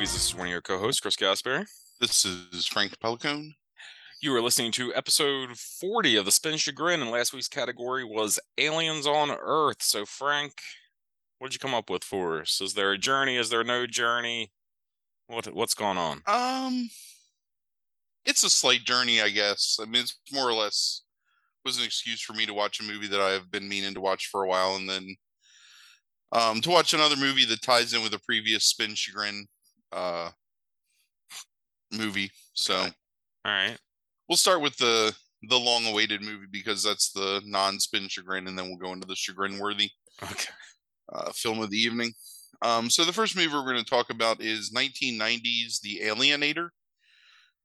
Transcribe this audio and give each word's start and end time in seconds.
Movies. 0.00 0.14
This 0.14 0.28
is 0.28 0.34
one 0.34 0.46
of 0.46 0.50
your 0.50 0.62
co-hosts, 0.62 0.98
Chris 0.98 1.14
Gasper. 1.14 1.66
This 2.00 2.24
is 2.24 2.66
Frank 2.66 2.98
Pelicone. 3.00 3.52
You 4.22 4.34
are 4.34 4.40
listening 4.40 4.72
to 4.72 4.94
episode 4.94 5.58
40 5.58 6.16
of 6.16 6.24
the 6.24 6.32
Spin 6.32 6.56
Chagrin, 6.56 7.02
and 7.02 7.10
last 7.10 7.34
week's 7.34 7.48
category 7.48 8.02
was 8.02 8.40
Aliens 8.56 9.06
on 9.06 9.30
Earth. 9.30 9.82
So, 9.82 10.06
Frank, 10.06 10.54
what 11.38 11.48
did 11.50 11.54
you 11.54 11.58
come 11.58 11.74
up 11.74 11.90
with 11.90 12.02
for 12.02 12.40
us? 12.40 12.62
Is 12.62 12.72
there 12.72 12.92
a 12.92 12.96
journey? 12.96 13.36
Is 13.36 13.50
there 13.50 13.62
no 13.62 13.86
journey? 13.86 14.52
What 15.26 15.52
what's 15.52 15.74
going 15.74 15.98
on? 15.98 16.22
Um, 16.26 16.88
it's 18.24 18.42
a 18.42 18.48
slight 18.48 18.84
journey, 18.84 19.20
I 19.20 19.28
guess. 19.28 19.76
I 19.82 19.84
mean, 19.84 20.00
it's 20.00 20.18
more 20.32 20.48
or 20.48 20.54
less 20.54 21.02
was 21.62 21.76
an 21.76 21.84
excuse 21.84 22.22
for 22.22 22.32
me 22.32 22.46
to 22.46 22.54
watch 22.54 22.80
a 22.80 22.84
movie 22.84 23.08
that 23.08 23.20
I've 23.20 23.50
been 23.50 23.68
meaning 23.68 23.92
to 23.92 24.00
watch 24.00 24.28
for 24.28 24.44
a 24.44 24.48
while, 24.48 24.76
and 24.76 24.88
then 24.88 25.14
um, 26.32 26.62
to 26.62 26.70
watch 26.70 26.94
another 26.94 27.16
movie 27.16 27.44
that 27.44 27.60
ties 27.60 27.92
in 27.92 28.02
with 28.02 28.14
a 28.14 28.20
previous 28.20 28.64
Spin 28.64 28.94
Chagrin 28.94 29.46
uh, 29.92 30.30
movie. 31.92 32.30
So, 32.54 32.76
all 32.76 32.90
right, 33.44 33.76
we'll 34.28 34.36
start 34.36 34.60
with 34.60 34.76
the 34.76 35.14
the 35.48 35.58
long 35.58 35.86
awaited 35.86 36.22
movie 36.22 36.46
because 36.50 36.82
that's 36.82 37.12
the 37.12 37.40
non 37.44 37.78
Spin 37.80 38.08
Chagrin, 38.08 38.46
and 38.48 38.58
then 38.58 38.68
we'll 38.68 38.76
go 38.76 38.92
into 38.92 39.06
the 39.06 39.16
Chagrin 39.16 39.58
worthy 39.58 39.90
okay, 40.22 40.52
uh, 41.12 41.30
film 41.32 41.60
of 41.60 41.70
the 41.70 41.78
evening. 41.78 42.12
Um, 42.62 42.90
so 42.90 43.04
the 43.04 43.12
first 43.12 43.36
movie 43.36 43.48
we're 43.48 43.64
going 43.64 43.76
to 43.82 43.84
talk 43.84 44.10
about 44.10 44.42
is 44.42 44.70
1990's 44.76 45.80
The 45.80 46.00
Alienator. 46.04 46.68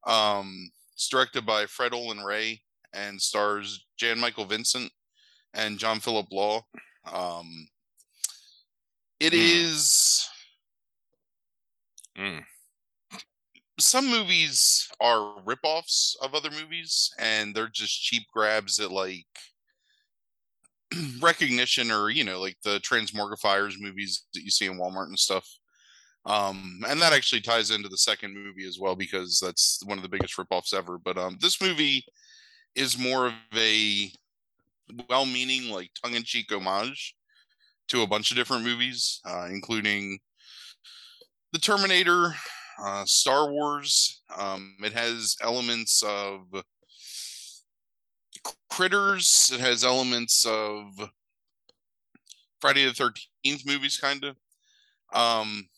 Um, 0.07 0.69
it's 0.93 1.09
directed 1.09 1.45
by 1.45 1.65
Fred 1.65 1.93
Olen 1.93 2.19
Ray 2.23 2.61
and 2.93 3.21
stars 3.21 3.85
Jan 3.97 4.19
Michael 4.19 4.45
Vincent 4.45 4.89
and 5.53 5.77
John 5.77 5.99
Philip 5.99 6.27
Law. 6.31 6.61
Um, 7.11 7.67
it 9.19 9.33
Hmm. 9.33 9.39
is 9.39 10.29
Mm. 12.17 12.43
some 13.79 14.09
movies 14.09 14.87
are 15.01 15.35
ripoffs 15.45 16.15
of 16.21 16.33
other 16.33 16.49
movies, 16.49 17.11
and 17.19 17.53
they're 17.53 17.67
just 17.67 18.01
cheap 18.01 18.23
grabs 18.33 18.79
at 18.79 18.91
like 18.91 19.25
recognition 21.21 21.91
or 21.91 22.09
you 22.09 22.23
know 22.23 22.39
like 22.39 22.57
the 22.63 22.79
Transmorgifiers 22.79 23.75
movies 23.79 24.23
that 24.33 24.43
you 24.43 24.51
see 24.51 24.65
in 24.65 24.77
Walmart 24.79 25.07
and 25.07 25.19
stuff. 25.19 25.47
Um, 26.25 26.81
and 26.87 26.99
that 27.01 27.13
actually 27.13 27.41
ties 27.41 27.69
into 27.69 27.89
the 27.89 27.97
second 27.97 28.33
movie 28.33 28.67
as 28.67 28.79
well 28.79 28.95
because 28.95 29.39
that's 29.39 29.81
one 29.85 29.97
of 29.97 30.03
the 30.03 30.09
biggest 30.09 30.35
ripoffs 30.37 30.73
ever. 30.73 30.97
But 30.97 31.17
um, 31.17 31.37
this 31.39 31.61
movie 31.61 32.03
is 32.75 32.97
more 32.97 33.27
of 33.27 33.33
a 33.55 34.11
well-meaning, 35.09 35.69
like 35.71 35.91
tongue-in-cheek 36.03 36.51
homage 36.51 37.15
to 37.89 38.01
a 38.01 38.07
bunch 38.07 38.31
of 38.31 38.37
different 38.37 38.63
movies, 38.63 39.21
uh, 39.25 39.47
including 39.51 40.17
the 41.55 41.61
Terminator, 41.61 42.35
uh, 42.83 43.05
Star 43.05 43.49
Wars. 43.49 44.21
Um, 44.37 44.75
it 44.83 44.91
has 44.91 45.37
elements 45.41 46.03
of 46.05 46.41
Critters. 48.69 49.51
It 49.53 49.61
has 49.61 49.85
elements 49.85 50.45
of 50.45 50.87
Friday 52.59 52.85
the 52.85 52.91
Thirteenth 52.91 53.65
movies, 53.65 53.97
kind 53.97 54.25
of. 54.25 54.35
Um, 55.13 55.69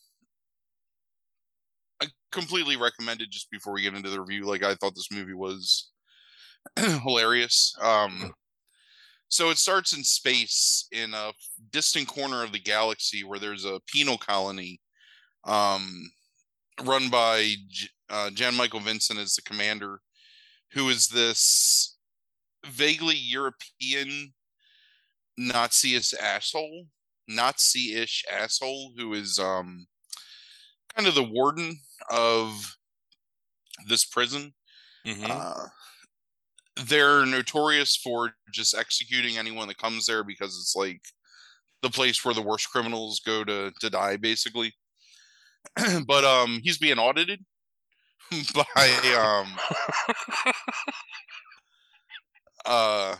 I 2.02 2.06
completely 2.32 2.76
recommend 2.76 3.22
it. 3.22 3.30
Just 3.30 3.48
before 3.48 3.72
we 3.72 3.82
get 3.82 3.94
into 3.94 4.10
the 4.10 4.20
review, 4.20 4.46
like 4.46 4.64
I 4.64 4.74
thought 4.74 4.96
this 4.96 5.12
movie 5.12 5.32
was 5.32 5.92
hilarious. 6.76 7.72
Um, 7.80 8.32
so 9.28 9.50
it 9.50 9.58
starts 9.58 9.96
in 9.96 10.02
space 10.02 10.88
in 10.90 11.14
a 11.14 11.30
distant 11.70 12.08
corner 12.08 12.42
of 12.42 12.50
the 12.50 12.58
galaxy 12.58 13.22
where 13.22 13.38
there's 13.38 13.64
a 13.64 13.78
penal 13.86 14.18
colony 14.18 14.80
um, 15.44 16.10
run 16.84 17.10
by 17.10 17.54
uh, 18.10 18.30
Jan 18.30 18.54
Michael 18.54 18.80
Vincent 18.80 19.18
as 19.18 19.34
the 19.34 19.42
commander, 19.42 20.00
who 20.72 20.88
is 20.88 21.08
this 21.08 21.96
vaguely 22.66 23.16
European 23.16 24.32
Nazi-ish 25.36 26.14
asshole, 26.14 26.86
Nazi-ish 27.28 28.24
asshole 28.30 28.92
who 28.96 29.14
is 29.14 29.38
um, 29.38 29.86
kind 30.94 31.08
of 31.08 31.14
the 31.14 31.22
warden 31.22 31.78
of 32.10 32.76
this 33.86 34.04
prison. 34.04 34.54
hmm 35.04 35.24
Uh, 35.24 35.66
they're 36.86 37.26
notorious 37.26 37.96
for 37.96 38.32
just 38.52 38.74
executing 38.74 39.36
anyone 39.36 39.68
that 39.68 39.78
comes 39.78 40.06
there 40.06 40.22
because 40.22 40.56
it's 40.56 40.76
like 40.76 41.00
the 41.82 41.90
place 41.90 42.24
where 42.24 42.34
the 42.34 42.42
worst 42.42 42.70
criminals 42.70 43.20
go 43.20 43.44
to 43.44 43.72
to 43.80 43.90
die, 43.90 44.16
basically. 44.16 44.74
but 46.06 46.24
um, 46.24 46.60
he's 46.62 46.78
being 46.78 46.98
audited 46.98 47.44
by 48.54 48.88
um 49.18 49.54
uh 52.66 53.16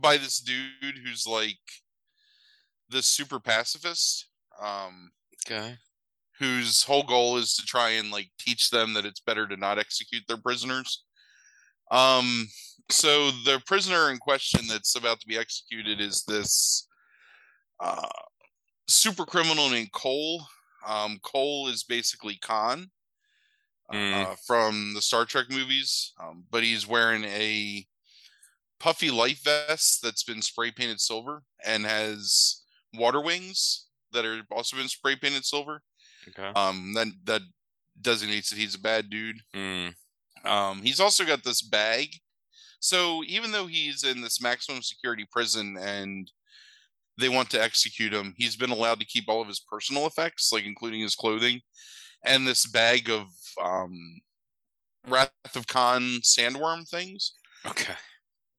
by 0.00 0.16
this 0.16 0.40
dude 0.40 0.98
who's 1.04 1.26
like 1.26 1.58
the 2.88 3.02
super 3.02 3.38
pacifist 3.38 4.28
um 4.62 5.10
okay. 5.46 5.76
whose 6.38 6.82
whole 6.82 7.02
goal 7.02 7.36
is 7.36 7.54
to 7.54 7.62
try 7.62 7.90
and 7.90 8.10
like 8.10 8.30
teach 8.38 8.70
them 8.70 8.94
that 8.94 9.04
it's 9.04 9.20
better 9.20 9.46
to 9.46 9.56
not 9.56 9.78
execute 9.78 10.22
their 10.26 10.38
prisoners. 10.38 11.04
Um, 11.90 12.48
so 12.90 13.30
the 13.30 13.62
prisoner 13.66 14.10
in 14.10 14.18
question 14.18 14.62
that's 14.68 14.96
about 14.96 15.20
to 15.20 15.26
be 15.26 15.38
executed 15.38 16.00
is 16.00 16.24
this 16.26 16.88
uh, 17.80 18.08
super 18.88 19.24
criminal 19.24 19.68
named 19.70 19.92
Cole. 19.92 20.46
Um, 20.86 21.18
Cole 21.22 21.68
is 21.68 21.84
basically 21.84 22.36
Khan 22.36 22.90
uh, 23.90 23.94
Mm. 23.94 24.38
from 24.46 24.94
the 24.94 25.02
Star 25.02 25.24
Trek 25.24 25.46
movies, 25.50 26.12
um, 26.18 26.44
but 26.50 26.62
he's 26.62 26.86
wearing 26.86 27.24
a 27.24 27.86
puffy 28.80 29.10
life 29.10 29.42
vest 29.44 30.00
that's 30.02 30.24
been 30.24 30.42
spray 30.42 30.70
painted 30.70 31.00
silver 31.00 31.42
and 31.64 31.84
has 31.86 32.62
water 32.94 33.20
wings 33.20 33.86
that 34.12 34.24
are 34.24 34.42
also 34.50 34.76
been 34.76 34.88
spray 34.88 35.16
painted 35.16 35.44
silver 35.44 35.82
Okay. 36.28 36.52
um 36.54 36.92
that 36.94 37.08
that 37.24 37.42
designates 38.00 38.50
that 38.50 38.58
he's 38.58 38.74
a 38.74 38.80
bad 38.80 39.08
dude 39.08 39.38
Mm. 39.54 39.94
um 40.44 40.82
he's 40.82 41.00
also 41.00 41.24
got 41.24 41.44
this 41.44 41.62
bag 41.62 42.08
so 42.80 43.22
even 43.26 43.52
though 43.52 43.66
he's 43.66 44.04
in 44.04 44.20
this 44.20 44.40
maximum 44.40 44.82
security 44.82 45.26
prison 45.30 45.76
and 45.78 46.30
they 47.18 47.28
want 47.28 47.50
to 47.50 47.62
execute 47.62 48.12
him. 48.12 48.34
He's 48.36 48.56
been 48.56 48.70
allowed 48.70 49.00
to 49.00 49.06
keep 49.06 49.24
all 49.28 49.40
of 49.40 49.48
his 49.48 49.60
personal 49.60 50.06
effects 50.06 50.52
like 50.52 50.64
including 50.64 51.00
his 51.00 51.14
clothing. 51.14 51.60
And 52.24 52.46
this 52.46 52.66
bag 52.66 53.10
of 53.10 53.26
um 53.62 54.20
wrath 55.06 55.30
of 55.54 55.66
khan 55.66 56.20
sandworm 56.22 56.88
things. 56.88 57.34
Okay. 57.66 57.94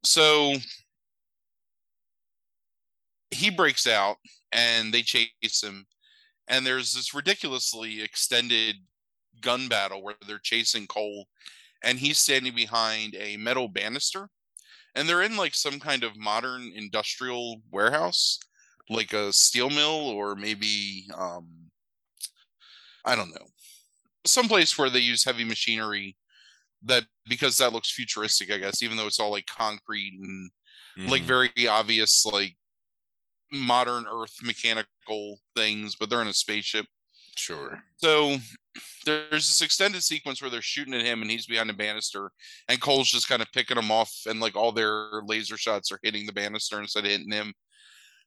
so 0.03 0.55
he 3.31 3.49
breaks 3.49 3.88
out 3.88 4.17
and 4.51 4.93
they 4.93 5.01
chase 5.01 5.61
him. 5.61 5.85
And 6.47 6.66
there's 6.66 6.93
this 6.93 7.13
ridiculously 7.13 8.01
extended 8.01 8.75
gun 9.41 9.67
battle 9.67 10.03
where 10.03 10.16
they're 10.27 10.39
chasing 10.39 10.87
Cole. 10.87 11.25
And 11.83 11.99
he's 11.99 12.19
standing 12.19 12.55
behind 12.55 13.16
a 13.16 13.37
metal 13.37 13.67
banister 13.67 14.29
and 14.95 15.07
they're 15.09 15.22
in 15.23 15.38
like 15.38 15.56
some 15.56 15.79
kind 15.79 16.03
of 16.03 16.17
modern 16.17 16.72
industrial 16.73 17.61
warehouse 17.72 18.40
like 18.90 19.14
a 19.14 19.34
steel 19.34 19.69
mill 19.69 20.09
or 20.09 20.35
maybe 20.35 21.08
um 21.16 21.72
I 23.03 23.16
don't 23.16 23.34
know 23.34 23.47
someplace 24.25 24.78
where 24.78 24.90
they 24.90 24.99
use 24.99 25.23
heavy 25.25 25.43
machinery 25.46 26.17
that 26.84 27.05
because 27.28 27.58
that 27.59 27.73
looks 27.73 27.91
futuristic 27.91 28.52
I 28.52 28.58
guess 28.59 28.84
even 28.84 28.97
though 28.97 29.08
it's 29.08 29.19
all 29.19 29.31
like 29.31 29.47
concrete 29.47 30.14
and 30.22 30.52
like 31.05 31.23
Mhm. 31.23 31.25
very 31.25 31.52
obvious 31.69 32.25
like 32.25 32.58
modern 33.52 34.05
earth 34.08 34.35
mechanical 34.43 35.40
things 35.55 35.96
but 35.96 36.09
they're 36.09 36.22
in 36.22 36.28
a 36.28 36.34
spaceship 36.34 36.87
sure. 37.35 37.79
so 37.97 38.37
there's 39.05 39.47
this 39.47 39.61
extended 39.61 40.03
sequence 40.03 40.41
where 40.41 40.52
they're 40.52 40.61
shooting 40.61 40.93
at 40.93 41.02
him 41.02 41.22
and 41.22 41.32
he's 41.32 41.46
behind 41.46 41.70
a 41.70 41.73
banister 41.73 42.32
and 42.67 42.82
cole's 42.82 43.09
just 43.09 43.29
kind 43.29 43.41
of 43.41 43.52
picking 43.53 43.78
him 43.78 43.91
off 43.91 44.11
and 44.28 44.40
like 44.40 44.55
all 44.55 44.72
their 44.72 45.22
laser 45.26 45.58
shots 45.58 45.91
are 45.91 45.99
hitting 46.03 46.26
the 46.26 46.34
banister 46.34 46.79
instead 46.79 47.05
of 47.05 47.11
hitting 47.11 47.32
him. 47.32 47.53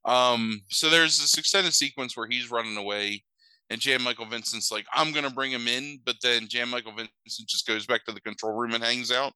Um 0.04 0.60
so 0.70 0.88
there's 0.88 1.18
this 1.18 1.36
extended 1.36 1.74
sequence 1.74 2.16
where 2.16 2.28
he's 2.28 2.50
running 2.50 2.76
away 2.76 3.22
and 3.70 3.80
jan 3.80 4.02
michael 4.02 4.26
vincent's 4.26 4.72
like 4.72 4.86
i'm 4.94 5.12
gonna 5.12 5.30
bring 5.30 5.52
him 5.52 5.68
in 5.68 5.98
but 6.04 6.16
then 6.22 6.48
jan 6.48 6.68
michael 6.68 6.92
vincent 6.92 7.48
just 7.48 7.66
goes 7.66 7.86
back 7.86 8.04
to 8.04 8.12
the 8.12 8.20
control 8.20 8.52
room 8.52 8.74
and 8.74 8.84
hangs 8.84 9.10
out 9.12 9.32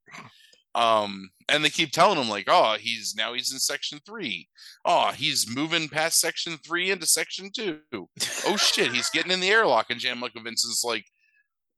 um 0.74 1.28
and 1.48 1.64
they 1.64 1.70
keep 1.70 1.92
telling 1.92 2.18
him 2.18 2.28
like 2.28 2.46
oh 2.48 2.76
he's 2.78 3.14
now 3.16 3.34
he's 3.34 3.52
in 3.52 3.58
section 3.58 3.98
three. 4.06 4.48
Oh, 4.84 5.12
he's 5.12 5.46
moving 5.54 5.88
past 5.88 6.20
section 6.20 6.56
three 6.64 6.90
into 6.90 7.06
section 7.06 7.50
two. 7.54 7.80
Oh 8.46 8.56
shit 8.56 8.92
he's 8.92 9.10
getting 9.10 9.32
in 9.32 9.40
the 9.40 9.50
airlock 9.50 9.86
and 9.90 10.00
jan 10.00 10.18
michael 10.18 10.42
vincent's 10.42 10.84
like 10.84 11.04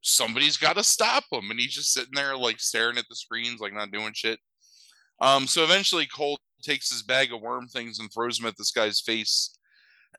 somebody's 0.05 0.59
got 0.59 0.77
to 0.77 0.85
stop 0.85 1.25
him 1.33 1.51
and 1.51 1.59
he's 1.59 1.73
just 1.73 1.93
sitting 1.93 2.15
there 2.15 2.37
like 2.37 2.61
staring 2.61 2.99
at 2.99 3.07
the 3.09 3.17
screens 3.17 3.59
like 3.59 3.73
not 3.73 3.91
doing 3.91 4.13
shit 4.15 4.39
um 5.21 5.47
so 5.47 5.65
eventually 5.65 6.07
cole 6.07 6.39
takes 6.63 6.91
his 6.91 7.03
bag 7.03 7.33
of 7.33 7.41
worm 7.41 7.67
things 7.67 7.99
and 7.99 8.13
throws 8.13 8.37
them 8.39 8.47
at 8.47 8.55
this 8.59 8.71
guy's 8.71 9.01
face 9.01 9.57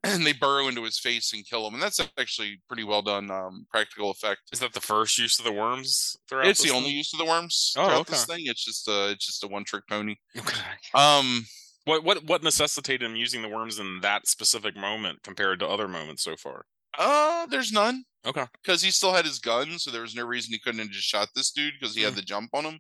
and 0.06 0.26
they 0.26 0.34
burrow 0.34 0.68
into 0.68 0.84
his 0.84 1.00
face 1.00 1.34
and 1.34 1.46
kill 1.48 1.68
him. 1.68 1.74
And 1.74 1.84
that's 1.84 2.00
actually 2.18 2.62
pretty 2.68 2.84
well 2.84 3.02
done 3.02 3.30
um, 3.32 3.66
practical 3.70 4.12
effect. 4.12 4.42
Is 4.54 4.60
that 4.60 4.74
the 4.74 4.82
first 4.82 5.18
use 5.18 5.40
of 5.40 5.46
the 5.46 5.52
worms 5.52 6.16
throughout? 6.30 6.48
It's 6.48 6.64
the 6.64 6.72
only 6.72 6.90
thing? 6.90 6.98
use 6.98 7.14
of 7.14 7.20
the 7.20 7.26
worms 7.26 7.74
Oh, 7.78 7.86
throughout 7.88 8.08
this 8.08 8.26
thing. 8.26 8.42
It's 8.46 8.64
just 8.64 8.88
a 8.88 9.12
it's 9.12 9.26
just 9.26 9.44
a 9.44 9.48
one 9.48 9.64
trick 9.64 9.84
pony. 9.90 10.16
Okay. 10.38 10.60
Um, 10.94 11.46
What 11.86 12.04
what 12.04 12.24
what 12.26 12.44
necessitated 12.44 13.04
him 13.04 13.16
using 13.16 13.42
the 13.42 13.50
worms 13.50 13.78
in 13.80 14.00
that 14.02 14.28
specific 14.28 14.76
moment 14.76 15.22
compared 15.24 15.60
to 15.60 15.68
other 15.68 15.88
moments 15.88 16.24
so 16.24 16.36
far? 16.36 16.66
uh, 16.98 17.46
there's 17.48 17.72
none. 17.74 18.04
Okay. 18.26 18.46
because 18.64 18.82
he 18.82 18.90
still 18.90 19.14
had 19.14 19.26
his 19.26 19.38
gun, 19.38 19.78
so 19.78 19.92
there 19.92 20.02
was 20.02 20.16
no 20.16 20.26
reason 20.26 20.52
he 20.52 20.58
couldn't 20.60 20.80
have 20.80 20.90
just 20.90 21.06
shot 21.08 21.28
this 21.36 21.52
dude 21.52 21.74
because 21.80 21.94
he 21.96 22.02
had 22.02 22.16
the 22.16 22.22
jump 22.24 22.50
on 22.54 22.64
him. 22.66 22.80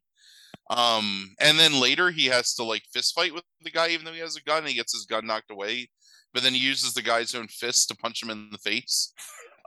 Um, 0.71 1.35
and 1.39 1.59
then 1.59 1.79
later 1.79 2.09
he 2.09 2.25
has 2.27 2.53
to 2.55 2.63
like 2.63 2.81
fist 2.93 3.13
fight 3.13 3.33
with 3.33 3.43
the 3.61 3.69
guy, 3.69 3.89
even 3.89 4.05
though 4.05 4.13
he 4.13 4.19
has 4.21 4.35
a 4.35 4.41
gun. 4.41 4.59
And 4.59 4.69
he 4.69 4.73
gets 4.73 4.93
his 4.93 5.05
gun 5.05 5.27
knocked 5.27 5.51
away, 5.51 5.89
but 6.35 6.43
then 6.43 6.53
he 6.53 6.59
uses 6.59 6.93
the 6.93 7.01
guy's 7.01 7.33
own 7.33 7.47
fist 7.47 7.87
to 7.87 7.95
punch 7.95 8.21
him 8.21 8.29
in 8.29 8.49
the 8.51 8.57
face. 8.57 9.13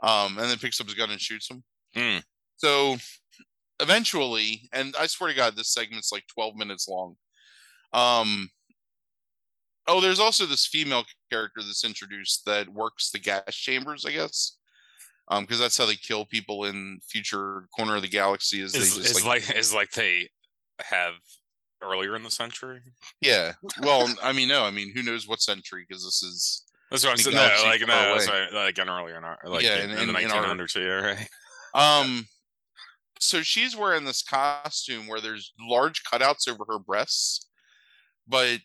Um, 0.03 0.37
and 0.37 0.49
then 0.49 0.59
picks 0.59 0.79
up 0.79 0.85
his 0.85 0.93
gun 0.93 1.09
and 1.09 1.19
shoots 1.19 1.49
him. 1.49 1.63
Hmm. 1.95 2.19
So 2.57 2.97
eventually, 3.81 4.69
and 4.71 4.93
I 4.97 5.07
swear 5.07 5.31
to 5.31 5.35
God, 5.35 5.55
this 5.55 5.73
segment's 5.73 6.11
like 6.11 6.23
12 6.33 6.55
minutes 6.55 6.87
long. 6.87 7.15
Um, 7.91 8.49
oh, 9.87 9.99
there's 9.99 10.19
also 10.19 10.45
this 10.45 10.67
female 10.67 11.03
character 11.31 11.61
that's 11.61 11.83
introduced 11.83 12.45
that 12.45 12.69
works 12.69 13.09
the 13.09 13.19
gas 13.19 13.55
chambers, 13.55 14.05
I 14.05 14.11
guess. 14.11 14.57
Um, 15.27 15.43
because 15.43 15.59
that's 15.59 15.77
how 15.77 15.87
they 15.87 15.95
kill 15.95 16.25
people 16.25 16.65
in 16.65 16.99
future 17.03 17.67
corner 17.75 17.95
of 17.95 18.03
the 18.03 18.07
galaxy. 18.07 18.61
Is, 18.61 18.75
Is, 18.75 18.95
they 18.95 19.01
just 19.01 19.17
is 19.17 19.25
like, 19.25 19.47
like 19.49 19.57
is 19.57 19.73
like 19.73 19.91
they 19.91 20.29
have 20.81 21.13
earlier 21.81 22.15
in 22.15 22.23
the 22.23 22.31
century? 22.31 22.81
yeah. 23.21 23.53
Well, 23.81 24.07
I 24.23 24.31
mean, 24.33 24.47
no, 24.47 24.63
I 24.63 24.71
mean, 24.71 24.91
who 24.93 25.03
knows 25.03 25.27
what 25.27 25.41
century? 25.41 25.85
Because 25.87 26.03
this 26.03 26.21
is 26.23 26.63
That's 26.91 27.03
what 27.03 27.11
I'm 27.11 27.17
saying. 27.17 27.35
No, 27.35 27.63
like 27.65 27.81
no, 27.81 27.87
that's 27.87 28.27
right, 28.29 28.51
like 28.53 28.77
an 28.77 28.89
earlier 28.89 29.17
in 29.17 29.23
our 29.23 29.37
like 29.45 29.63
Yeah, 29.63 29.83
in, 29.83 29.91
in- 29.91 29.97
in 29.99 30.07
the 30.13 30.19
in- 30.19 30.25
in 30.25 30.31
our- 30.31 30.43
1900s. 30.45 30.75
Yeah, 30.75 31.13
right. 31.15 31.27
Um, 31.75 32.25
so 33.19 33.41
she's 33.43 33.75
wearing 33.77 34.03
this 34.05 34.23
costume 34.23 35.07
where 35.07 35.21
there's 35.21 35.53
large 35.59 36.03
cutouts 36.03 36.47
over 36.49 36.65
her 36.67 36.79
breasts, 36.79 37.47
but 38.27 38.59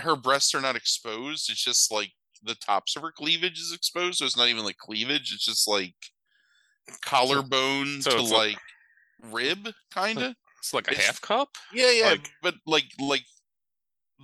her 0.00 0.14
breasts 0.14 0.54
are 0.54 0.60
not 0.60 0.76
exposed. 0.76 1.50
It's 1.50 1.64
just 1.64 1.90
like 1.90 2.12
the 2.44 2.54
tops 2.54 2.94
of 2.94 3.02
her 3.02 3.10
cleavage 3.10 3.58
is 3.58 3.72
exposed, 3.74 4.18
so 4.18 4.26
it's 4.26 4.36
not 4.36 4.46
even 4.48 4.64
like 4.64 4.76
cleavage. 4.78 5.32
It's 5.34 5.44
just 5.44 5.66
like 5.66 5.94
collarbone 7.02 8.02
so 8.02 8.10
to 8.12 8.22
like- 8.22 8.30
like 8.32 8.58
rib, 9.32 9.68
kind 9.92 10.22
of. 10.22 10.34
It's 10.60 10.72
like 10.74 10.88
a 10.88 10.92
It's- 10.92 11.06
half 11.06 11.20
cup. 11.20 11.56
Yeah, 11.72 11.90
yeah, 11.90 12.10
like- 12.10 12.30
but 12.42 12.54
like 12.66 12.84
like 12.98 13.24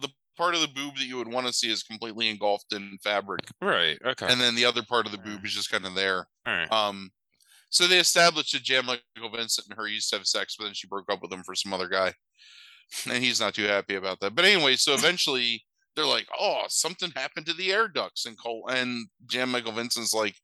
the 0.00 0.09
part 0.37 0.55
of 0.55 0.61
the 0.61 0.69
boob 0.69 0.97
that 0.97 1.05
you 1.06 1.17
would 1.17 1.29
want 1.33 1.47
to 1.47 1.53
see 1.53 1.71
is 1.71 1.83
completely 1.83 2.29
engulfed 2.29 2.73
in 2.73 2.99
fabric, 3.03 3.41
Right. 3.61 3.99
Okay. 4.05 4.27
and 4.29 4.41
then 4.41 4.55
the 4.55 4.65
other 4.67 4.83
part 4.83 5.06
of 5.06 5.12
the 5.12 5.19
boob 5.19 5.44
is 5.44 5.55
just 5.55 5.71
kind 5.71 5.87
of 5.87 5.94
there. 5.94 6.29
All 6.47 6.53
right. 6.55 6.71
Um, 6.71 7.11
so 7.71 7.87
they 7.87 7.99
established 7.99 8.53
that 8.53 8.62
Jan 8.62 8.87
Michael 8.87 9.31
Vincent 9.31 9.67
and 9.69 9.77
her 9.79 9.88
used 9.88 10.11
to 10.11 10.17
have 10.17 10.27
sex, 10.27 10.55
but 10.56 10.65
then 10.65 10.75
she 10.75 10.87
broke 10.87 11.11
up 11.11 11.21
with 11.23 11.33
him 11.33 11.43
for 11.43 11.55
some 11.55 11.73
other 11.73 11.88
guy, 11.88 12.15
and 13.11 13.25
he's 13.25 13.41
not 13.41 13.55
too 13.55 13.65
happy 13.65 13.94
about 13.97 14.21
that. 14.21 14.35
But 14.35 14.44
anyway, 14.44 14.77
so 14.77 14.93
eventually 14.94 15.65
they're 15.94 16.05
like, 16.05 16.29
"Oh, 16.38 16.65
something 16.69 17.11
happened 17.17 17.47
to 17.47 17.55
the 17.55 17.73
air 17.73 17.88
ducts," 17.88 18.27
and 18.27 18.38
Cole 18.38 18.69
and 18.71 19.09
Jan 19.27 19.49
Michael 19.49 19.73
Vincent's 19.73 20.12
like, 20.15 20.37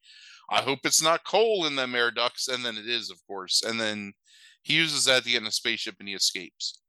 "I 0.50 0.62
hope 0.62 0.80
it's 0.84 1.02
not 1.02 1.24
coal 1.24 1.66
in 1.66 1.76
them 1.76 1.94
air 1.94 2.10
ducts," 2.10 2.48
and 2.48 2.64
then 2.64 2.76
it 2.78 2.88
is, 2.88 3.10
of 3.10 3.18
course, 3.26 3.62
and 3.62 3.78
then 3.78 4.14
he 4.62 4.74
uses 4.74 5.04
that 5.06 5.24
to 5.24 5.30
get 5.30 5.42
in 5.42 5.46
a 5.48 5.52
spaceship 5.52 5.96
and 5.98 6.08
he 6.08 6.14
escapes. 6.14 6.80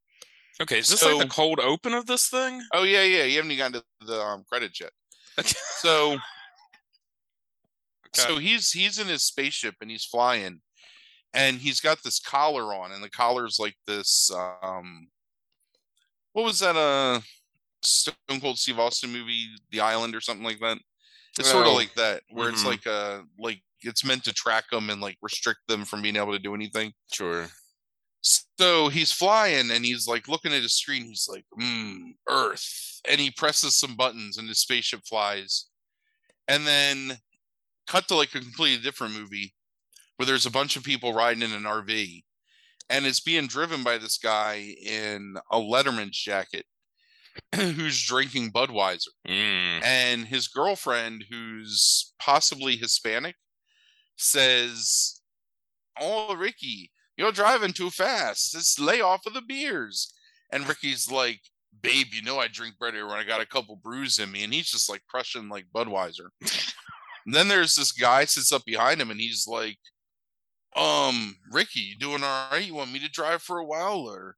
Okay. 0.61 0.79
Is 0.79 0.89
this 0.89 1.03
like 1.03 1.17
the 1.19 1.27
cold 1.27 1.59
open 1.59 1.93
of 1.93 2.05
this 2.05 2.27
thing? 2.29 2.61
Oh 2.73 2.83
yeah, 2.83 3.03
yeah, 3.03 3.23
you 3.23 3.37
haven't 3.37 3.51
even 3.51 3.71
gotten 3.73 3.81
to 4.01 4.07
the 4.07 4.21
um, 4.21 4.43
credits 4.47 4.79
yet. 4.79 4.91
So 5.81 6.17
so 8.13 8.37
he's 8.37 8.71
he's 8.71 8.99
in 8.99 9.07
his 9.07 9.23
spaceship 9.23 9.75
and 9.81 9.89
he's 9.89 10.05
flying 10.05 10.61
and 11.33 11.57
he's 11.57 11.79
got 11.79 11.97
this 12.03 12.19
collar 12.19 12.75
on 12.75 12.91
and 12.91 13.03
the 13.03 13.09
collar's 13.09 13.57
like 13.59 13.75
this 13.87 14.29
um 14.61 15.07
what 16.33 16.45
was 16.45 16.59
that 16.59 16.75
uh 16.75 17.19
Stone 17.81 18.39
Cold 18.39 18.59
Steve 18.59 18.79
Austin 18.79 19.11
movie 19.11 19.47
The 19.71 19.79
Island 19.81 20.15
or 20.15 20.21
something 20.21 20.45
like 20.45 20.59
that 20.59 20.77
it's 21.39 21.49
sort 21.49 21.65
Oh. 21.65 21.71
of 21.71 21.75
like 21.75 21.93
that 21.95 22.21
where 22.29 22.49
it's 22.49 22.63
Mhm. 22.63 22.67
like 22.67 22.85
uh 22.87 23.23
like 23.39 23.61
it's 23.81 24.05
meant 24.05 24.23
to 24.25 24.33
track 24.33 24.65
them 24.71 24.91
and 24.91 25.01
like 25.01 25.17
restrict 25.23 25.61
them 25.67 25.83
from 25.83 26.01
being 26.03 26.15
able 26.15 26.33
to 26.33 26.39
do 26.39 26.53
anything 26.53 26.93
Sure. 27.11 27.47
So 28.23 28.87
he's 28.89 29.11
flying 29.11 29.69
and 29.69 29.83
he's 29.85 30.07
like 30.07 30.27
looking 30.27 30.53
at 30.53 30.61
his 30.61 30.75
screen. 30.75 31.03
He's 31.05 31.27
like, 31.29 31.45
mm, 31.59 32.11
Earth. 32.29 33.01
And 33.09 33.19
he 33.19 33.31
presses 33.31 33.75
some 33.77 33.95
buttons 33.95 34.37
and 34.37 34.47
his 34.47 34.59
spaceship 34.59 35.01
flies. 35.07 35.65
And 36.47 36.65
then 36.65 37.17
cut 37.87 38.07
to 38.07 38.15
like 38.15 38.33
a 38.33 38.39
completely 38.39 38.81
different 38.81 39.13
movie 39.17 39.53
where 40.15 40.25
there's 40.25 40.45
a 40.45 40.51
bunch 40.51 40.75
of 40.77 40.83
people 40.83 41.13
riding 41.13 41.43
in 41.43 41.51
an 41.51 41.63
RV 41.63 42.23
and 42.89 43.05
it's 43.05 43.19
being 43.19 43.47
driven 43.47 43.83
by 43.83 43.97
this 43.97 44.17
guy 44.17 44.75
in 44.85 45.35
a 45.51 45.57
Letterman's 45.57 46.17
jacket 46.17 46.65
who's 47.55 48.05
drinking 48.05 48.51
Budweiser 48.51 49.07
Mm. 49.27 49.83
and 49.83 50.25
his 50.27 50.47
girlfriend, 50.47 51.25
who's 51.29 52.13
possibly 52.19 52.75
Hispanic, 52.77 53.35
says, 54.17 55.21
"Oh, 55.99 56.35
Ricky, 56.35 56.91
you're 57.17 57.31
driving 57.31 57.73
too 57.73 57.89
fast. 57.89 58.51
Just 58.51 58.79
lay 58.79 59.01
off 59.01 59.25
of 59.25 59.33
the 59.33 59.41
beers." 59.41 60.13
And 60.51 60.67
Ricky's 60.67 61.11
like, 61.11 61.41
"Babe, 61.81 62.07
you 62.13 62.21
know 62.21 62.39
I 62.39 62.47
drink 62.47 62.75
better 62.79 63.07
when 63.07 63.17
I 63.17 63.23
got 63.23 63.41
a 63.41 63.45
couple 63.45 63.75
brews 63.75 64.19
in 64.19 64.31
me," 64.31 64.43
and 64.43 64.53
he's 64.53 64.69
just 64.69 64.89
like 64.89 65.01
crushing 65.07 65.49
like 65.49 65.65
Budweiser. 65.75 66.29
And 66.41 67.33
then 67.33 67.47
there's 67.47 67.75
this 67.75 67.91
guy 67.91 68.25
sits 68.25 68.51
up 68.51 68.65
behind 68.65 69.01
him, 69.01 69.11
and 69.11 69.19
he's 69.19 69.47
like, 69.47 69.79
"Um, 70.75 71.37
Ricky, 71.51 71.81
you 71.81 71.97
doing 71.97 72.23
all 72.23 72.49
right? 72.51 72.65
You 72.65 72.75
want 72.75 72.91
me 72.91 72.99
to 72.99 73.09
drive 73.09 73.41
for 73.41 73.59
a 73.59 73.65
while, 73.65 74.07
or?" 74.07 74.35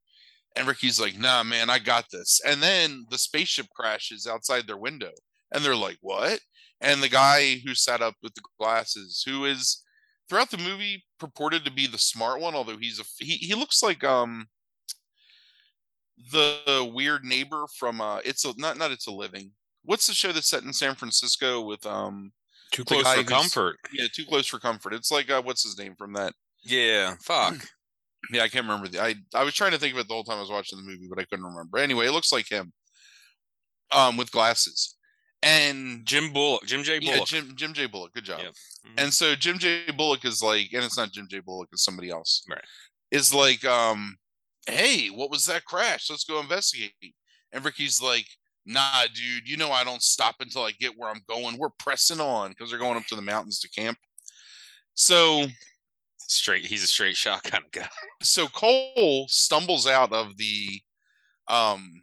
And 0.55 0.67
Ricky's 0.67 0.99
like, 0.99 1.17
nah, 1.19 1.43
man, 1.43 1.69
I 1.69 1.79
got 1.79 2.05
this. 2.11 2.39
And 2.45 2.63
then 2.63 3.05
the 3.09 3.17
spaceship 3.17 3.67
crashes 3.75 4.25
outside 4.25 4.67
their 4.67 4.77
window. 4.77 5.11
And 5.51 5.63
they're 5.63 5.75
like, 5.75 5.97
what? 6.01 6.39
And 6.81 7.03
the 7.03 7.09
guy 7.09 7.61
who 7.65 7.75
sat 7.75 8.01
up 8.01 8.15
with 8.23 8.33
the 8.35 8.41
glasses, 8.59 9.23
who 9.27 9.45
is 9.45 9.83
throughout 10.29 10.51
the 10.51 10.57
movie 10.57 11.03
purported 11.19 11.65
to 11.65 11.71
be 11.71 11.87
the 11.87 11.97
smart 11.97 12.39
one, 12.39 12.55
although 12.55 12.77
he's 12.77 12.99
a 12.99 13.03
he, 13.23 13.33
he 13.33 13.55
looks 13.55 13.81
like 13.83 14.03
um 14.03 14.47
the 16.31 16.89
weird 16.93 17.23
neighbor 17.23 17.65
from 17.77 17.99
uh 18.01 18.19
it's 18.23 18.45
a 18.45 18.53
not 18.57 18.77
not 18.77 18.91
it's 18.91 19.07
a 19.07 19.11
living. 19.11 19.51
What's 19.83 20.07
the 20.07 20.13
show 20.13 20.31
that's 20.31 20.49
set 20.49 20.63
in 20.63 20.73
San 20.73 20.95
Francisco 20.95 21.61
with 21.61 21.85
um 21.85 22.31
Too 22.71 22.83
close 22.83 23.11
for 23.13 23.23
comfort. 23.23 23.77
yeah, 23.93 24.07
too 24.13 24.25
close 24.25 24.47
for 24.47 24.59
comfort. 24.59 24.93
It's 24.93 25.11
like 25.11 25.29
uh 25.29 25.41
what's 25.41 25.63
his 25.63 25.77
name 25.77 25.95
from 25.97 26.13
that? 26.13 26.33
Yeah. 26.63 27.15
Fuck. 27.21 27.55
Yeah, 28.31 28.41
I 28.41 28.47
can't 28.47 28.65
remember 28.65 28.87
the. 28.87 28.99
I 28.99 29.13
I 29.35 29.43
was 29.43 29.53
trying 29.53 29.73
to 29.73 29.77
think 29.77 29.93
of 29.93 29.99
it 29.99 30.07
the 30.07 30.15
whole 30.15 30.23
time 30.23 30.37
I 30.37 30.41
was 30.41 30.49
watching 30.49 30.79
the 30.79 30.83
movie, 30.83 31.05
but 31.07 31.19
I 31.19 31.25
couldn't 31.25 31.45
remember. 31.45 31.77
Anyway, 31.77 32.07
it 32.07 32.11
looks 32.11 32.31
like 32.31 32.49
him, 32.49 32.73
um, 33.91 34.17
with 34.17 34.31
glasses, 34.31 34.94
and 35.45 36.05
Jim 36.05 36.33
Bullock. 36.33 36.65
Jim 36.65 36.83
J. 36.83 36.99
yeah, 37.01 37.13
Bullock. 37.13 37.27
Jim 37.29 37.53
Jim 37.55 37.71
J. 37.73 37.85
Bullock. 37.85 38.13
Good 38.13 38.25
job. 38.25 38.41
Yep. 38.41 38.53
Mhm. 38.87 38.93
And 39.03 39.13
so 39.13 39.35
Jim 39.35 39.59
J. 39.59 39.83
Bullock 39.95 40.25
is 40.25 40.41
like, 40.43 40.73
and 40.73 40.83
it's 40.83 40.97
not 40.97 41.11
Jim 41.11 41.27
J. 41.29 41.39
Bullock, 41.39 41.69
it's 41.71 41.85
somebody 41.85 42.09
else. 42.09 42.43
Right. 42.49 42.63
Is 43.11 43.33
like, 43.33 43.63
um, 43.63 44.17
hey, 44.67 45.07
what 45.07 45.29
was 45.29 45.45
that 45.45 45.63
crash? 45.63 46.09
Let's 46.09 46.23
go 46.25 46.39
investigate. 46.39 46.93
And 47.53 47.63
Ricky's 47.63 48.01
like, 48.01 48.25
nah, 48.65 49.03
dude, 49.13 49.47
you 49.47 49.55
know 49.55 49.71
I 49.71 49.83
don't 49.83 50.01
stop 50.01 50.35
until 50.39 50.63
I 50.63 50.71
get 50.71 50.97
where 50.97 51.09
I'm 51.09 51.21
going. 51.29 51.57
We're 51.57 51.69
pressing 51.79 52.19
on 52.19 52.49
because 52.49 52.71
they're 52.71 52.79
going 52.79 52.97
up 52.97 53.05
to 53.07 53.15
the 53.15 53.21
mountains 53.21 53.59
to 53.59 53.69
camp. 53.69 53.97
So 54.95 55.45
straight. 56.17 56.65
He's 56.65 56.83
a 56.83 56.87
straight 56.87 57.15
shot 57.15 57.43
kind 57.43 57.63
of 57.63 57.71
guy. 57.71 57.87
so 58.23 58.47
Cole 58.47 59.27
stumbles 59.29 59.85
out 59.85 60.11
of 60.11 60.35
the 60.37 60.81
um 61.47 62.01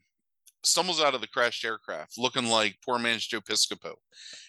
stumbles 0.65 1.01
out 1.01 1.15
of 1.15 1.21
the 1.21 1.27
crashed 1.27 1.65
aircraft 1.65 2.19
looking 2.19 2.47
like 2.47 2.77
poor 2.85 2.99
man's 2.99 3.27
Joe 3.27 3.41
Piscopo. 3.41 3.95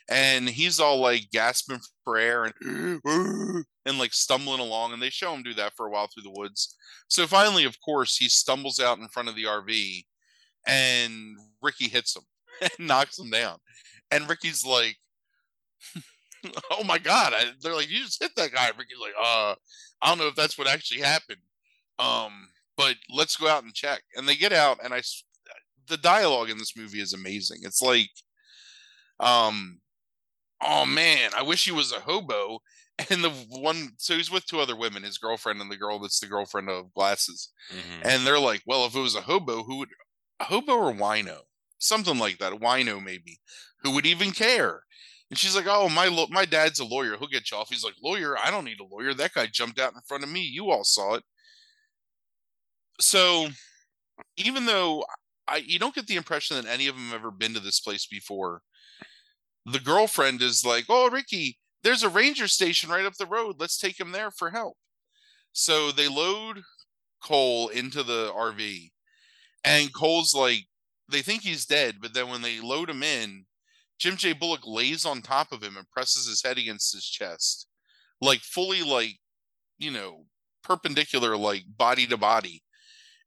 And 0.10 0.50
he's 0.50 0.80
all 0.80 1.00
like 1.00 1.32
gasping 1.32 1.80
for 2.04 2.18
air 2.18 2.46
and 2.46 3.02
and 3.86 4.00
like 4.00 4.14
stumbling 4.14 4.60
along 4.60 4.94
and 4.94 5.02
they 5.02 5.10
show 5.10 5.34
him 5.34 5.44
do 5.44 5.54
that 5.56 5.74
for 5.76 5.88
a 5.88 5.90
while 5.90 6.08
through 6.08 6.24
the 6.24 6.40
woods. 6.40 6.76
So 7.08 7.28
finally 7.28 7.64
of 7.66 7.80
course 7.82 8.18
he 8.18 8.30
stumbles 8.30 8.80
out 8.80 9.00
in 9.00 9.08
front 9.08 9.30
of 9.30 9.36
the 9.36 9.46
RV 9.46 10.06
and 10.68 11.38
Ricky 11.62 11.88
hits 11.88 12.16
him 12.16 12.24
and 12.62 12.88
knocks 12.88 13.20
him 13.20 13.30
down. 13.30 13.58
And 14.12 14.30
Ricky's 14.30 14.66
like 14.66 14.98
Oh 16.72 16.84
my 16.84 16.98
god, 16.98 17.34
I, 17.34 17.52
they're 17.62 17.76
like, 17.76 17.90
you 17.90 18.00
just 18.04 18.22
hit 18.22 18.36
that 18.36 18.52
guy. 18.52 18.68
Ricky's 18.68 18.98
like, 19.02 19.14
uh, 19.18 19.56
I 20.02 20.10
don't 20.10 20.18
know 20.18 20.28
if 20.28 20.36
that's 20.36 20.58
what 20.58 20.68
actually 20.68 21.02
happened. 21.02 21.40
Um, 22.00 22.50
but 22.76 22.96
let's 23.10 23.38
go 23.38 23.48
out 23.48 23.64
and 23.64 23.74
check. 23.74 24.02
And 24.16 24.28
they 24.28 24.36
get 24.36 24.52
out, 24.52 24.80
and 24.84 24.94
I, 24.94 25.02
the 25.88 25.98
dialogue 25.98 26.50
in 26.50 26.58
this 26.58 26.76
movie 26.78 27.02
is 27.02 27.14
amazing. 27.14 27.60
It's 27.64 27.82
like, 27.82 28.10
um, 29.20 29.80
oh 30.62 30.86
man, 30.86 31.32
I 31.38 31.44
wish 31.44 31.66
he 31.66 31.72
was 31.72 31.92
a 31.92 32.00
hobo. 32.02 32.60
And 33.10 33.24
the 33.24 33.32
one, 33.50 33.94
so 33.98 34.16
he's 34.16 34.32
with 34.32 34.46
two 34.46 34.60
other 34.60 34.76
women, 34.76 35.04
his 35.04 35.18
girlfriend 35.18 35.60
and 35.60 35.72
the 35.72 35.78
girl 35.78 36.00
that's 36.00 36.20
the 36.20 36.28
girlfriend 36.28 36.70
of 36.70 36.94
glasses. 36.94 37.52
Mhm. 37.72 38.02
And 38.06 38.28
they're 38.28 38.40
like, 38.40 38.62
well, 38.68 38.86
if 38.86 38.96
it 38.96 39.00
was 39.00 39.16
a 39.16 39.22
hobo, 39.22 39.64
who 39.64 39.78
would, 39.78 39.90
a 40.40 40.46
hobo 40.46 40.74
or 40.74 40.94
wino? 40.94 41.40
Something 41.80 42.20
like 42.20 42.38
that, 42.38 42.54
a 42.54 42.58
wino 42.58 43.04
maybe, 43.04 43.40
who 43.82 43.92
would 43.96 44.06
even 44.06 44.32
care? 44.32 44.84
And 45.32 45.40
she's 45.40 45.56
like, 45.56 45.66
"Oh, 45.68 45.90
my 45.90 46.08
lo- 46.08 46.28
my 46.30 46.46
dad's 46.46 46.80
a 46.80 46.86
lawyer. 46.86 47.18
He'll 47.18 47.28
get 47.28 47.50
you 47.52 47.58
off." 47.58 47.70
He's 47.70 47.84
like, 47.84 47.96
"Lawyer? 48.04 48.38
I 48.38 48.52
don't 48.52 48.66
need 48.66 48.80
a 48.80 48.84
lawyer. 48.86 49.14
That 49.16 49.34
guy 49.34 49.48
jumped 49.48 49.80
out 49.80 49.94
in 49.96 50.02
front 50.08 50.24
of 50.24 50.30
me. 50.30 50.42
You 50.42 50.70
all 50.72 50.84
saw 50.84 51.16
it." 51.16 51.24
So, 53.02 53.50
even 54.38 54.66
though 54.66 55.06
I 55.48 55.58
you 55.58 55.80
don't 55.80 55.96
get 55.96 56.08
the 56.08 56.16
impression 56.16 56.58
that 56.58 56.70
any 56.72 56.88
of 56.88 56.96
them 56.96 57.06
have 57.06 57.16
ever 57.16 57.32
been 57.32 57.54
to 57.54 57.60
this 57.60 57.80
place 57.80 58.06
before, 58.06 58.62
the 59.66 59.80
girlfriend 59.80 60.42
is 60.42 60.66
like, 60.66 60.86
"Oh, 60.90 61.10
Ricky, 61.10 61.60
there's 61.84 62.04
a 62.04 62.10
ranger 62.10 62.48
station 62.48 62.90
right 62.90 63.06
up 63.06 63.16
the 63.16 63.26
road. 63.26 63.58
Let's 63.60 63.78
take 63.78 64.00
him 64.00 64.12
there 64.12 64.32
for 64.32 64.52
help." 64.52 64.78
So 65.54 65.92
they 65.92 66.08
load 66.08 66.64
Cole 67.22 67.70
into 67.70 68.04
the 68.04 68.32
RV, 68.34 68.92
and 69.64 69.94
Cole's 69.94 70.34
like, 70.36 70.68
they 71.10 71.22
think 71.22 71.44
he's 71.44 71.66
dead, 71.66 71.98
but 72.02 72.14
then 72.14 72.30
when 72.30 72.42
they 72.42 72.60
load 72.60 72.90
him 72.90 73.04
in, 73.04 73.46
Jim 74.00 74.18
J. 74.18 74.34
Bullock 74.34 74.66
lays 74.66 75.06
on 75.06 75.22
top 75.22 75.52
of 75.52 75.64
him 75.64 75.78
and 75.78 75.90
presses 75.90 76.28
his 76.28 76.42
head 76.44 76.58
against 76.58 76.94
his 76.94 77.06
chest, 77.06 77.68
like 78.22 78.42
fully, 78.42 78.84
like 78.84 79.20
you 79.78 79.92
know, 79.92 80.26
perpendicular, 80.64 81.38
like 81.38 81.64
body 81.78 82.08
to 82.08 82.18
body. 82.18 82.63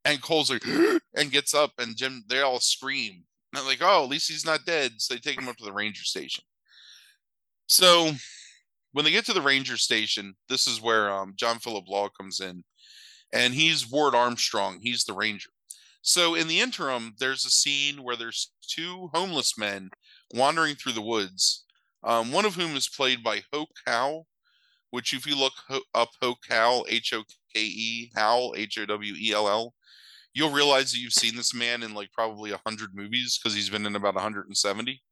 And 0.07 0.23
Cole's 0.23 0.51
like, 0.51 0.65
and 1.17 1.33
gets 1.33 1.53
up, 1.53 1.73
and 1.79 1.97
Jim, 1.97 2.25
they 2.29 2.41
all 2.41 2.61
scream. 2.61 3.25
And 3.53 3.61
they're 3.61 3.69
like, 3.69 3.83
oh, 3.83 4.05
at 4.05 4.09
least 4.09 4.31
he's 4.31 4.47
not 4.47 4.65
dead. 4.65 4.93
So 4.99 5.15
they 5.15 5.21
take 5.21 5.39
him 5.39 5.49
up 5.49 5.57
to 5.57 5.65
the 5.65 5.73
ranger 5.73 6.05
station. 6.05 6.45
So 7.67 8.13
when 8.93 9.05
they 9.05 9.11
get 9.11 9.27
to 9.27 9.33
the 9.33 9.43
ranger 9.43 9.77
station, 9.77 10.35
this 10.49 10.67
is 10.67 10.81
where 10.81 11.11
um, 11.11 11.35
John 11.37 11.59
Philip 11.59 11.89
Law 11.89 12.09
comes 12.09 12.41
in, 12.41 12.65
and 13.33 13.53
he's 13.53 13.91
Ward 13.91 14.15
Armstrong. 14.15 14.79
He's 14.81 15.05
the 15.05 15.13
ranger. 15.13 15.51
So 16.03 16.37
in 16.37 16.47
the 16.47 16.61
interim, 16.61 17.15
there's 17.19 17.45
a 17.45 17.51
scene 17.51 18.05
where 18.05 18.15
there's 18.15 18.53
two 18.67 19.11
homeless 19.13 19.59
men 19.59 19.91
wandering 20.33 20.77
through 20.77 20.93
the 20.93 21.03
woods. 21.03 21.65
Um, 22.05 22.31
one 22.31 22.45
of 22.45 22.55
whom 22.55 22.77
is 22.77 22.89
played 22.89 23.25
by 23.25 23.43
Hoke 23.53 23.75
Howell, 23.85 24.29
which 24.91 25.13
if 25.13 25.27
you 25.27 25.37
look 25.37 25.55
ho- 25.69 25.81
up 25.93 26.11
Hoke 26.23 26.45
Howell, 26.49 26.87
H 26.89 27.13
O 27.13 27.25
K 27.55 27.61
E 27.61 28.13
Howell, 28.15 28.55
H 28.57 28.79
O 28.79 28.87
W 28.87 29.15
E 29.19 29.33
L 29.33 29.49
L, 29.49 29.75
you'll 30.37 30.53
realize 30.53 30.93
that 30.93 30.99
you've 31.01 31.15
seen 31.15 31.37
this 31.37 31.55
man 31.55 31.83
in 31.83 31.95
like 31.95 32.13
probably 32.13 32.53
a 32.53 32.61
hundred 32.67 32.95
movies 32.95 33.39
because 33.39 33.55
he's 33.57 33.71
been 33.71 33.87
in 33.87 33.97
about 33.97 34.15
170. 34.17 35.03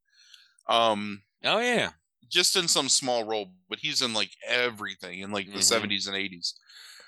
Um, 0.69 1.23
Oh 1.45 1.59
yeah. 1.61 1.93
just 2.29 2.57
in 2.57 2.69
some 2.69 2.89
small 2.89 3.25
role, 3.25 3.53
but 3.69 3.79
he's 3.81 4.03
in 4.03 4.13
like 4.15 4.31
everything 4.47 5.21
in 5.21 5.31
like 5.31 5.53
the 5.53 5.61
Mhm. 5.61 5.63
70s 5.63 6.07
and 6.07 6.17
80s. 6.17 6.55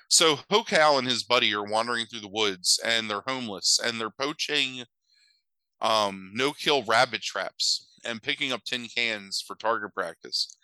So 0.09 0.39
Hoke 0.49 0.69
Howell 0.69 0.99
and 0.99 1.07
his 1.07 1.23
buddy 1.23 1.53
are 1.53 1.63
wandering 1.65 2.05
through 2.05 2.21
the 2.21 2.29
woods 2.29 2.79
and 2.83 3.09
they're 3.09 3.23
homeless 3.27 3.79
and 3.83 3.99
they're 3.99 4.11
poaching 4.11 4.85
um 5.81 6.31
no 6.33 6.53
kill 6.53 6.83
rabbit 6.83 7.21
traps 7.21 7.95
and 8.03 8.23
picking 8.23 8.51
up 8.51 8.63
tin 8.63 8.87
cans 8.87 9.43
for 9.45 9.55
target 9.55 9.93
practice. 9.93 10.57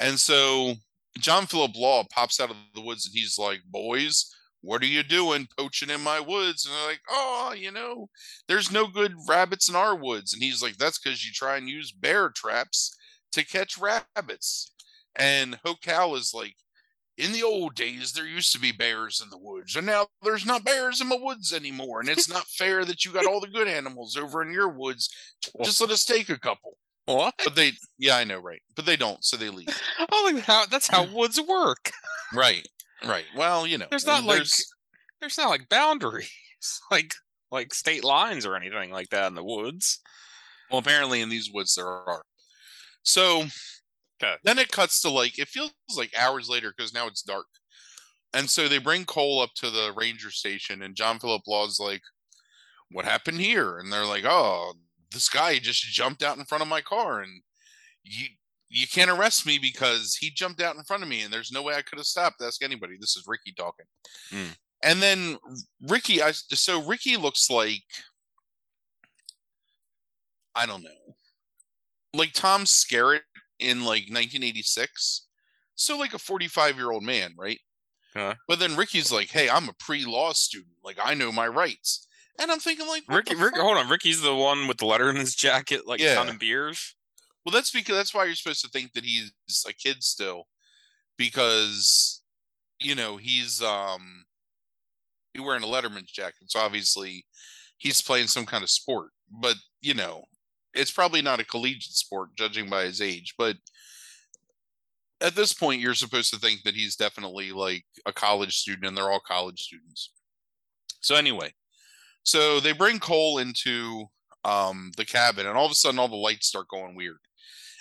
And 0.00 0.18
so 0.20 0.74
John 1.18 1.46
Philip 1.46 1.72
Law 1.76 2.04
pops 2.10 2.40
out 2.40 2.50
of 2.50 2.56
the 2.74 2.80
woods 2.82 3.06
and 3.06 3.14
he's 3.14 3.38
like, 3.38 3.60
Boys, 3.66 4.34
what 4.62 4.82
are 4.82 4.86
you 4.86 5.02
doing 5.02 5.48
poaching 5.58 5.90
in 5.90 6.00
my 6.02 6.20
woods? 6.20 6.66
And 6.66 6.74
they're 6.74 6.88
like, 6.88 7.00
Oh, 7.08 7.54
you 7.56 7.70
know, 7.70 8.08
there's 8.48 8.70
no 8.70 8.86
good 8.86 9.14
rabbits 9.28 9.68
in 9.68 9.76
our 9.76 9.94
woods. 9.94 10.32
And 10.32 10.42
he's 10.42 10.62
like, 10.62 10.76
That's 10.76 10.98
because 10.98 11.24
you 11.24 11.32
try 11.32 11.56
and 11.56 11.68
use 11.68 11.92
bear 11.92 12.30
traps 12.30 12.94
to 13.32 13.44
catch 13.44 13.78
rabbits. 13.78 14.72
And 15.16 15.58
Hoke 15.64 15.84
Howell 15.84 16.16
is 16.16 16.32
like, 16.34 16.54
in 17.20 17.32
the 17.32 17.42
old 17.42 17.74
days, 17.74 18.12
there 18.12 18.26
used 18.26 18.52
to 18.52 18.60
be 18.60 18.72
bears 18.72 19.20
in 19.22 19.28
the 19.28 19.38
woods, 19.38 19.76
and 19.76 19.86
now 19.86 20.06
there's 20.22 20.46
not 20.46 20.64
bears 20.64 21.00
in 21.02 21.08
my 21.08 21.18
woods 21.20 21.52
anymore. 21.52 22.00
And 22.00 22.08
it's 22.08 22.30
not 22.30 22.46
fair 22.46 22.84
that 22.86 23.04
you 23.04 23.12
got 23.12 23.26
all 23.26 23.40
the 23.40 23.46
good 23.48 23.68
animals 23.68 24.16
over 24.16 24.42
in 24.42 24.52
your 24.52 24.68
woods. 24.68 25.10
Just 25.62 25.80
let 25.82 25.90
us 25.90 26.06
take 26.06 26.30
a 26.30 26.38
couple. 26.38 26.78
What? 27.04 27.34
But 27.44 27.56
they, 27.56 27.72
yeah, 27.98 28.16
I 28.16 28.24
know, 28.24 28.38
right? 28.38 28.62
But 28.74 28.86
they 28.86 28.96
don't, 28.96 29.22
so 29.24 29.36
they 29.36 29.50
leave. 29.50 29.68
Oh, 30.12 30.40
how 30.44 30.66
that's 30.66 30.88
how 30.88 31.06
woods 31.12 31.40
work. 31.40 31.90
Right, 32.32 32.66
right. 33.04 33.24
Well, 33.36 33.66
you 33.66 33.78
know, 33.78 33.86
There's 33.90 34.06
not 34.06 34.24
like 34.24 34.36
there's- 34.36 34.64
there's 35.20 35.36
not 35.38 35.50
like 35.50 35.68
boundaries, 35.68 36.30
like 36.90 37.12
like 37.50 37.74
state 37.74 38.04
lines 38.04 38.46
or 38.46 38.56
anything 38.56 38.90
like 38.90 39.08
that 39.10 39.26
in 39.28 39.34
the 39.34 39.44
woods. 39.44 40.00
Well, 40.70 40.78
apparently 40.78 41.20
in 41.20 41.28
these 41.28 41.50
woods 41.52 41.74
there 41.74 41.86
are. 41.88 42.22
So 43.02 43.44
Okay. 44.22 44.36
then 44.44 44.58
it 44.58 44.70
cuts 44.70 45.00
to 45.00 45.08
like 45.10 45.38
it 45.38 45.48
feels 45.48 45.72
like 45.96 46.12
hours 46.16 46.48
later 46.48 46.72
because 46.76 46.92
now 46.94 47.06
it's 47.06 47.22
dark. 47.22 47.46
And 48.32 48.48
so 48.48 48.68
they 48.68 48.78
bring 48.78 49.04
Cole 49.06 49.40
up 49.40 49.50
to 49.56 49.70
the 49.70 49.92
ranger 49.96 50.30
station, 50.30 50.82
and 50.82 50.94
John 50.94 51.18
Philip 51.18 51.42
Law's 51.48 51.80
like, 51.80 52.02
What 52.90 53.04
happened 53.04 53.40
here? 53.40 53.78
And 53.78 53.92
they're 53.92 54.04
like, 54.06 54.24
Oh, 54.24 54.74
this 55.10 55.28
guy 55.28 55.58
just 55.58 55.82
jumped 55.84 56.22
out 56.22 56.38
in 56.38 56.44
front 56.44 56.62
of 56.62 56.68
my 56.68 56.80
car, 56.80 57.20
and 57.20 57.42
you 58.04 58.26
you 58.70 58.86
can't 58.86 59.10
arrest 59.10 59.44
me 59.46 59.58
because 59.58 60.14
he 60.14 60.30
jumped 60.30 60.62
out 60.62 60.76
in 60.76 60.84
front 60.84 61.02
of 61.02 61.08
me, 61.08 61.22
and 61.22 61.32
there's 61.32 61.50
no 61.52 61.62
way 61.62 61.74
I 61.74 61.82
could 61.82 61.98
have 61.98 62.06
stopped. 62.06 62.40
Ask 62.40 62.62
anybody. 62.62 62.96
This 62.98 63.16
is 63.16 63.24
Ricky 63.26 63.52
talking. 63.52 63.86
Hmm. 64.30 64.52
And 64.82 65.02
then 65.02 65.38
Ricky, 65.88 66.22
I 66.22 66.30
so 66.32 66.82
Ricky 66.82 67.16
looks 67.16 67.50
like 67.50 67.82
I 70.54 70.66
don't 70.66 70.82
know, 70.82 71.14
like 72.14 72.32
Tom 72.32 72.64
Skerritt 72.64 73.20
in 73.58 73.80
like 73.80 74.04
1986. 74.08 75.26
So 75.74 75.98
like 75.98 76.14
a 76.14 76.18
45 76.18 76.76
year 76.76 76.90
old 76.90 77.02
man, 77.02 77.34
right? 77.38 77.58
Huh. 78.14 78.34
But 78.48 78.58
then 78.58 78.76
Ricky's 78.76 79.12
like, 79.12 79.28
"Hey, 79.30 79.48
I'm 79.48 79.68
a 79.68 79.74
pre-law 79.78 80.32
student. 80.32 80.74
Like 80.82 80.98
I 81.02 81.14
know 81.14 81.30
my 81.32 81.46
rights." 81.46 82.06
And 82.40 82.50
I'm 82.50 82.58
thinking, 82.58 82.86
like, 82.86 83.02
Ricky, 83.06 83.34
hold 83.36 83.76
on. 83.76 83.90
Ricky's 83.90 84.22
the 84.22 84.34
one 84.34 84.66
with 84.66 84.78
the 84.78 84.86
letter 84.86 85.10
in 85.10 85.16
his 85.16 85.34
jacket, 85.34 85.86
like 85.86 86.00
Yeah. 86.00 86.14
pounding 86.14 86.38
beers. 86.38 86.96
Well, 87.50 87.58
that's 87.58 87.72
because 87.72 87.96
that's 87.96 88.14
why 88.14 88.26
you're 88.26 88.36
supposed 88.36 88.60
to 88.60 88.68
think 88.68 88.92
that 88.92 89.04
he's 89.04 89.32
a 89.68 89.72
kid 89.72 90.04
still, 90.04 90.44
because 91.18 92.22
you 92.78 92.94
know 92.94 93.16
he's 93.16 93.60
um 93.60 94.24
he's 95.34 95.42
wearing 95.42 95.64
a 95.64 95.66
Letterman's 95.66 96.12
jacket, 96.12 96.46
so 96.46 96.60
obviously 96.60 97.26
he's 97.78 98.00
playing 98.00 98.28
some 98.28 98.46
kind 98.46 98.62
of 98.62 98.70
sport. 98.70 99.08
But 99.28 99.56
you 99.80 99.94
know, 99.94 100.26
it's 100.74 100.92
probably 100.92 101.22
not 101.22 101.40
a 101.40 101.44
collegiate 101.44 101.94
sport, 101.94 102.36
judging 102.36 102.70
by 102.70 102.84
his 102.84 103.00
age. 103.00 103.34
But 103.36 103.56
at 105.20 105.34
this 105.34 105.52
point, 105.52 105.80
you're 105.80 105.94
supposed 105.94 106.32
to 106.32 106.38
think 106.38 106.62
that 106.62 106.76
he's 106.76 106.94
definitely 106.94 107.50
like 107.50 107.84
a 108.06 108.12
college 108.12 108.58
student, 108.58 108.86
and 108.86 108.96
they're 108.96 109.10
all 109.10 109.18
college 109.18 109.58
students. 109.58 110.12
So 111.00 111.16
anyway, 111.16 111.52
so 112.22 112.60
they 112.60 112.70
bring 112.70 113.00
Cole 113.00 113.38
into 113.38 114.04
um 114.44 114.92
the 114.96 115.04
cabin, 115.04 115.48
and 115.48 115.58
all 115.58 115.66
of 115.66 115.72
a 115.72 115.74
sudden, 115.74 115.98
all 115.98 116.06
the 116.06 116.14
lights 116.14 116.46
start 116.46 116.68
going 116.68 116.94
weird. 116.94 117.18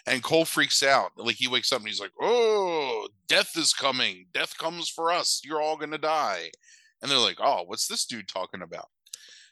And 0.09 0.23
Cole 0.23 0.45
freaks 0.45 0.81
out. 0.81 1.11
Like 1.17 1.35
he 1.35 1.47
wakes 1.47 1.71
up 1.71 1.79
and 1.79 1.87
he's 1.87 2.01
like, 2.01 2.13
"Oh, 2.19 3.07
death 3.27 3.55
is 3.55 3.73
coming! 3.73 4.25
Death 4.33 4.57
comes 4.57 4.89
for 4.89 5.11
us! 5.11 5.41
You're 5.43 5.61
all 5.61 5.77
gonna 5.77 5.99
die!" 5.99 6.51
And 7.01 7.11
they're 7.11 7.19
like, 7.19 7.37
"Oh, 7.39 7.63
what's 7.67 7.87
this 7.87 8.05
dude 8.05 8.27
talking 8.27 8.63
about?" 8.63 8.87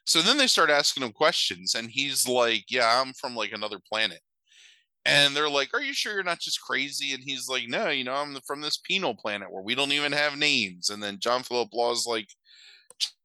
So 0.06 0.22
then 0.22 0.38
they 0.38 0.48
start 0.48 0.70
asking 0.72 1.04
him 1.04 1.12
questions, 1.14 1.76
and 1.76 1.92
he's 1.92 2.28
like, 2.28 2.66
"Yeah, 2.72 3.02
I'm 3.02 3.14
from 3.14 3.36
like 3.36 3.52
another 3.54 3.80
planet." 3.80 4.22
And 5.06 5.36
they're 5.36 5.50
like, 5.50 5.74
"Are 5.74 5.82
you 5.82 5.94
sure 5.94 6.14
you're 6.14 6.24
not 6.24 6.40
just 6.40 6.62
crazy?" 6.62 7.14
And 7.14 7.24
he's 7.24 7.48
like, 7.50 7.68
"No, 7.68 7.90
you 7.90 8.04
know, 8.04 8.16
I'm 8.16 8.40
from 8.48 8.62
this 8.62 8.78
penal 8.78 9.16
planet 9.16 9.52
where 9.52 9.64
we 9.64 9.76
don't 9.76 9.92
even 9.94 10.12
have 10.14 10.38
names." 10.38 10.90
And 10.90 11.04
then 11.04 11.20
John 11.20 11.44
Philip 11.44 11.70
Law's 11.74 12.08
like, 12.08 12.30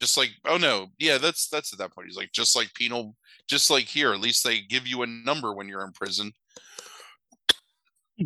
just 0.01 0.17
like, 0.17 0.33
"Oh 0.47 0.59
no, 0.59 0.89
yeah, 0.99 1.19
that's 1.19 1.49
that's 1.49 1.73
at 1.73 1.79
that 1.81 1.93
point." 1.95 2.09
He's 2.09 2.17
like, 2.17 2.33
"Just 2.33 2.57
like 2.57 2.75
penal, 2.75 3.17
just 3.49 3.71
like 3.71 3.87
here, 3.89 4.13
at 4.13 4.21
least 4.21 4.45
they 4.45 4.61
give 4.61 4.87
you 4.87 5.03
a 5.03 5.07
number 5.07 5.55
when 5.55 5.69
you're 5.69 5.85
in 5.85 5.93
prison." 5.93 6.33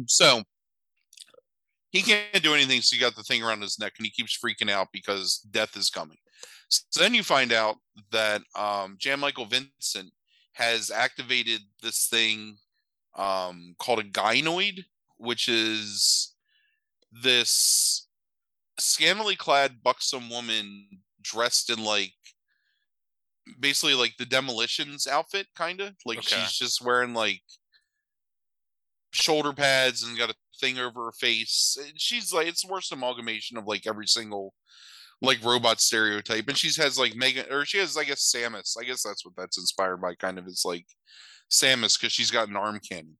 So 0.07 0.43
he 1.91 2.03
can't 2.03 2.43
do 2.43 2.55
anything. 2.55 2.81
So 2.83 2.97
he 2.97 3.01
got 3.01 3.17
the 3.17 3.23
thing 3.23 3.43
around 3.43 3.63
his 3.63 3.79
neck, 3.79 3.95
and 3.99 4.05
he 4.07 4.11
keeps 4.11 4.39
freaking 4.39 4.71
out 4.71 4.89
because 4.93 5.39
death 5.51 5.77
is 5.77 5.91
coming. 5.91 6.19
So 6.69 7.01
then 7.01 7.15
you 7.15 7.23
find 7.23 7.53
out 7.53 7.77
that 8.11 8.43
um, 8.57 8.97
Jan 8.99 9.21
Michael 9.21 9.47
Vincent 9.47 10.13
has 10.55 10.91
activated 10.91 11.61
this 11.83 12.09
thing 12.09 12.57
um, 13.17 13.75
called 13.79 14.01
a 14.01 14.05
gynoid, 14.05 14.85
which 15.19 15.49
is 15.49 16.35
this 17.13 18.09
scantily 18.79 19.37
clad, 19.37 19.83
buxom 19.83 20.29
woman 20.29 20.89
dressed 21.23 21.71
in 21.71 21.83
like 21.83 22.13
basically 23.61 23.95
like 23.95 24.17
the 24.19 24.27
demolitions 24.27 25.07
outfit, 25.07 25.47
kind 25.55 25.81
of 25.81 25.95
like 26.05 26.19
Okay. 26.19 26.27
she's 26.27 26.53
just 26.53 26.85
wearing 26.85 27.15
like 27.15 27.43
shoulder 29.17 29.53
pads 29.53 30.03
and 30.03 30.19
got 30.19 30.31
a 30.31 30.35
thing 30.61 30.79
over 30.79 31.07
her 31.07 31.13
face. 31.13 31.77
She's 31.97 32.33
like 32.33 32.47
it's 32.47 32.63
the 32.63 32.73
worst 32.73 32.93
amalgamation 32.93 33.57
of 33.57 33.67
like 33.67 33.87
every 33.87 34.07
single 34.07 34.55
like 35.23 35.43
robot 35.45 35.81
stereotype. 35.81 36.49
And 36.49 36.57
she 36.57 36.69
has 36.81 36.99
like 36.99 37.17
Megan 37.17 37.47
or 37.51 37.65
she 37.65 37.79
has 37.79 37.97
I 37.97 38.05
guess 38.05 38.33
Samus. 38.35 38.77
I 38.79 38.85
guess 38.85 39.03
that's 39.03 39.25
what 39.25 39.35
that's 39.37 39.59
inspired 39.59 40.01
by 40.01 40.15
kind 40.15 40.39
of 40.39 40.47
is 40.47 40.63
like 40.65 40.87
Samus 41.51 41.99
because 41.99 42.13
she's 42.13 42.31
got 42.31 42.49
an 42.49 42.57
arm 42.57 42.81
cannon. 42.87 43.17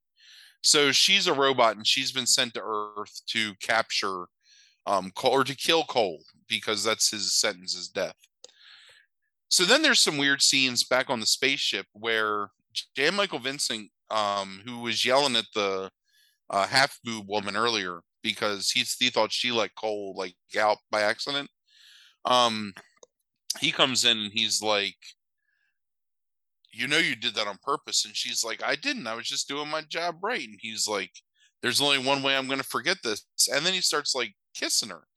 So 0.63 0.91
she's 0.91 1.27
a 1.27 1.33
robot 1.33 1.77
and 1.77 1.87
she's 1.87 2.11
been 2.11 2.27
sent 2.27 2.53
to 2.55 2.61
Earth 2.63 3.21
to 3.27 3.53
capture 3.61 4.25
um 4.85 5.11
Cole 5.15 5.31
or 5.31 5.43
to 5.43 5.55
kill 5.55 5.83
Cole 5.83 6.23
because 6.47 6.83
that's 6.83 7.11
his 7.11 7.33
sentence 7.33 7.75
is 7.75 7.89
death. 7.89 8.15
So 9.49 9.63
then 9.63 9.81
there's 9.81 10.01
some 10.01 10.17
weird 10.17 10.41
scenes 10.41 10.83
back 10.83 11.09
on 11.09 11.19
the 11.19 11.25
spaceship 11.25 11.85
where 11.93 12.49
Jan 12.95 13.15
Michael 13.15 13.39
Vincent, 13.39 13.89
um, 14.11 14.61
who 14.65 14.79
was 14.79 15.05
yelling 15.05 15.35
at 15.35 15.45
the 15.53 15.89
uh, 16.49 16.67
half 16.67 16.99
boob 17.03 17.27
woman 17.27 17.55
earlier 17.55 18.01
because 18.23 18.71
he 18.71 18.81
he 18.99 19.09
thought 19.09 19.31
she 19.31 19.51
let 19.51 19.75
Cole 19.75 20.13
like 20.17 20.35
out 20.59 20.77
by 20.91 21.01
accident. 21.01 21.49
Um, 22.25 22.73
he 23.59 23.71
comes 23.71 24.05
in 24.05 24.17
and 24.17 24.33
he's 24.33 24.61
like, 24.61 24.97
"You 26.71 26.87
know, 26.87 26.97
you 26.97 27.15
did 27.15 27.35
that 27.35 27.47
on 27.47 27.57
purpose," 27.61 28.05
and 28.05 28.15
she's 28.15 28.43
like, 28.43 28.63
"I 28.63 28.75
didn't. 28.75 29.07
I 29.07 29.15
was 29.15 29.27
just 29.27 29.47
doing 29.47 29.67
my 29.69 29.81
job 29.81 30.23
right." 30.23 30.47
And 30.47 30.59
he's 30.61 30.87
like, 30.87 31.11
"There's 31.61 31.81
only 31.81 31.97
one 31.99 32.23
way 32.23 32.35
I'm 32.37 32.47
going 32.47 32.59
to 32.59 32.63
forget 32.63 32.97
this," 33.03 33.25
and 33.51 33.65
then 33.65 33.73
he 33.73 33.81
starts 33.81 34.15
like 34.15 34.35
kissing 34.53 34.89
her. 34.89 35.07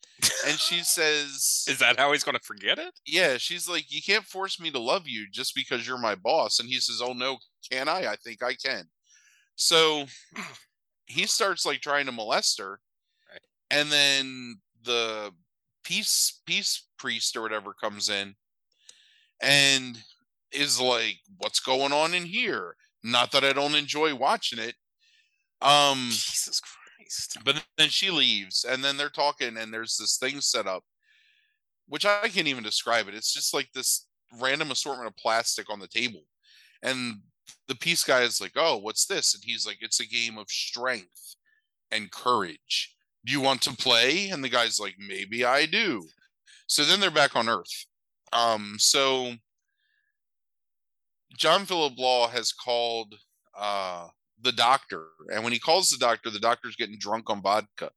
And 0.47 0.59
she 0.59 0.81
says, 0.81 1.65
Is 1.69 1.79
that 1.79 1.99
how 1.99 2.13
he's 2.13 2.25
going 2.25 2.37
to 2.37 2.45
forget 2.45 2.79
it? 2.79 2.93
yeah, 3.07 3.37
she's 3.39 3.69
like, 3.69 3.91
you 3.93 4.01
can't 4.03 4.25
force 4.25 4.61
me 4.61 4.71
to 4.71 4.79
love 4.79 5.03
you 5.07 5.27
just 5.33 5.55
because 5.55 5.87
you're 5.87 5.99
my 5.99 6.15
boss. 6.15 6.59
And 6.61 6.69
he 6.69 6.81
says, 6.81 7.01
oh 7.05 7.13
no, 7.13 7.39
can 7.71 7.89
I? 7.89 8.07
I 8.13 8.17
think 8.17 8.43
I 8.43 8.55
can. 8.55 8.85
So 9.57 10.07
he 11.07 11.27
starts 11.27 11.65
like 11.67 11.81
trying 11.81 12.07
to 12.07 12.13
molest 12.13 12.59
her, 12.59 12.81
Right. 13.31 13.41
and 13.71 13.91
then 13.91 14.61
the 14.83 15.33
peace 15.85 16.41
peace 16.47 16.87
priest 16.99 17.37
or 17.37 17.43
whatever 17.43 17.73
comes 17.73 18.09
in 18.09 18.35
and 19.41 19.99
is 20.53 20.81
like, 20.81 21.17
what's 21.39 21.61
going 21.61 21.93
on 21.93 22.15
in 22.15 22.25
here? 22.25 22.77
Not 23.03 23.33
that 23.33 23.45
I 23.45 23.53
don't 23.53 23.75
enjoy 23.75 24.15
watching 24.15 24.59
it. 24.59 24.75
Um, 25.63 26.09
Jesus 26.11 26.61
Christ. 26.61 26.77
But 27.45 27.63
then 27.77 27.89
she 27.89 28.11
leaves, 28.11 28.65
and 28.69 28.85
then 28.85 28.97
they're 28.97 29.09
talking, 29.09 29.57
and 29.57 29.73
there's 29.73 29.97
this 29.97 30.17
thing 30.17 30.41
set 30.41 30.67
up, 30.67 30.85
which 31.89 32.07
I 32.07 32.29
can't 32.29 32.49
even 32.49 32.63
describe 32.63 33.09
it. 33.09 33.15
It's 33.15 33.35
just 33.35 33.53
like 33.53 33.69
this 33.73 34.07
random 34.39 34.71
assortment 34.71 35.09
of 35.09 35.17
plastic 35.17 35.71
on 35.71 35.81
the 35.81 35.89
table. 35.89 36.23
And 36.83 37.21
the 37.69 37.75
peace 37.75 38.05
guy 38.05 38.23
is 38.23 38.41
like, 38.41 38.53
Oh, 38.57 38.79
what's 38.79 39.07
this? 39.07 39.35
And 39.35 39.43
he's 39.45 39.67
like, 39.67 39.79
It's 39.81 40.01
a 40.01 40.07
game 40.07 40.39
of 40.39 40.49
strength 40.49 41.37
and 41.91 42.11
courage. 42.11 42.95
Do 43.25 43.33
you 43.33 43.41
want 43.41 43.63
to 43.63 43.77
play? 43.77 44.29
And 44.29 44.43
the 44.43 44.49
guy's 44.49 44.79
like, 44.81 44.95
Maybe 44.99 45.45
I 45.45 45.67
do. 45.67 46.07
So 46.67 46.85
then 46.85 47.01
they're 47.01 47.11
back 47.11 47.35
on 47.37 47.49
Earth. 47.49 47.87
Um, 48.33 48.77
so 48.79 49.33
John 51.37 51.65
Philip 51.65 51.99
Law 51.99 52.29
has 52.29 52.53
called 52.53 53.15
uh 53.59 54.09
the 54.43 54.53
doctor. 54.53 55.07
And 55.33 55.45
when 55.45 55.53
he 55.53 55.59
calls 55.59 55.89
the 55.89 55.99
doctor, 55.99 56.31
the 56.31 56.39
doctor's 56.39 56.77
getting 56.77 56.99
drunk 56.99 57.31
on 57.31 57.43
vodka. 57.43 57.91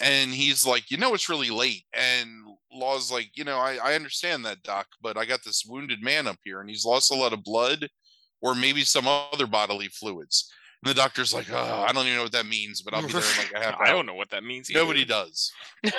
And 0.00 0.30
he's 0.32 0.66
like, 0.66 0.90
you 0.90 0.96
know, 0.96 1.12
it's 1.12 1.28
really 1.28 1.50
late. 1.50 1.84
And 1.92 2.30
Law's 2.72 3.12
like, 3.12 3.30
you 3.34 3.44
know, 3.44 3.58
I, 3.58 3.78
I 3.82 3.94
understand 3.94 4.44
that, 4.46 4.62
doc, 4.62 4.86
but 5.02 5.18
I 5.18 5.26
got 5.26 5.40
this 5.44 5.64
wounded 5.68 6.02
man 6.02 6.26
up 6.26 6.38
here 6.42 6.60
and 6.60 6.70
he's 6.70 6.86
lost 6.86 7.10
a 7.10 7.14
lot 7.16 7.34
of 7.34 7.44
blood 7.44 7.88
or 8.40 8.54
maybe 8.54 8.82
some 8.82 9.06
other 9.06 9.46
bodily 9.46 9.88
fluids. 9.88 10.50
And 10.82 10.90
the 10.90 10.98
doctor's 10.98 11.34
like, 11.34 11.50
oh, 11.52 11.84
I 11.86 11.92
don't 11.92 12.06
even 12.06 12.16
know 12.16 12.22
what 12.22 12.32
that 12.32 12.46
means, 12.46 12.80
but 12.80 12.94
I'll 12.94 13.06
be 13.06 13.12
there 13.12 13.20
in 13.20 13.38
like 13.38 13.52
a 13.54 13.60
half 13.60 13.74
hour. 13.74 13.82
I 13.86 13.90
don't 13.90 14.06
know 14.06 14.14
what 14.14 14.30
that 14.30 14.44
means. 14.44 14.70
either. 14.70 14.80
Nobody 14.80 15.04
does. 15.04 15.52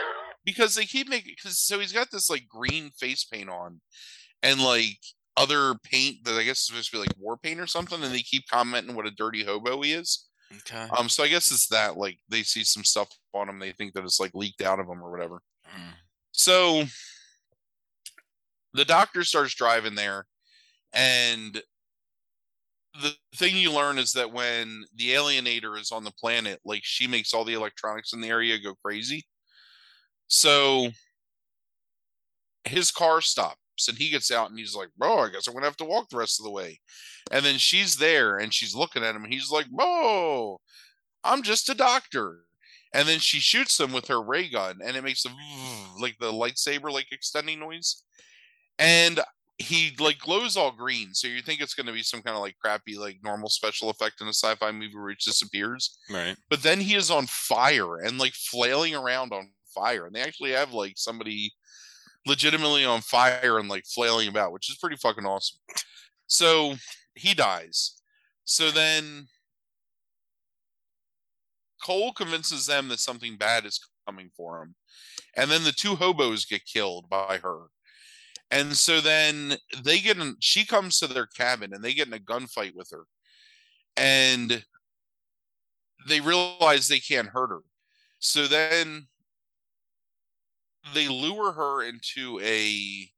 because 0.46 0.74
they 0.74 0.86
keep 0.86 1.08
making 1.08 1.36
because 1.38 1.60
so 1.60 1.80
he's 1.80 1.94
got 1.94 2.10
this 2.12 2.30
like 2.30 2.48
green 2.48 2.90
face 2.98 3.24
paint 3.24 3.50
on 3.50 3.80
and 4.42 4.60
like 4.60 4.98
other 5.42 5.76
paint 5.84 6.24
that 6.26 6.36
I 6.36 6.44
guess 6.44 6.60
is 6.60 6.66
supposed 6.68 6.92
to 6.92 6.98
be 6.98 7.00
like 7.00 7.14
war 7.18 7.38
paint 7.38 7.60
or 7.60 7.68
something, 7.68 8.02
and 8.02 8.14
they 8.14 8.22
keep 8.22 8.44
commenting 8.50 8.96
what 8.96 9.08
a 9.08 9.12
dirty 9.12 9.44
hobo 9.44 9.82
he 9.82 9.94
is. 9.94 10.28
Okay. 10.60 10.88
Um, 10.98 11.10
so 11.10 11.24
I 11.24 11.28
guess 11.28 11.52
it's 11.52 11.68
that 11.68 11.98
like 11.98 12.20
they 12.30 12.44
see 12.44 12.64
some 12.64 12.84
stuff 12.84 13.10
on 13.34 13.50
him, 13.50 13.60
they 13.60 13.72
think 13.72 13.94
that 13.94 14.04
it's 14.04 14.20
like 14.20 14.32
leaked 14.34 14.62
out 14.62 14.80
of 14.80 14.88
him 14.88 15.02
or 15.02 15.12
whatever. 15.12 15.42
Mm. 15.68 15.94
So 16.32 16.84
the 18.74 18.86
doctor 18.86 19.24
starts 19.24 19.56
driving 19.56 19.96
there, 19.96 20.26
and 20.94 21.62
the 23.02 23.14
thing 23.36 23.56
you 23.56 23.72
learn 23.72 23.98
is 23.98 24.12
that 24.14 24.34
when 24.34 24.84
the 24.96 25.12
alienator 25.12 25.80
is 25.80 25.92
on 25.92 26.04
the 26.04 26.12
planet, 26.12 26.60
like 26.66 26.82
she 26.84 27.08
makes 27.08 27.34
all 27.34 27.46
the 27.46 27.54
electronics 27.54 28.14
in 28.14 28.22
the 28.22 28.28
area 28.28 28.60
go 28.60 28.76
crazy. 28.84 29.26
So 30.28 30.90
his 32.66 32.92
car 32.92 33.22
and 33.88 33.98
he 33.98 34.10
gets 34.10 34.32
out 34.32 34.50
and 34.50 34.60
he's 34.60 34.76
like, 34.76 34.90
Bro, 34.98 35.20
I 35.20 35.30
guess 35.30 35.48
I'm 35.48 35.54
gonna 35.54 35.66
have 35.66 35.78
to 35.78 35.86
walk 35.86 36.10
the 36.10 36.18
rest 36.18 36.40
of 36.40 36.46
the 36.46 36.52
way. 36.52 36.80
And 37.32 37.46
then 37.46 37.58
she's 37.58 37.96
there 37.96 38.38
and 38.38 38.54
she's 38.54 38.76
looking 38.76 39.04
at 39.04 39.16
him 39.16 39.24
and 39.24 39.34
he's 39.34 39.52
like, 39.52 39.70
Bro, 39.70 40.60
I'm 41.24 41.44
just 41.44 41.70
a 41.70 41.76
doctor. 41.76 42.40
And 42.94 43.08
then 43.08 43.20
she 43.20 43.40
shoots 43.40 43.80
him 43.80 43.94
with 43.94 44.08
her 44.08 44.22
ray 44.22 44.50
gun 44.50 44.80
and 44.84 44.98
it 44.98 45.04
makes 45.04 45.26
a 45.26 45.30
like 46.02 46.18
the 46.20 46.32
lightsaber 46.32 46.92
like 46.92 47.12
extending 47.12 47.60
noise. 47.60 48.04
And 48.80 49.20
he 49.58 49.96
like 50.00 50.18
glows 50.18 50.58
all 50.58 50.72
green, 50.72 51.14
so 51.14 51.28
you 51.28 51.42
think 51.42 51.62
it's 51.62 51.76
gonna 51.76 51.94
be 51.94 52.04
some 52.04 52.22
kind 52.22 52.36
of 52.36 52.42
like 52.42 52.58
crappy, 52.60 52.98
like 52.98 53.20
normal 53.24 53.50
special 53.50 53.90
effect 53.90 54.20
in 54.20 54.28
a 54.28 54.34
sci-fi 54.34 54.72
movie 54.72 54.96
where 54.96 55.12
it 55.12 55.20
disappears. 55.20 56.00
Right. 56.10 56.36
But 56.50 56.64
then 56.64 56.80
he 56.80 56.96
is 56.96 57.12
on 57.12 57.28
fire 57.28 57.98
and 57.98 58.18
like 58.18 58.34
flailing 58.34 58.96
around 58.96 59.34
on 59.34 59.52
fire. 59.74 60.06
And 60.06 60.16
they 60.16 60.22
actually 60.22 60.52
have 60.52 60.74
like 60.74 60.94
somebody 60.96 61.52
legitimately 62.26 62.86
on 62.86 63.02
fire 63.02 63.58
and 63.58 63.70
like 63.70 63.86
flailing 63.86 64.28
about, 64.28 64.52
which 64.52 64.70
is 64.70 64.78
pretty 64.78 64.98
fucking 64.98 65.26
awesome. 65.26 65.60
So 66.28 66.76
he 67.16 67.34
dies. 67.34 67.96
So 68.46 68.72
then 68.72 69.28
Cole 71.84 72.14
convinces 72.14 72.66
them 72.66 72.88
that 72.90 73.00
something 73.00 73.38
bad 73.38 73.66
is 73.66 73.80
coming 74.08 74.30
for 74.36 74.62
him. 74.62 74.76
And 75.36 75.50
then 75.50 75.64
the 75.64 75.72
two 75.72 75.96
hobos 75.96 76.46
get 76.46 76.66
killed 76.66 77.10
by 77.10 77.40
her. 77.42 77.68
And 78.50 78.76
so 78.76 79.00
then 79.00 79.56
they 79.84 80.00
get 80.00 80.18
in, 80.18 80.36
she 80.40 80.66
comes 80.66 81.00
to 81.00 81.08
their 81.08 81.26
cabin 81.26 81.74
and 81.74 81.84
they 81.84 81.94
get 81.94 82.08
in 82.08 82.14
a 82.14 82.20
gunfight 82.20 82.76
with 82.76 82.90
her. 82.92 83.06
And 83.96 84.64
they 86.08 86.20
realize 86.20 86.88
they 86.88 87.00
can't 87.00 87.30
hurt 87.30 87.50
her. 87.50 87.62
So 88.20 88.48
then 88.48 89.08
they 90.94 91.08
lure 91.08 91.54
her 91.54 91.84
into 91.84 92.40
a 92.44 93.10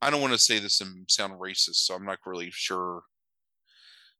I 0.00 0.10
don't 0.10 0.20
want 0.20 0.32
to 0.32 0.38
say 0.38 0.58
this 0.58 0.80
and 0.80 1.08
sound 1.08 1.34
racist, 1.34 1.76
so 1.76 1.94
I'm 1.94 2.04
not 2.04 2.18
really 2.26 2.50
sure. 2.50 3.02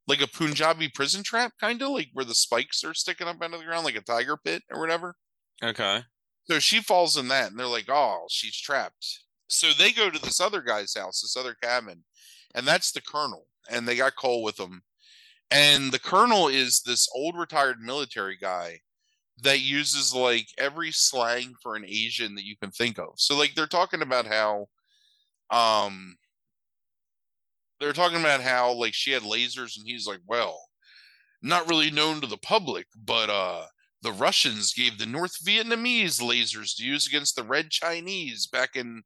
Like 0.07 0.21
a 0.21 0.29
Punjabi 0.29 0.89
prison 0.89 1.25
trap, 1.25 1.53
kind 1.61 1.83
of 1.83 1.91
like 1.91 2.09
where 2.13 2.25
the 2.25 2.37
spikes 2.37 2.85
are 2.85 2.95
sticking 2.95 3.27
up 3.27 3.43
out 3.43 3.53
of 3.53 3.59
the 3.59 3.67
ground, 3.67 3.85
like 3.85 3.97
a 3.97 4.01
tiger 4.01 4.37
pit 4.37 4.63
or 4.71 4.81
whatever. 4.81 5.17
Okay. 5.63 6.03
So 6.45 6.61
she 6.61 6.81
falls 6.81 7.17
in 7.17 7.29
that, 7.29 7.51
and 7.51 7.59
they're 7.59 7.67
like, 7.67 7.89
"Oh, 7.89 8.27
she's 8.31 8.57
trapped." 8.57 9.21
So 9.49 9.73
they 9.73 9.93
go 9.93 10.09
to 10.09 10.19
this 10.21 10.41
other 10.41 10.63
guy's 10.63 10.95
house, 10.95 11.21
this 11.21 11.37
other 11.37 11.57
cabin, 11.61 12.05
and 12.55 12.67
that's 12.67 12.93
the 12.93 13.01
colonel, 13.01 13.47
and 13.69 13.87
they 13.87 13.97
got 13.97 14.17
Cole 14.17 14.43
with 14.43 14.57
them. 14.57 14.83
And 15.51 15.93
the 15.93 15.99
colonel 15.99 16.49
is 16.49 16.83
this 16.83 17.09
old 17.15 17.37
retired 17.37 17.81
military 17.81 18.37
guy 18.37 18.81
that 19.41 19.61
uses 19.61 20.15
like 20.15 20.47
every 20.59 20.93
slang 20.93 21.55
for 21.63 21.75
an 21.75 21.85
Asian 21.87 22.35
that 22.35 22.45
you 22.45 22.57
can 22.57 22.71
think 22.71 22.99
of. 22.99 23.15
So 23.17 23.37
like 23.37 23.55
they're 23.55 23.67
talking 23.67 24.03
about 24.03 24.27
how 24.27 24.67
um 25.51 26.17
they're 27.81 27.93
talking 27.93 28.21
about 28.21 28.43
how 28.43 28.73
like 28.73 28.95
she 28.95 29.11
had 29.11 29.23
lasers 29.23 29.77
and 29.77 29.87
he's 29.87 30.07
like, 30.07 30.21
well, 30.27 30.61
not 31.43 31.69
really 31.69 31.91
known 31.91 32.21
to 32.21 32.27
the 32.27 32.37
public, 32.37 32.87
but 33.05 33.31
uh 33.31 33.65
the 34.03 34.13
Russians 34.13 34.75
gave 34.75 34.99
the 34.99 35.07
North 35.07 35.45
Vietnamese 35.45 36.21
lasers 36.21 36.77
to 36.77 36.85
use 36.85 37.07
against 37.07 37.37
the 37.37 37.45
Red 37.45 37.71
Chinese 37.71 38.47
back 38.49 38.71
in 38.75 39.03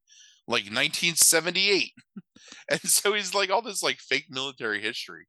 like 0.48 0.64
1978. 0.64 1.92
and 2.70 2.80
so 2.80 3.12
he's 3.12 3.34
like 3.34 3.50
all 3.50 3.62
this 3.62 3.82
like 3.82 3.98
fake 3.98 4.26
military 4.30 4.80
history. 4.80 5.26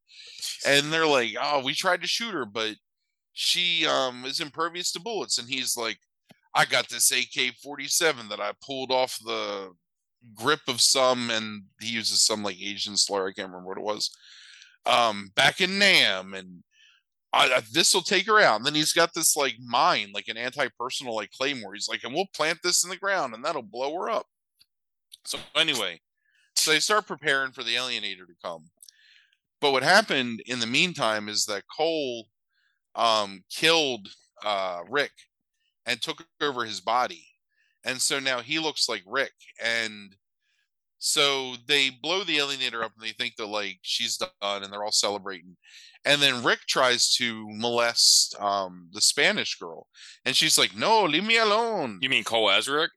And 0.66 0.92
they're 0.92 1.08
like, 1.08 1.36
"Oh, 1.42 1.62
we 1.64 1.74
tried 1.74 2.02
to 2.02 2.08
shoot 2.08 2.34
her, 2.34 2.46
but 2.46 2.76
she 3.38 3.86
um 3.86 4.26
is 4.26 4.40
impervious 4.40 4.92
to 4.94 5.00
bullets." 5.00 5.38
And 5.38 5.48
he's 5.50 5.78
like, 5.78 6.00
"I 6.56 6.66
got 6.66 6.90
this 6.90 7.12
AK-47 7.12 8.30
that 8.30 8.40
I 8.42 8.54
pulled 8.66 8.92
off 8.92 9.18
the 9.24 9.72
grip 10.36 10.62
of 10.68 10.82
some 10.82 11.30
and 11.30 11.64
he 11.80 11.90
uses 11.90 12.26
some 12.26 12.44
like 12.44 12.60
Asian 12.62 12.98
slur, 12.98 13.28
I 13.30 13.34
can't 13.34 13.50
remember 13.50 13.68
what 13.68 13.78
it 13.78 13.84
was. 13.84 14.10
Um 14.86 15.32
back 15.36 15.62
in 15.62 15.80
Nam 15.80 16.34
and 16.34 16.64
this 17.72 17.94
will 17.94 18.02
take 18.02 18.26
her 18.26 18.40
out. 18.40 18.58
And 18.58 18.66
then 18.66 18.74
he's 18.74 18.94
got 18.94 19.14
this 19.14 19.36
like 19.36 19.56
mine, 19.64 20.12
like 20.14 20.28
an 20.28 20.38
anti-personal 20.38 21.16
like 21.16 21.30
claymore. 21.32 21.74
He's 21.74 21.88
like, 21.88 22.04
and 22.04 22.14
we'll 22.14 22.28
plant 22.36 22.60
this 22.64 22.84
in 22.84 22.90
the 22.90 22.98
ground 22.98 23.36
and 23.36 23.44
that'll 23.46 23.62
blow 23.62 23.94
her 24.00 24.10
up. 24.10 24.26
So 25.26 25.38
anyway, 25.56 26.02
so 26.56 26.72
they 26.72 26.80
start 26.80 27.06
preparing 27.06 27.52
for 27.52 27.64
the 27.64 27.76
alienator 27.76 28.26
to 28.26 28.36
come. 28.44 28.66
But 29.62 29.72
what 29.72 29.84
happened 29.84 30.42
in 30.46 30.60
the 30.60 30.68
meantime 30.68 31.30
is 31.30 31.46
that 31.46 31.64
Cole 31.76 32.28
um, 32.98 33.44
killed 33.50 34.10
uh, 34.44 34.82
Rick 34.90 35.12
and 35.86 36.02
took 36.02 36.26
over 36.42 36.66
his 36.66 36.82
body. 36.82 37.26
And 37.86 38.02
so 38.02 38.20
now 38.20 38.42
he 38.42 38.60
looks 38.60 38.90
like 38.90 39.04
Rick. 39.06 39.32
And 39.64 40.16
so 40.98 41.54
they 41.68 41.90
blow 41.90 42.24
the 42.24 42.38
alienator 42.38 42.84
up 42.84 42.92
and 42.98 43.08
they 43.08 43.12
think 43.12 43.36
that 43.38 43.46
like 43.46 43.78
she's 43.84 44.18
done 44.18 44.30
and 44.42 44.74
they're 44.74 44.84
all 44.84 44.92
celebrating. 44.92 45.56
And 46.04 46.22
then 46.22 46.44
Rick 46.44 46.62
tries 46.68 47.14
to 47.16 47.48
molest 47.50 48.36
um, 48.40 48.90
the 48.92 49.02
Spanish 49.02 49.56
girl. 49.58 49.88
And 50.26 50.36
she's 50.36 50.58
like, 50.58 50.76
no, 50.76 51.04
leave 51.04 51.26
me 51.26 51.38
alone. 51.38 52.00
You 52.02 52.10
mean 52.10 52.24
Cole 52.24 52.48
Ezric? 52.48 52.90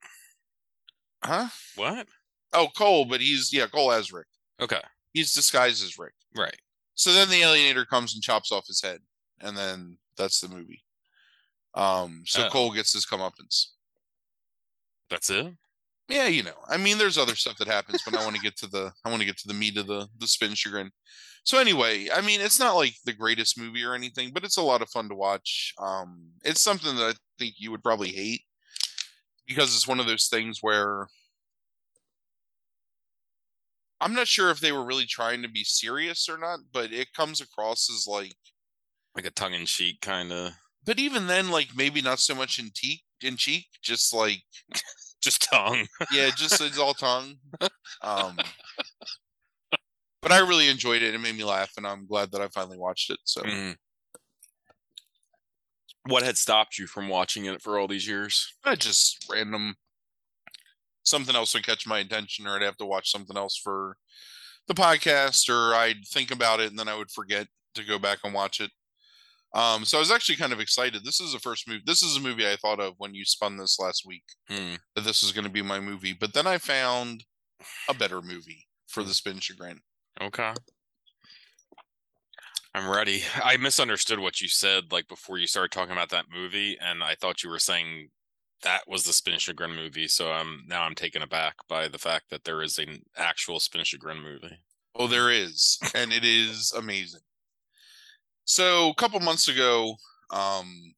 Huh? 1.22 1.48
What? 1.76 2.06
Oh, 2.52 2.68
Cole, 2.76 3.04
but 3.04 3.20
he's, 3.20 3.52
yeah, 3.52 3.66
Cole 3.66 3.92
as 3.92 4.12
Rick. 4.12 4.26
Okay. 4.60 4.80
He's 5.12 5.32
disguised 5.32 5.84
as 5.84 5.98
Rick. 5.98 6.14
Right. 6.36 6.56
So 6.94 7.12
then 7.12 7.28
the 7.28 7.42
alienator 7.42 7.86
comes 7.86 8.14
and 8.14 8.22
chops 8.22 8.52
off 8.52 8.66
his 8.66 8.82
head. 8.82 9.00
And 9.40 9.56
then 9.56 9.98
that's 10.16 10.40
the 10.40 10.48
movie. 10.48 10.82
Um, 11.74 12.24
so 12.26 12.46
Oh. 12.46 12.50
Cole 12.50 12.72
gets 12.72 12.92
his 12.92 13.06
comeuppance. 13.06 13.68
That's 15.08 15.30
it. 15.30 15.54
Yeah, 16.08 16.26
you 16.26 16.42
know. 16.42 16.56
I 16.68 16.76
mean, 16.76 16.98
there's 16.98 17.18
other 17.18 17.36
stuff 17.36 17.56
that 17.58 17.68
happens, 17.68 18.02
but 18.04 18.16
I 18.16 18.24
want 18.24 18.34
to 18.36 18.42
get 18.42 18.56
to 18.58 18.66
the 18.66 18.92
I 19.04 19.10
want 19.10 19.20
to 19.20 19.26
get 19.26 19.36
to 19.38 19.48
the 19.48 19.54
meat 19.54 19.76
of 19.76 19.86
the 19.86 20.08
the 20.18 20.26
spin 20.26 20.54
chagrin. 20.54 20.90
So 21.44 21.58
anyway, 21.58 22.08
I 22.12 22.20
mean, 22.20 22.40
it's 22.40 22.58
not 22.58 22.74
like 22.76 22.94
the 23.04 23.12
greatest 23.12 23.58
movie 23.58 23.84
or 23.84 23.94
anything, 23.94 24.30
but 24.32 24.44
it's 24.44 24.56
a 24.58 24.62
lot 24.62 24.82
of 24.82 24.90
fun 24.90 25.08
to 25.08 25.14
watch. 25.14 25.72
Um, 25.78 26.32
it's 26.44 26.60
something 26.60 26.96
that 26.96 27.14
I 27.14 27.18
think 27.38 27.54
you 27.58 27.70
would 27.70 27.82
probably 27.82 28.08
hate 28.10 28.42
because 29.46 29.74
it's 29.74 29.88
one 29.88 30.00
of 30.00 30.06
those 30.06 30.26
things 30.28 30.58
where 30.62 31.06
I'm 34.00 34.14
not 34.14 34.28
sure 34.28 34.50
if 34.50 34.60
they 34.60 34.72
were 34.72 34.84
really 34.84 35.06
trying 35.06 35.42
to 35.42 35.48
be 35.48 35.64
serious 35.64 36.28
or 36.28 36.38
not, 36.38 36.60
but 36.72 36.92
it 36.92 37.12
comes 37.12 37.40
across 37.40 37.90
as 37.90 38.06
like 38.06 38.36
Like 39.16 39.26
a 39.26 39.30
tongue 39.30 39.54
in 39.54 39.66
cheek 39.66 40.00
kind 40.00 40.32
of. 40.32 40.52
but 40.84 40.98
even 40.98 41.26
then 41.26 41.50
like 41.50 41.68
maybe 41.76 42.00
not 42.00 42.20
so 42.20 42.34
much 42.34 42.58
in 42.58 42.70
cheek 42.74 43.02
in 43.22 43.36
cheek, 43.36 43.66
just 43.82 44.14
like 44.14 44.42
Just 45.22 45.42
tongue. 45.42 45.86
yeah, 46.12 46.30
just 46.34 46.60
it's 46.62 46.78
all 46.78 46.94
tongue. 46.94 47.34
Um, 48.02 48.38
but 50.22 50.32
I 50.32 50.38
really 50.38 50.68
enjoyed 50.70 51.02
it. 51.02 51.14
It 51.14 51.18
made 51.20 51.36
me 51.36 51.44
laugh, 51.44 51.72
and 51.76 51.86
I'm 51.86 52.06
glad 52.06 52.32
that 52.32 52.40
I 52.40 52.48
finally 52.48 52.78
watched 52.78 53.10
it. 53.10 53.18
So 53.24 53.42
Mm. 53.42 53.76
What 56.06 56.22
had 56.22 56.38
stopped 56.38 56.78
you 56.78 56.86
from 56.86 57.08
watching 57.10 57.44
it 57.44 57.60
for 57.60 57.78
all 57.78 57.86
these 57.86 58.08
years? 58.08 58.54
I 58.64 58.74
just 58.74 59.26
random 59.30 59.74
something 61.02 61.36
else 61.36 61.52
would 61.52 61.66
catch 61.66 61.86
my 61.86 61.98
attention, 61.98 62.46
or 62.46 62.56
I'd 62.56 62.62
have 62.62 62.78
to 62.78 62.86
watch 62.86 63.10
something 63.10 63.36
else 63.36 63.58
for 63.62 63.96
the 64.66 64.74
podcast, 64.74 65.50
or 65.50 65.74
I'd 65.74 66.06
think 66.06 66.30
about 66.30 66.60
it 66.60 66.70
and 66.70 66.78
then 66.78 66.88
I 66.88 66.96
would 66.96 67.10
forget 67.10 67.46
to 67.74 67.84
go 67.84 67.98
back 67.98 68.20
and 68.24 68.32
watch 68.32 68.60
it. 68.60 68.70
Um, 69.52 69.84
so 69.84 69.96
I 69.98 70.00
was 70.00 70.10
actually 70.12 70.36
kind 70.36 70.52
of 70.52 70.60
excited. 70.60 71.04
This 71.04 71.20
is 71.20 71.32
the 71.32 71.40
first 71.40 71.66
movie. 71.66 71.82
This 71.84 72.02
is 72.02 72.16
a 72.16 72.20
movie 72.20 72.46
I 72.46 72.56
thought 72.56 72.78
of 72.80 72.94
when 72.98 73.14
you 73.14 73.24
spun 73.24 73.56
this 73.56 73.78
last 73.80 74.04
week 74.06 74.22
Hmm. 74.48 74.74
that 74.94 75.02
this 75.04 75.22
was 75.22 75.32
going 75.32 75.44
to 75.44 75.50
be 75.50 75.62
my 75.62 75.80
movie, 75.80 76.12
but 76.12 76.32
then 76.34 76.46
I 76.46 76.58
found 76.58 77.24
a 77.88 77.94
better 77.94 78.22
movie 78.22 78.66
for 78.86 79.02
the 79.02 79.12
Spin 79.14 79.40
Chagrin. 79.40 79.80
Okay. 80.20 80.54
I'm 82.74 82.88
ready. 82.88 83.22
I 83.42 83.56
misunderstood 83.56 84.20
what 84.20 84.40
you 84.40 84.48
said 84.48 84.92
like 84.92 85.08
before 85.08 85.38
you 85.38 85.46
started 85.46 85.72
talking 85.72 85.92
about 85.92 86.10
that 86.10 86.26
movie, 86.32 86.78
and 86.80 87.02
I 87.02 87.14
thought 87.14 87.42
you 87.42 87.50
were 87.50 87.58
saying 87.58 88.08
that 88.62 88.82
was 88.86 89.04
the 89.04 89.12
Spin 89.12 89.38
Chagrin 89.38 89.74
movie. 89.74 90.06
So 90.06 90.30
I'm 90.32 90.62
now 90.66 90.82
I'm 90.82 90.94
taken 90.94 91.22
aback 91.22 91.54
by 91.68 91.88
the 91.88 91.98
fact 91.98 92.26
that 92.30 92.44
there 92.44 92.62
is 92.62 92.78
an 92.78 93.02
actual 93.16 93.58
Spin 93.58 93.84
Chagrin 93.84 94.22
movie. 94.22 94.60
Oh, 94.94 95.06
there 95.06 95.30
is, 95.30 95.78
and 95.94 96.12
it 96.12 96.24
is 96.24 96.72
amazing. 96.76 97.20
So 98.50 98.90
a 98.90 98.94
couple 98.96 99.20
months 99.20 99.46
ago, 99.46 99.94
um, 100.32 100.92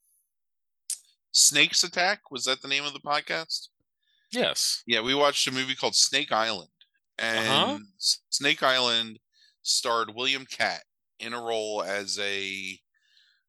Snakes 1.33 1.85
Attack 1.85 2.31
was 2.31 2.47
that 2.47 2.63
the 2.63 2.67
name 2.69 2.85
of 2.85 2.95
the 2.95 2.99
podcast? 3.01 3.69
Yes. 4.31 4.83
Yeah, 4.87 5.03
we 5.03 5.15
watched 5.15 5.47
a 5.47 5.53
movie 5.53 5.75
called 5.75 5.95
Snake 5.95 6.33
Island, 6.33 6.71
and 7.19 7.37
Uh-huh. 7.37 7.79
Snake 8.31 8.63
Island 8.63 9.19
starred 9.61 10.15
William 10.15 10.47
Katt 10.47 10.85
in 11.19 11.35
a 11.35 11.43
role 11.43 11.83
as 11.83 12.19
a 12.19 12.81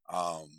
um 0.10 0.50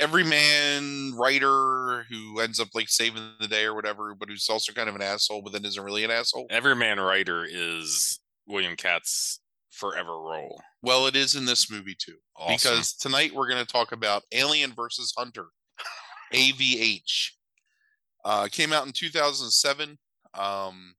everyman 0.00 1.12
writer 1.14 2.04
who 2.08 2.40
ends 2.40 2.58
up 2.58 2.68
like 2.72 2.88
saving 2.88 3.34
the 3.38 3.48
day 3.48 3.64
or 3.64 3.74
whatever, 3.74 4.14
but 4.14 4.30
who's 4.30 4.48
also 4.48 4.72
kind 4.72 4.88
of 4.88 4.94
an 4.94 5.02
asshole, 5.02 5.42
but 5.42 5.52
then 5.52 5.66
isn't 5.66 5.84
really 5.84 6.04
an 6.04 6.10
asshole. 6.10 6.46
Everyman 6.48 6.98
Writer 6.98 7.44
is 7.46 8.18
William 8.46 8.76
Katt's 8.76 9.40
forever 9.74 10.12
role. 10.12 10.60
Well, 10.82 11.06
it 11.06 11.16
is 11.16 11.34
in 11.34 11.44
this 11.44 11.70
movie 11.70 11.96
too. 11.98 12.16
Awesome. 12.36 12.54
because 12.54 12.94
tonight 12.94 13.34
we're 13.34 13.48
going 13.48 13.64
to 13.64 13.70
talk 13.70 13.92
about 13.92 14.22
Alien 14.32 14.72
versus 14.72 15.12
Hunter, 15.16 15.46
AVH. 16.32 17.30
Uh, 18.24 18.48
came 18.50 18.72
out 18.72 18.86
in 18.86 18.92
2007. 18.92 19.98
Um, 20.38 20.94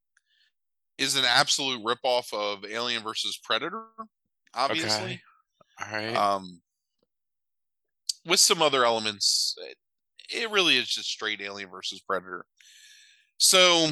is 0.97 1.15
an 1.15 1.25
absolute 1.25 1.83
ripoff 1.83 2.33
of 2.33 2.63
Alien 2.65 3.03
versus 3.03 3.39
Predator, 3.43 3.85
obviously. 4.53 5.21
All 5.81 5.93
right. 5.93 6.15
Um, 6.15 6.61
with 8.25 8.39
some 8.39 8.61
other 8.61 8.85
elements, 8.85 9.55
it, 9.69 9.77
it 10.29 10.51
really 10.51 10.77
is 10.77 10.87
just 10.87 11.09
straight 11.09 11.41
Alien 11.41 11.69
versus 11.69 11.99
Predator. 11.99 12.45
So, 13.37 13.89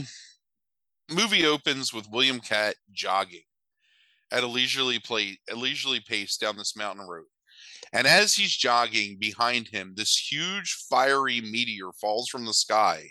movie 1.14 1.46
opens 1.46 1.94
with 1.94 2.10
William 2.10 2.40
Katt 2.40 2.76
jogging 2.94 3.44
at 4.34 4.44
a 4.44 4.48
leisurely 4.48 5.00
play, 5.00 5.38
a 5.50 5.56
leisurely 5.56 6.02
pace 6.02 6.36
down 6.38 6.58
this 6.58 6.76
mountain 6.76 7.08
road. 7.08 7.26
And 7.94 8.08
as 8.08 8.34
he's 8.34 8.56
jogging 8.56 9.18
behind 9.20 9.68
him, 9.68 9.94
this 9.96 10.18
huge 10.18 10.86
fiery 10.90 11.40
meteor 11.40 11.92
falls 12.02 12.28
from 12.28 12.46
the 12.46 12.54
sky, 12.54 13.10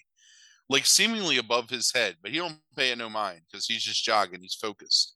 like 0.68 0.84
seemingly 0.84 1.38
above 1.38 1.70
his 1.70 1.92
head, 1.94 2.16
but 2.20 2.32
he 2.32 2.38
don't 2.38 2.58
pay 2.76 2.90
it 2.90 2.98
no 2.98 3.08
mind 3.08 3.42
because 3.50 3.66
he's 3.66 3.84
just 3.84 4.04
jogging, 4.04 4.40
he's 4.42 4.56
focused. 4.60 5.14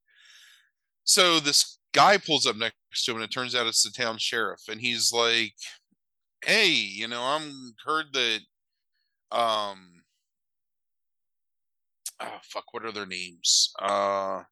So 1.02 1.40
this 1.40 1.78
guy 1.92 2.18
pulls 2.18 2.46
up 2.46 2.56
next 2.56 2.76
to 3.04 3.10
him, 3.10 3.16
and 3.16 3.24
it 3.24 3.32
turns 3.32 3.54
out 3.54 3.66
it's 3.66 3.82
the 3.82 3.90
town 3.90 4.18
sheriff, 4.18 4.62
and 4.68 4.80
he's 4.80 5.12
like, 5.12 5.54
"Hey, 6.44 6.68
you 6.68 7.08
know, 7.08 7.22
I'm 7.22 7.74
heard 7.84 8.12
that, 8.12 8.40
um, 9.32 10.02
oh 12.20 12.38
fuck, 12.42 12.72
what 12.72 12.84
are 12.84 12.92
their 12.92 13.06
names? 13.06 13.72
Uh, 13.80 14.42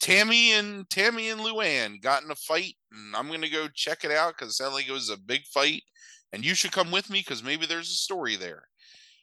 Tammy 0.00 0.52
and 0.52 0.88
Tammy 0.90 1.28
and 1.30 1.40
Luann 1.40 2.00
got 2.00 2.22
in 2.22 2.30
a 2.30 2.36
fight, 2.36 2.74
and 2.92 3.16
I'm 3.16 3.28
gonna 3.28 3.48
go 3.48 3.68
check 3.74 4.04
it 4.04 4.10
out 4.10 4.34
because 4.36 4.50
it 4.50 4.56
sounds 4.56 4.74
like 4.74 4.88
it 4.88 4.92
was 4.92 5.10
a 5.10 5.16
big 5.16 5.44
fight, 5.46 5.82
and 6.32 6.44
you 6.44 6.54
should 6.54 6.72
come 6.72 6.90
with 6.90 7.10
me 7.10 7.20
because 7.20 7.42
maybe 7.42 7.66
there's 7.66 7.90
a 7.90 7.94
story 7.94 8.36
there." 8.36 8.68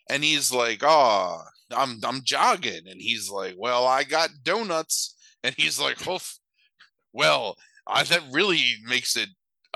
And 0.10 0.24
he's 0.24 0.52
like, 0.52 0.82
"Oh, 0.84 1.42
I'm 1.72 2.00
I'm 2.04 2.24
jogging," 2.24 2.88
and 2.88 3.02
he's 3.02 3.30
like, 3.30 3.56
"Well, 3.58 3.86
I 3.88 4.04
got 4.04 4.30
donuts," 4.44 5.16
and 5.44 5.56
he's 5.58 5.80
like, 5.80 6.08
"Oh, 6.08 6.16
f- 6.16 6.40
well, 7.14 7.58
I, 7.88 8.04
that 8.04 8.24
really 8.32 8.76
makes 8.84 9.16
it 9.16 9.30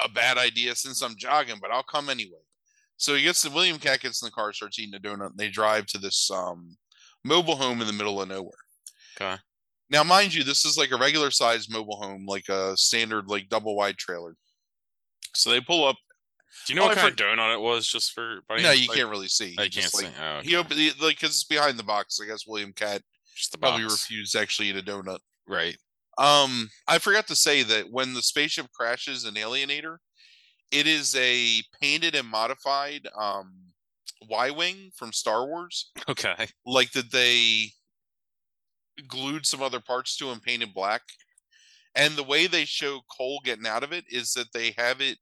a 0.04 0.10
bad 0.10 0.38
idea 0.38 0.76
since 0.76 1.02
I'm 1.02 1.16
jogging, 1.18 1.60
but 1.62 1.72
I'll 1.72 1.84
come 1.84 2.10
anyway." 2.10 2.42
So 2.98 3.16
he 3.16 3.24
gets 3.24 3.42
the 3.42 3.50
William 3.50 3.80
Katt 3.80 4.02
gets 4.02 4.22
in 4.22 4.26
the 4.26 4.32
car, 4.32 4.52
starts 4.52 4.78
eating 4.78 4.94
a 4.94 5.00
donut, 5.00 5.30
and 5.30 5.38
they 5.38 5.48
drive 5.50 5.86
to 5.88 5.98
this 5.98 6.30
um, 6.30 6.78
mobile 7.24 7.56
home 7.56 7.80
in 7.80 7.88
the 7.88 7.94
middle 7.94 8.22
of 8.22 8.28
nowhere. 8.28 8.52
Okay. 9.16 9.38
Now, 9.90 10.04
mind 10.04 10.34
you, 10.34 10.44
this 10.44 10.66
is 10.66 10.78
like 10.78 10.92
a 10.92 10.98
regular 10.98 11.32
sized 11.32 11.72
mobile 11.72 11.98
home, 11.98 12.26
like 12.28 12.48
a 12.50 12.78
standard 12.78 13.28
like 13.28 13.50
double 13.50 13.76
wide 13.76 13.98
trailer. 13.98 14.36
So 15.36 15.50
they 15.50 15.62
pull 15.62 15.86
up. 15.86 15.96
Do 16.66 16.74
you 16.74 16.80
know 16.80 16.86
oh, 16.86 16.88
what 16.90 16.98
I 16.98 17.02
kind 17.02 17.20
of 17.20 17.26
donut 17.26 17.54
it 17.54 17.62
was? 17.62 17.88
Just 17.88 18.14
for 18.14 18.40
No, 18.50 18.72
you 18.72 18.88
like, 18.88 18.98
can't 18.98 19.10
really 19.10 19.28
see. 19.28 19.56
I 19.58 19.68
can't 19.68 19.94
like, 19.94 20.06
see. 20.06 20.12
Oh, 20.22 20.40
He 20.42 20.50
okay. 20.50 20.58
opened 20.58 20.80
he, 20.80 20.92
like 21.02 21.20
because 21.20 21.30
it's 21.30 21.44
behind 21.44 21.78
the 21.78 21.84
box. 21.84 22.20
I 22.22 22.28
guess 22.28 22.46
William 22.48 22.74
Katt 22.74 23.02
probably 23.60 23.84
box. 23.84 23.94
refused 23.94 24.34
to 24.34 24.40
actually 24.40 24.70
eat 24.70 24.78
a 24.78 24.82
donut. 24.82 25.20
Right. 25.48 25.78
Um, 26.18 26.70
I 26.88 26.98
forgot 26.98 27.28
to 27.28 27.36
say 27.36 27.64
that 27.64 27.86
when 27.90 28.14
the 28.14 28.22
spaceship 28.22 28.68
crashes 28.74 29.26
in 29.26 29.36
Alienator, 29.36 29.98
it 30.72 30.86
is 30.86 31.16
a 31.16 31.62
painted 31.82 32.14
and 32.16 32.28
modified 32.28 33.08
um 33.18 33.52
Y-wing 34.28 34.92
from 34.96 35.14
Star 35.14 35.48
Wars. 35.48 35.92
Okay. 36.10 36.48
Like 36.66 36.92
that 36.92 37.12
they 37.12 37.72
glued 39.08 39.46
some 39.46 39.62
other 39.62 39.80
parts 39.80 40.16
to 40.18 40.32
and 40.32 40.42
painted 40.42 40.74
black. 40.74 41.02
And 41.96 42.16
the 42.16 42.24
way 42.24 42.48
they 42.48 42.66
show 42.66 43.02
Cole 43.18 43.42
getting 43.44 43.66
out 43.68 43.84
of 43.84 43.92
it 43.92 44.06
is 44.10 44.34
that 44.34 44.54
they 44.54 44.72
have 44.78 45.02
it 45.02 45.18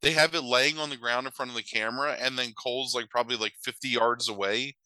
they 0.00 0.12
have 0.12 0.34
it 0.36 0.44
laying 0.44 0.78
on 0.78 0.90
the 0.90 0.96
ground 0.96 1.26
in 1.26 1.32
front 1.32 1.50
of 1.50 1.56
the 1.56 1.62
camera 1.62 2.16
and 2.20 2.38
then 2.38 2.52
Cole's 2.52 2.94
like 2.94 3.10
probably 3.10 3.36
like 3.36 3.54
50 3.64 3.88
yards 3.88 4.28
away 4.28 4.76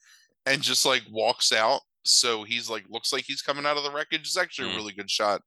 and 0.46 0.62
just 0.62 0.86
like 0.86 1.02
walks 1.10 1.52
out 1.52 1.82
so 2.04 2.42
he's 2.44 2.70
like 2.70 2.84
looks 2.88 3.12
like 3.12 3.24
he's 3.26 3.42
coming 3.42 3.66
out 3.66 3.76
of 3.76 3.84
the 3.84 3.90
wreckage 3.90 4.20
it's 4.22 4.38
actually 4.38 4.70
a 4.70 4.72
Mm. 4.72 4.76
really 4.76 4.92
good 4.94 5.10
shot 5.10 5.42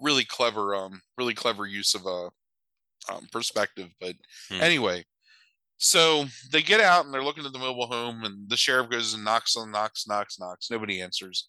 really 0.00 0.24
clever 0.24 0.74
um 0.74 1.00
really 1.16 1.32
clever 1.34 1.66
use 1.66 1.94
of 1.94 2.04
a 2.06 2.28
um, 3.12 3.26
perspective 3.32 3.88
but 4.00 4.14
Hmm. 4.50 4.60
anyway 4.60 5.04
so 5.78 6.24
they 6.52 6.62
get 6.62 6.80
out 6.80 7.04
and 7.04 7.12
they're 7.12 7.24
looking 7.24 7.44
at 7.44 7.52
the 7.52 7.58
mobile 7.58 7.86
home 7.86 8.24
and 8.24 8.48
the 8.48 8.56
sheriff 8.56 8.90
goes 8.90 9.14
and 9.14 9.24
knocks 9.24 9.56
on 9.56 9.70
knocks 9.70 10.06
knocks 10.08 10.38
knocks. 10.38 10.70
Nobody 10.70 11.00
answers. 11.00 11.48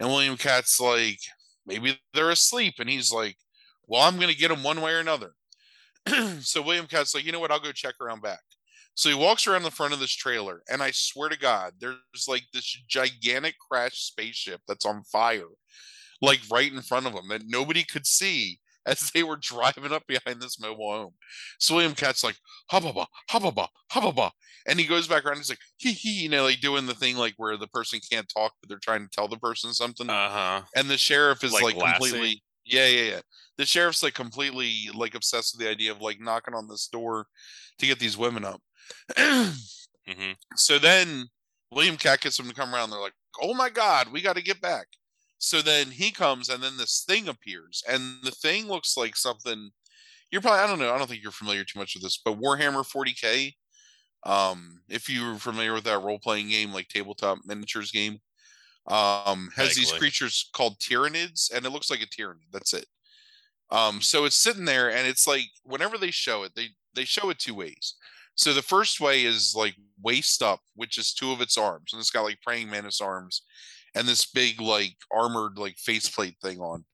And 0.00 0.08
william 0.08 0.36
Katt's 0.36 0.80
like 0.80 1.20
maybe 1.66 1.98
they're 2.12 2.30
asleep. 2.30 2.74
And 2.78 2.90
he's 2.90 3.12
like 3.12 3.36
well 3.86 4.02
i'm 4.02 4.18
gonna 4.18 4.34
get 4.34 4.48
them 4.48 4.62
one 4.62 4.80
way 4.80 4.92
or 4.92 5.00
another. 5.00 5.32
So 6.40 6.62
william 6.62 6.86
Katt's 6.86 7.14
like 7.14 7.24
you 7.24 7.32
know 7.32 7.40
what? 7.40 7.50
I'll 7.50 7.60
go 7.60 7.72
check 7.72 7.94
around 8.00 8.22
back. 8.22 8.40
So 8.96 9.08
he 9.08 9.14
walks 9.14 9.46
around 9.46 9.64
the 9.64 9.72
front 9.72 9.92
of 9.92 9.98
this 9.98 10.14
trailer, 10.14 10.62
and 10.70 10.80
I 10.80 10.92
swear 10.92 11.28
to 11.28 11.36
God, 11.36 11.72
there's 11.80 11.96
like 12.28 12.44
this 12.52 12.80
gigantic 12.88 13.56
crash 13.58 13.98
spaceship 13.98 14.60
that's 14.68 14.86
on 14.86 15.02
fire, 15.02 15.48
like 16.22 16.38
right 16.48 16.72
in 16.72 16.80
front 16.80 17.06
of 17.06 17.12
him 17.12 17.26
that 17.28 17.42
nobody 17.44 17.82
could 17.82 18.06
see 18.06 18.60
as 18.86 19.10
they 19.10 19.22
were 19.22 19.36
driving 19.36 19.92
up 19.92 20.06
behind 20.06 20.40
this 20.40 20.60
mobile 20.60 20.92
home. 20.92 21.14
So 21.58 21.74
William 21.74 21.94
Katt's 21.94 22.24
like, 22.24 22.36
hubba 22.68 23.06
hubba 23.28 23.68
hubba 23.90 24.32
and 24.66 24.80
he 24.80 24.86
goes 24.86 25.06
back 25.06 25.24
around. 25.24 25.34
And 25.34 25.40
he's 25.40 25.50
like, 25.50 25.58
hee 25.76 25.92
hee, 25.92 26.22
you 26.22 26.28
know, 26.28 26.44
like 26.44 26.60
doing 26.60 26.86
the 26.86 26.94
thing 26.94 27.16
like 27.16 27.34
where 27.36 27.56
the 27.56 27.68
person 27.68 28.00
can't 28.10 28.28
talk, 28.34 28.52
but 28.60 28.68
they're 28.68 28.78
trying 28.78 29.02
to 29.02 29.10
tell 29.10 29.28
the 29.28 29.36
person 29.36 29.72
something. 29.72 30.08
Uh 30.08 30.28
huh. 30.28 30.62
and 30.74 30.88
the 30.88 30.98
sheriff 30.98 31.44
is 31.44 31.52
like 31.52 31.62
like, 31.62 31.76
completely, 31.76 32.42
yeah, 32.64 32.86
yeah, 32.86 33.02
yeah. 33.02 33.20
the 33.58 33.66
sheriff's 33.66 34.02
like 34.02 34.14
completely 34.14 34.88
like 34.94 35.14
obsessed 35.14 35.54
with 35.54 35.64
the 35.64 35.70
idea 35.70 35.92
of 35.92 36.00
like 36.00 36.20
knocking 36.20 36.54
on 36.54 36.68
this 36.68 36.88
door 36.88 37.26
to 37.78 37.86
get 37.86 37.98
these 37.98 38.16
women 38.16 38.44
up. 38.44 38.60
hmm 39.16 39.50
So 40.56 40.78
then 40.78 41.26
William 41.70 41.96
Katt 41.96 42.20
gets 42.20 42.36
them 42.36 42.48
to 42.48 42.54
come 42.54 42.74
around. 42.74 42.90
They're 42.90 43.00
like, 43.00 43.14
"Oh 43.40 43.54
my 43.54 43.68
God, 43.68 44.12
we 44.12 44.22
got 44.22 44.36
to 44.36 44.42
get 44.42 44.60
back." 44.60 44.86
So 45.44 45.60
then 45.60 45.90
he 45.90 46.10
comes, 46.10 46.48
and 46.48 46.62
then 46.62 46.76
this 46.78 47.04
thing 47.06 47.28
appears, 47.28 47.82
and 47.88 48.18
the 48.22 48.30
thing 48.30 48.66
looks 48.66 48.96
like 48.96 49.14
something. 49.16 49.70
You're 50.30 50.40
probably 50.40 50.60
I 50.60 50.66
don't 50.66 50.78
know. 50.78 50.92
I 50.94 50.98
don't 50.98 51.08
think 51.08 51.22
you're 51.22 51.32
familiar 51.32 51.64
too 51.64 51.78
much 51.78 51.94
with 51.94 52.02
this, 52.02 52.18
but 52.24 52.40
Warhammer 52.40 52.84
40k. 52.84 53.52
Um, 54.26 54.80
if 54.88 55.10
you're 55.10 55.36
familiar 55.36 55.74
with 55.74 55.84
that 55.84 56.02
role 56.02 56.18
playing 56.18 56.48
game, 56.48 56.72
like 56.72 56.88
tabletop 56.88 57.40
miniatures 57.44 57.90
game, 57.90 58.20
um, 58.86 59.50
has 59.54 59.74
these 59.74 59.92
creatures 59.92 60.48
called 60.54 60.78
tyranids, 60.78 61.54
and 61.54 61.66
it 61.66 61.70
looks 61.70 61.90
like 61.90 62.00
a 62.00 62.06
tyranid. 62.06 62.50
That's 62.50 62.72
it. 62.72 62.86
Um, 63.70 64.00
so 64.00 64.24
it's 64.24 64.36
sitting 64.36 64.64
there, 64.64 64.90
and 64.90 65.06
it's 65.06 65.26
like 65.26 65.44
whenever 65.62 65.98
they 65.98 66.10
show 66.10 66.42
it, 66.44 66.52
they 66.56 66.68
they 66.94 67.04
show 67.04 67.28
it 67.28 67.38
two 67.38 67.54
ways. 67.54 67.96
So 68.34 68.54
the 68.54 68.62
first 68.62 68.98
way 68.98 69.24
is 69.24 69.54
like 69.54 69.74
waist 70.02 70.42
up, 70.42 70.60
which 70.74 70.96
is 70.96 71.12
two 71.12 71.32
of 71.32 71.42
its 71.42 71.58
arms, 71.58 71.92
and 71.92 72.00
it's 72.00 72.10
got 72.10 72.22
like 72.22 72.40
praying 72.40 72.70
mantis 72.70 73.02
arms, 73.02 73.42
and 73.94 74.06
this 74.08 74.24
big 74.26 74.60
like 74.60 74.96
armored 75.12 75.58
like 75.58 75.76
faceplate 75.78 76.36
thing 76.42 76.58
on, 76.60 76.84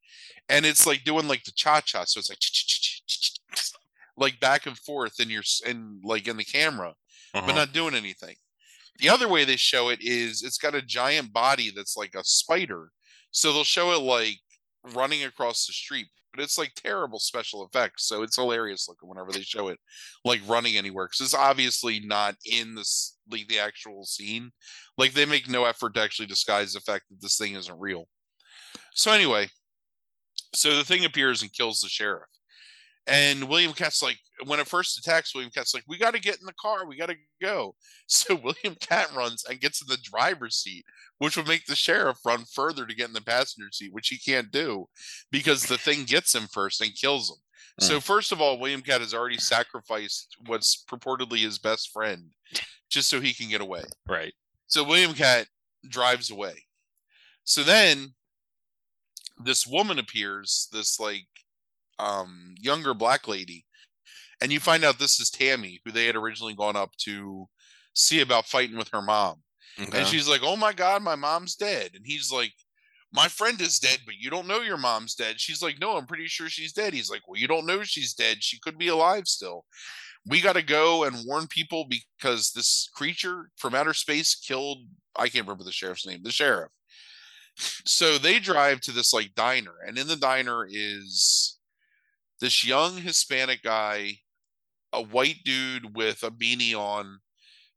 and 0.49 0.65
it's 0.67 0.87
like 0.87 1.05
doing 1.05 1.29
like 1.29 1.45
the 1.45 1.53
cha 1.53 1.81
cha. 1.81 2.05
So 2.05 2.19
it's 2.21 2.29
like 2.31 2.39
like 4.17 4.41
back 4.41 4.67
and 4.67 4.77
forth 4.79 5.21
in 5.21 5.31
your 5.31 5.43
in 5.67 6.01
like 6.05 6.29
in 6.29 6.37
the 6.37 6.45
camera, 6.45 6.95
Uh-huh. 7.35 7.47
but 7.47 7.55
not 7.55 7.73
doing 7.73 7.95
anything. 7.95 8.37
The 8.99 9.09
other 9.09 9.29
way 9.29 9.45
they 9.45 9.57
show 9.57 9.89
it 9.89 10.01
is 10.03 10.43
it's 10.43 10.59
got 10.59 10.75
a 10.75 10.83
giant 10.83 11.33
body 11.33 11.71
that's 11.75 11.97
like 11.97 12.15
a 12.15 12.25
spider. 12.25 12.91
So 13.31 13.53
they'll 13.53 13.65
show 13.65 13.93
it 13.93 14.03
like 14.03 14.39
running 14.95 15.25
across 15.25 15.67
the 15.67 15.73
street, 15.73 16.07
but 16.33 16.43
it's 16.43 16.59
like 16.59 16.73
terrible 16.75 17.19
special 17.19 17.65
effects. 17.65 18.07
So 18.07 18.23
it's 18.23 18.37
hilarious 18.37 18.89
looking 18.89 19.09
whenever 19.09 19.33
they 19.33 19.43
show 19.43 19.69
it 19.69 19.79
like 20.25 20.41
running 20.47 20.77
anywhere 20.77 21.07
because 21.07 21.21
it's 21.21 21.35
obviously 21.35 22.01
not 22.01 22.37
in 22.51 22.75
this 22.75 23.17
like 23.31 23.49
the 23.49 23.59
actual 23.59 24.05
scene. 24.05 24.51
Like 24.97 25.13
they 25.13 25.27
make 25.27 25.49
no 25.49 25.65
effort 25.65 25.95
to 25.95 26.01
actually 26.01 26.27
disguise 26.27 26.73
the 26.73 26.81
fact 26.81 27.05
that 27.11 27.21
this 27.21 27.37
thing 27.37 27.55
isn't 27.55 27.81
real. 27.81 28.09
So 28.95 29.13
anyway, 29.13 29.49
so 30.55 30.77
the 30.77 30.85
thing 30.85 31.05
appears 31.05 31.43
and 31.43 31.53
kills 31.53 31.81
the 31.81 31.89
sheriff. 31.89 32.29
And 33.07 33.49
William 33.49 33.73
Katt's 33.73 34.03
like, 34.03 34.19
when 34.47 34.61
it 34.61 34.69
first 34.69 34.99
attacks, 34.99 35.35
William 35.35 35.51
Katt's 35.51 35.75
like, 35.75 35.85
we 35.89 35.99
got 35.99 36.15
to 36.15 36.21
get 36.21 36.39
in 36.39 36.47
the 36.47 36.53
car. 36.55 36.87
We 36.87 36.97
got 36.97 37.09
to 37.09 37.17
go. 37.41 37.75
So 38.13 38.35
William 38.35 38.77
Katt 38.81 39.15
runs 39.15 39.45
and 39.45 39.61
gets 39.61 39.81
in 39.81 39.87
the 39.87 39.97
driver's 40.03 40.57
seat, 40.57 40.85
which 41.19 41.37
would 41.37 41.47
make 41.47 41.67
the 41.67 41.77
sheriff 41.77 42.19
run 42.27 42.45
further 42.45 42.85
to 42.85 42.95
get 42.95 43.07
in 43.07 43.13
the 43.13 43.21
passenger 43.21 43.69
seat, 43.71 43.93
which 43.93 44.09
he 44.09 44.19
can't 44.19 44.51
do 44.51 44.89
because 45.31 45.63
the 45.63 45.79
thing 45.79 46.03
gets 46.05 46.35
him 46.35 46.49
first 46.53 46.81
and 46.81 46.93
kills 46.97 47.31
him. 47.31 47.37
So, 47.79 47.99
mm. 47.99 48.03
first 48.03 48.33
of 48.33 48.41
all, 48.41 48.59
William 48.59 48.83
Katt 48.83 49.01
has 49.01 49.15
already 49.15 49.39
sacrificed 49.39 50.37
what's 50.47 50.85
purportedly 50.91 51.45
his 51.45 51.61
best 51.61 51.93
friend 51.93 52.33
just 52.91 53.09
so 53.09 53.21
he 53.21 53.33
can 53.33 53.49
get 53.49 53.61
away. 53.61 53.85
Right. 54.09 54.35
So 54.67 54.85
William 54.85 55.15
Katt 55.15 55.47
drives 55.89 56.31
away. 56.31 56.65
So 57.45 57.65
then 57.65 58.15
this 59.43 59.67
woman 59.67 59.99
appears, 59.99 60.69
this 60.73 61.01
like 61.01 61.27
um 62.01 62.55
younger 62.59 62.95
black 62.95 63.29
lady, 63.29 63.67
and 64.41 64.53
you 64.53 64.61
find 64.61 64.85
out 64.85 64.99
this 64.99 65.21
is 65.21 65.31
Tammy, 65.31 65.81
who 65.85 65.93
they 65.93 66.07
had 66.07 66.17
originally 66.17 66.55
gone 66.55 66.77
up 66.77 66.97
to 67.05 67.49
see 67.95 68.21
about 68.21 68.47
fighting 68.47 68.77
with 68.77 68.89
her 68.89 69.03
mom. 69.03 69.43
Okay. 69.79 69.99
And 69.99 70.07
she's 70.07 70.29
like, 70.29 70.41
"Oh 70.43 70.57
my 70.57 70.73
god, 70.73 71.03
my 71.03 71.17
mom's 71.17 71.55
dead." 71.57 71.93
And 71.95 72.05
he's 72.05 72.33
like, 72.33 72.53
"My 73.13 73.29
friend 73.29 73.61
is 73.61 73.79
dead, 73.79 74.01
but 74.05 74.17
you 74.17 74.31
don't 74.31 74.49
know 74.49 74.61
your 74.61 74.77
mom's 74.77 75.15
dead." 75.15 75.41
She's 75.41 75.63
like, 75.63 75.79
"No, 75.81 75.97
I'm 75.97 76.07
pretty 76.07 76.27
sure 76.27 76.49
she's 76.49 76.73
dead." 76.73 76.95
He's 76.95 77.11
like, 77.11 77.27
"Well, 77.29 77.41
you 77.41 77.49
don't 77.49 77.67
know 77.67 77.83
she's 77.83 78.15
dead. 78.15 78.43
She 78.43 78.59
could 78.59 78.79
be 78.79 78.89
alive 78.89 79.29
still." 79.29 79.65
We 80.27 80.43
got 80.43 80.53
to 80.55 80.63
go 80.63 81.05
and 81.05 81.27
warn 81.27 81.47
people 81.47 81.89
because 81.89 82.53
this 82.53 82.91
creature 82.95 83.51
from 83.57 83.75
outer 83.75 83.95
space 83.95 84.35
killed 84.35 84.87
I 85.17 85.29
can't 85.29 85.47
remember 85.47 85.65
the 85.65 85.73
sheriff's 85.73 86.07
name, 86.07 86.23
the 86.23 86.31
sheriff. 86.31 86.71
So 87.85 88.17
they 88.19 88.39
drive 88.39 88.81
to 88.83 88.93
this 88.93 89.13
like 89.13 89.35
diner 89.35 89.75
and 89.87 89.99
in 89.99 90.07
the 90.07 90.17
diner 90.17 90.67
is 90.69 91.59
this 92.41 92.65
young 92.65 92.97
Hispanic 92.97 93.63
guy, 93.63 94.19
a 94.93 95.03
white 95.03 95.39
dude 95.45 95.97
with 95.97 96.23
a 96.23 96.31
beanie 96.31 96.75
on 96.75 97.19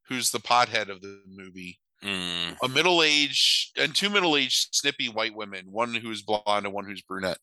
who's 0.09 0.31
the 0.31 0.39
pothead 0.39 0.89
of 0.89 1.01
the 1.01 1.21
movie 1.27 1.79
Mm, 2.03 2.57
a 2.61 2.67
middle 2.67 3.01
aged 3.01 3.79
and 3.79 3.95
two 3.95 4.09
middle 4.09 4.35
aged 4.35 4.75
snippy 4.75 5.07
white 5.07 5.33
women, 5.33 5.65
one 5.71 5.93
who's 5.93 6.21
blonde 6.21 6.65
and 6.65 6.73
one 6.73 6.85
who's 6.85 7.01
brunette. 7.01 7.37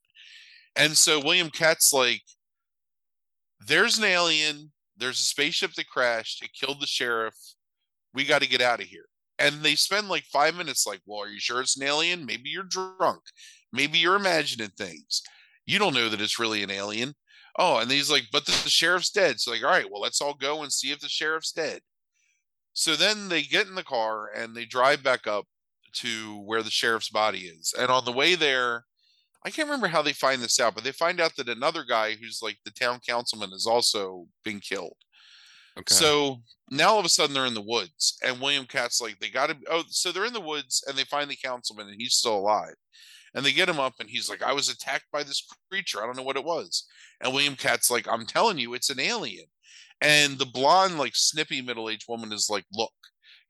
And 0.76 0.96
so 0.96 1.18
William 1.18 1.48
Katt's 1.48 1.92
like, 1.92 2.22
there's 3.66 3.98
an 3.98 4.04
alien, 4.04 4.72
there's 4.96 5.18
a 5.18 5.24
spaceship 5.24 5.72
that 5.74 5.88
crashed, 5.88 6.44
it 6.44 6.50
killed 6.52 6.80
the 6.80 6.86
sheriff. 6.86 7.34
We 8.12 8.24
got 8.24 8.42
to 8.42 8.48
get 8.48 8.60
out 8.60 8.80
of 8.80 8.86
here. 8.86 9.06
And 9.38 9.62
they 9.62 9.76
spend 9.76 10.08
like 10.08 10.24
five 10.24 10.54
minutes, 10.54 10.86
like, 10.86 11.00
well, 11.06 11.20
are 11.20 11.28
you 11.28 11.40
sure 11.40 11.62
it's 11.62 11.78
an 11.78 11.86
alien? 11.86 12.26
Maybe 12.26 12.50
you're 12.50 12.64
drunk. 12.64 13.20
Maybe 13.72 13.98
you're 13.98 14.16
imagining 14.16 14.72
things. 14.76 15.22
You 15.70 15.78
don't 15.78 15.94
know 15.94 16.08
that 16.08 16.20
it's 16.20 16.40
really 16.40 16.64
an 16.64 16.70
alien. 16.70 17.14
Oh, 17.56 17.78
and 17.78 17.88
he's 17.88 18.10
like, 18.10 18.24
but 18.32 18.44
the, 18.44 18.52
the 18.64 18.68
sheriff's 18.68 19.10
dead. 19.10 19.38
So 19.38 19.52
like, 19.52 19.62
all 19.62 19.70
right, 19.70 19.88
well, 19.88 20.00
let's 20.00 20.20
all 20.20 20.34
go 20.34 20.62
and 20.62 20.72
see 20.72 20.90
if 20.90 20.98
the 20.98 21.08
sheriff's 21.08 21.52
dead. 21.52 21.80
So 22.72 22.96
then 22.96 23.28
they 23.28 23.42
get 23.42 23.68
in 23.68 23.76
the 23.76 23.84
car 23.84 24.30
and 24.34 24.56
they 24.56 24.64
drive 24.64 25.04
back 25.04 25.28
up 25.28 25.46
to 25.92 26.40
where 26.40 26.64
the 26.64 26.70
sheriff's 26.70 27.08
body 27.08 27.42
is. 27.42 27.72
And 27.78 27.88
on 27.88 28.04
the 28.04 28.12
way 28.12 28.34
there, 28.34 28.84
I 29.44 29.50
can't 29.50 29.68
remember 29.68 29.86
how 29.86 30.02
they 30.02 30.12
find 30.12 30.42
this 30.42 30.58
out, 30.58 30.74
but 30.74 30.82
they 30.82 30.90
find 30.90 31.20
out 31.20 31.36
that 31.36 31.48
another 31.48 31.84
guy 31.84 32.14
who's 32.14 32.40
like 32.42 32.58
the 32.64 32.72
town 32.72 32.98
councilman 33.06 33.50
has 33.50 33.66
also 33.66 34.26
been 34.44 34.58
killed. 34.58 34.96
okay. 35.78 35.94
So 35.94 36.42
now 36.70 36.90
all 36.90 36.98
of 36.98 37.04
a 37.04 37.08
sudden 37.08 37.32
they're 37.32 37.46
in 37.46 37.54
the 37.54 37.62
woods, 37.62 38.18
and 38.24 38.40
William 38.40 38.66
Katt's 38.66 39.00
like, 39.00 39.18
they 39.20 39.30
got 39.30 39.50
to. 39.50 39.56
Oh, 39.70 39.84
so 39.88 40.10
they're 40.10 40.26
in 40.26 40.32
the 40.32 40.40
woods, 40.40 40.82
and 40.86 40.98
they 40.98 41.04
find 41.04 41.30
the 41.30 41.36
councilman, 41.36 41.88
and 41.88 41.96
he's 41.96 42.14
still 42.14 42.38
alive. 42.38 42.74
And 43.34 43.44
they 43.44 43.52
get 43.52 43.68
him 43.68 43.78
up, 43.78 43.94
and 44.00 44.08
he's 44.10 44.28
like, 44.28 44.42
I 44.42 44.52
was 44.52 44.68
attacked 44.68 45.06
by 45.12 45.22
this 45.22 45.46
creature. 45.70 46.02
I 46.02 46.06
don't 46.06 46.16
know 46.16 46.22
what 46.22 46.36
it 46.36 46.44
was. 46.44 46.86
And 47.20 47.32
William 47.32 47.54
Katt's 47.54 47.90
like, 47.90 48.08
I'm 48.08 48.26
telling 48.26 48.58
you, 48.58 48.74
it's 48.74 48.90
an 48.90 49.00
alien. 49.00 49.46
And 50.00 50.38
the 50.38 50.46
blonde, 50.46 50.98
like 50.98 51.14
snippy 51.14 51.62
middle 51.62 51.88
aged 51.90 52.06
woman 52.08 52.32
is 52.32 52.48
like, 52.50 52.64
Look, 52.72 52.92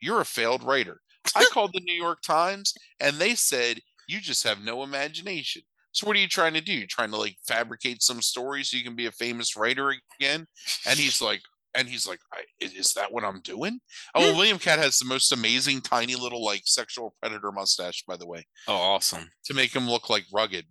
you're 0.01 0.21
a 0.21 0.27
failed 0.27 0.63
writer. 0.63 1.01
I 1.35 1.45
called 1.53 1.73
the 1.73 1.81
New 1.81 1.95
York 1.95 2.21
Times, 2.23 2.75
and 2.99 3.17
they 3.17 3.35
said, 3.35 3.81
You 4.09 4.21
just 4.21 4.45
have 4.45 4.63
no 4.63 4.83
imagination. 4.83 5.63
So 5.93 6.07
what 6.07 6.17
are 6.17 6.21
you 6.21 6.29
trying 6.29 6.55
to 6.55 6.61
do? 6.61 6.73
You're 6.73 6.87
trying 6.87 7.11
to 7.11 7.17
like 7.17 7.37
fabricate 7.47 8.03
some 8.03 8.23
story 8.23 8.63
so 8.63 8.77
you 8.77 8.85
can 8.85 8.95
be 8.95 9.07
a 9.07 9.13
famous 9.13 9.57
writer 9.57 9.95
again? 10.21 10.47
And 10.87 10.99
he's 10.99 11.21
like, 11.21 11.41
and 11.75 11.89
he's 11.89 12.07
like, 12.07 12.21
I, 12.33 12.43
is 12.61 12.73
is 12.73 12.93
that 12.95 13.13
what 13.13 13.25
I'm 13.25 13.41
doing? 13.41 13.81
Oh, 14.15 14.21
well, 14.21 14.37
William 14.37 14.59
Katt 14.59 14.79
has 14.79 14.99
the 14.99 15.05
most 15.05 15.33
amazing 15.33 15.81
tiny 15.81 16.17
little 16.17 16.45
like 16.45 16.63
sexual 16.65 17.15
predator 17.21 17.53
mustache, 17.53 18.05
by 18.07 18.17
the 18.17 18.27
way, 18.27 18.47
oh, 18.69 18.75
awesome. 18.75 19.31
to 19.45 19.55
make 19.55 19.75
him 19.75 19.89
look 19.89 20.11
like 20.11 20.25
rugged. 20.33 20.67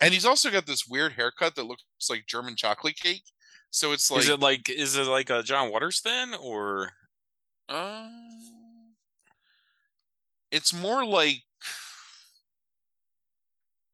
And 0.00 0.12
he's 0.12 0.26
also 0.26 0.50
got 0.50 0.66
this 0.66 0.86
weird 0.86 1.12
haircut 1.12 1.54
that 1.54 1.66
looks 1.66 1.84
like 2.10 2.26
German 2.26 2.56
chocolate 2.56 2.96
cake. 2.96 3.22
So 3.70 3.92
it's 3.92 4.10
like, 4.10 4.20
is 4.20 4.28
it 4.28 4.40
like 4.40 4.70
is 4.70 4.96
it 4.96 5.06
like 5.06 5.30
a 5.30 5.42
John 5.42 5.70
Waters 5.70 6.00
then 6.04 6.34
or 6.34 6.90
uh, 7.68 8.08
it's 10.50 10.74
more 10.74 11.04
like 11.06 11.42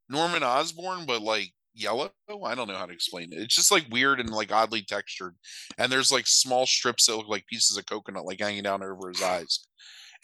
Norman 0.08 0.42
Osborn, 0.42 1.06
but 1.06 1.22
like 1.22 1.52
yellow. 1.78 2.10
I 2.44 2.54
don't 2.54 2.68
know 2.68 2.76
how 2.76 2.86
to 2.86 2.92
explain 2.92 3.32
it. 3.32 3.40
It's 3.40 3.54
just 3.54 3.70
like 3.70 3.86
weird 3.90 4.20
and 4.20 4.30
like 4.30 4.52
oddly 4.52 4.82
textured. 4.82 5.34
And 5.78 5.90
there's 5.90 6.12
like 6.12 6.26
small 6.26 6.66
strips 6.66 7.06
that 7.06 7.16
look 7.16 7.28
like 7.28 7.46
pieces 7.46 7.76
of 7.76 7.86
coconut 7.86 8.24
like 8.24 8.40
hanging 8.40 8.64
down 8.64 8.82
over 8.82 9.08
his 9.08 9.22
eyes. 9.22 9.66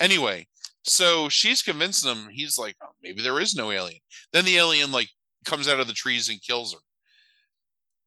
Anyway, 0.00 0.46
so 0.82 1.28
she's 1.28 1.62
convincing 1.62 2.10
him. 2.10 2.28
He's 2.30 2.58
like, 2.58 2.76
oh, 2.82 2.90
maybe 3.02 3.22
there 3.22 3.40
is 3.40 3.54
no 3.54 3.70
alien. 3.70 4.00
Then 4.32 4.44
the 4.44 4.56
alien 4.56 4.92
like 4.92 5.08
comes 5.44 5.68
out 5.68 5.80
of 5.80 5.86
the 5.86 5.92
trees 5.92 6.28
and 6.28 6.42
kills 6.42 6.72
her. 6.72 6.80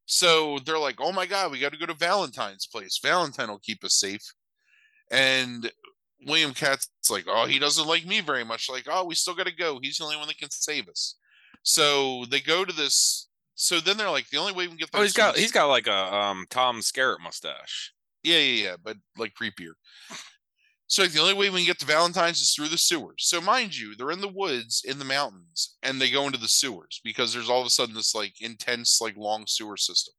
So 0.06 0.58
they're 0.64 0.78
like, 0.78 0.96
oh 1.00 1.12
my 1.12 1.26
god, 1.26 1.50
we 1.50 1.60
got 1.60 1.72
to 1.72 1.78
go 1.78 1.86
to 1.86 1.94
Valentine's 1.94 2.66
place. 2.66 2.98
Valentine 3.02 3.48
will 3.48 3.58
keep 3.58 3.84
us 3.84 3.94
safe. 3.94 4.22
And 5.10 5.70
William 6.26 6.52
Katt's 6.52 6.88
like, 7.10 7.26
oh, 7.28 7.46
he 7.46 7.58
doesn't 7.58 7.86
like 7.86 8.06
me 8.06 8.20
very 8.20 8.44
much. 8.44 8.68
Like, 8.70 8.86
oh, 8.90 9.04
we 9.04 9.14
still 9.14 9.34
got 9.34 9.46
to 9.46 9.54
go. 9.54 9.78
He's 9.82 9.98
the 9.98 10.04
only 10.04 10.16
one 10.16 10.26
that 10.28 10.38
can 10.38 10.50
save 10.50 10.88
us. 10.88 11.16
So 11.62 12.24
they 12.30 12.40
go 12.40 12.64
to 12.64 12.72
this. 12.72 13.27
So 13.60 13.80
then 13.80 13.96
they're 13.96 14.08
like, 14.08 14.28
the 14.28 14.36
only 14.36 14.52
way 14.52 14.64
we 14.64 14.68
can 14.68 14.76
get 14.76 14.90
oh 14.94 15.02
he's 15.02 15.12
got 15.12 15.36
he's 15.36 15.50
got 15.50 15.66
like 15.66 15.88
a 15.88 16.14
um 16.14 16.46
Tom 16.48 16.78
Skerritt 16.78 17.20
mustache. 17.20 17.92
yeah, 18.22 18.38
yeah, 18.38 18.64
yeah, 18.64 18.76
but 18.80 18.96
like 19.16 19.34
creepier. 19.34 19.72
So 20.86 21.02
like, 21.02 21.10
the 21.10 21.20
only 21.20 21.34
way 21.34 21.50
we 21.50 21.58
can 21.58 21.66
get 21.66 21.80
to 21.80 21.84
Valentine's 21.86 22.40
is 22.40 22.54
through 22.54 22.68
the 22.68 22.78
sewers. 22.78 23.24
So 23.26 23.40
mind 23.40 23.76
you, 23.76 23.96
they're 23.96 24.12
in 24.12 24.20
the 24.20 24.28
woods 24.28 24.84
in 24.86 25.00
the 25.00 25.04
mountains, 25.04 25.76
and 25.82 26.00
they 26.00 26.08
go 26.08 26.24
into 26.26 26.38
the 26.38 26.46
sewers 26.46 27.00
because 27.02 27.34
there's 27.34 27.50
all 27.50 27.60
of 27.60 27.66
a 27.66 27.70
sudden 27.70 27.96
this 27.96 28.14
like 28.14 28.40
intense, 28.40 29.00
like 29.00 29.16
long 29.16 29.44
sewer 29.48 29.76
system. 29.76 30.14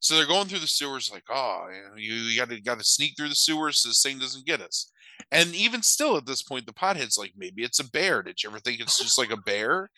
So 0.00 0.16
they're 0.16 0.26
going 0.26 0.48
through 0.48 0.60
the 0.60 0.66
sewers, 0.66 1.10
like, 1.12 1.24
oh, 1.30 1.66
you, 1.96 2.14
you, 2.14 2.22
you 2.30 2.38
gotta 2.38 2.60
gotta 2.62 2.82
sneak 2.82 3.12
through 3.16 3.28
the 3.28 3.34
sewers 3.34 3.82
so 3.82 3.90
this 3.90 4.02
thing 4.02 4.18
doesn't 4.18 4.46
get 4.46 4.62
us. 4.62 4.90
And 5.30 5.54
even 5.54 5.82
still 5.82 6.16
at 6.16 6.24
this 6.26 6.42
point, 6.42 6.64
the 6.64 6.72
pothead's 6.72 7.18
like, 7.18 7.32
maybe 7.36 7.62
it's 7.62 7.78
a 7.78 7.90
bear. 7.90 8.22
Did 8.22 8.42
you 8.42 8.48
ever 8.48 8.58
think 8.58 8.80
it's 8.80 8.98
just 8.98 9.18
like 9.18 9.30
a 9.30 9.36
bear? 9.36 9.90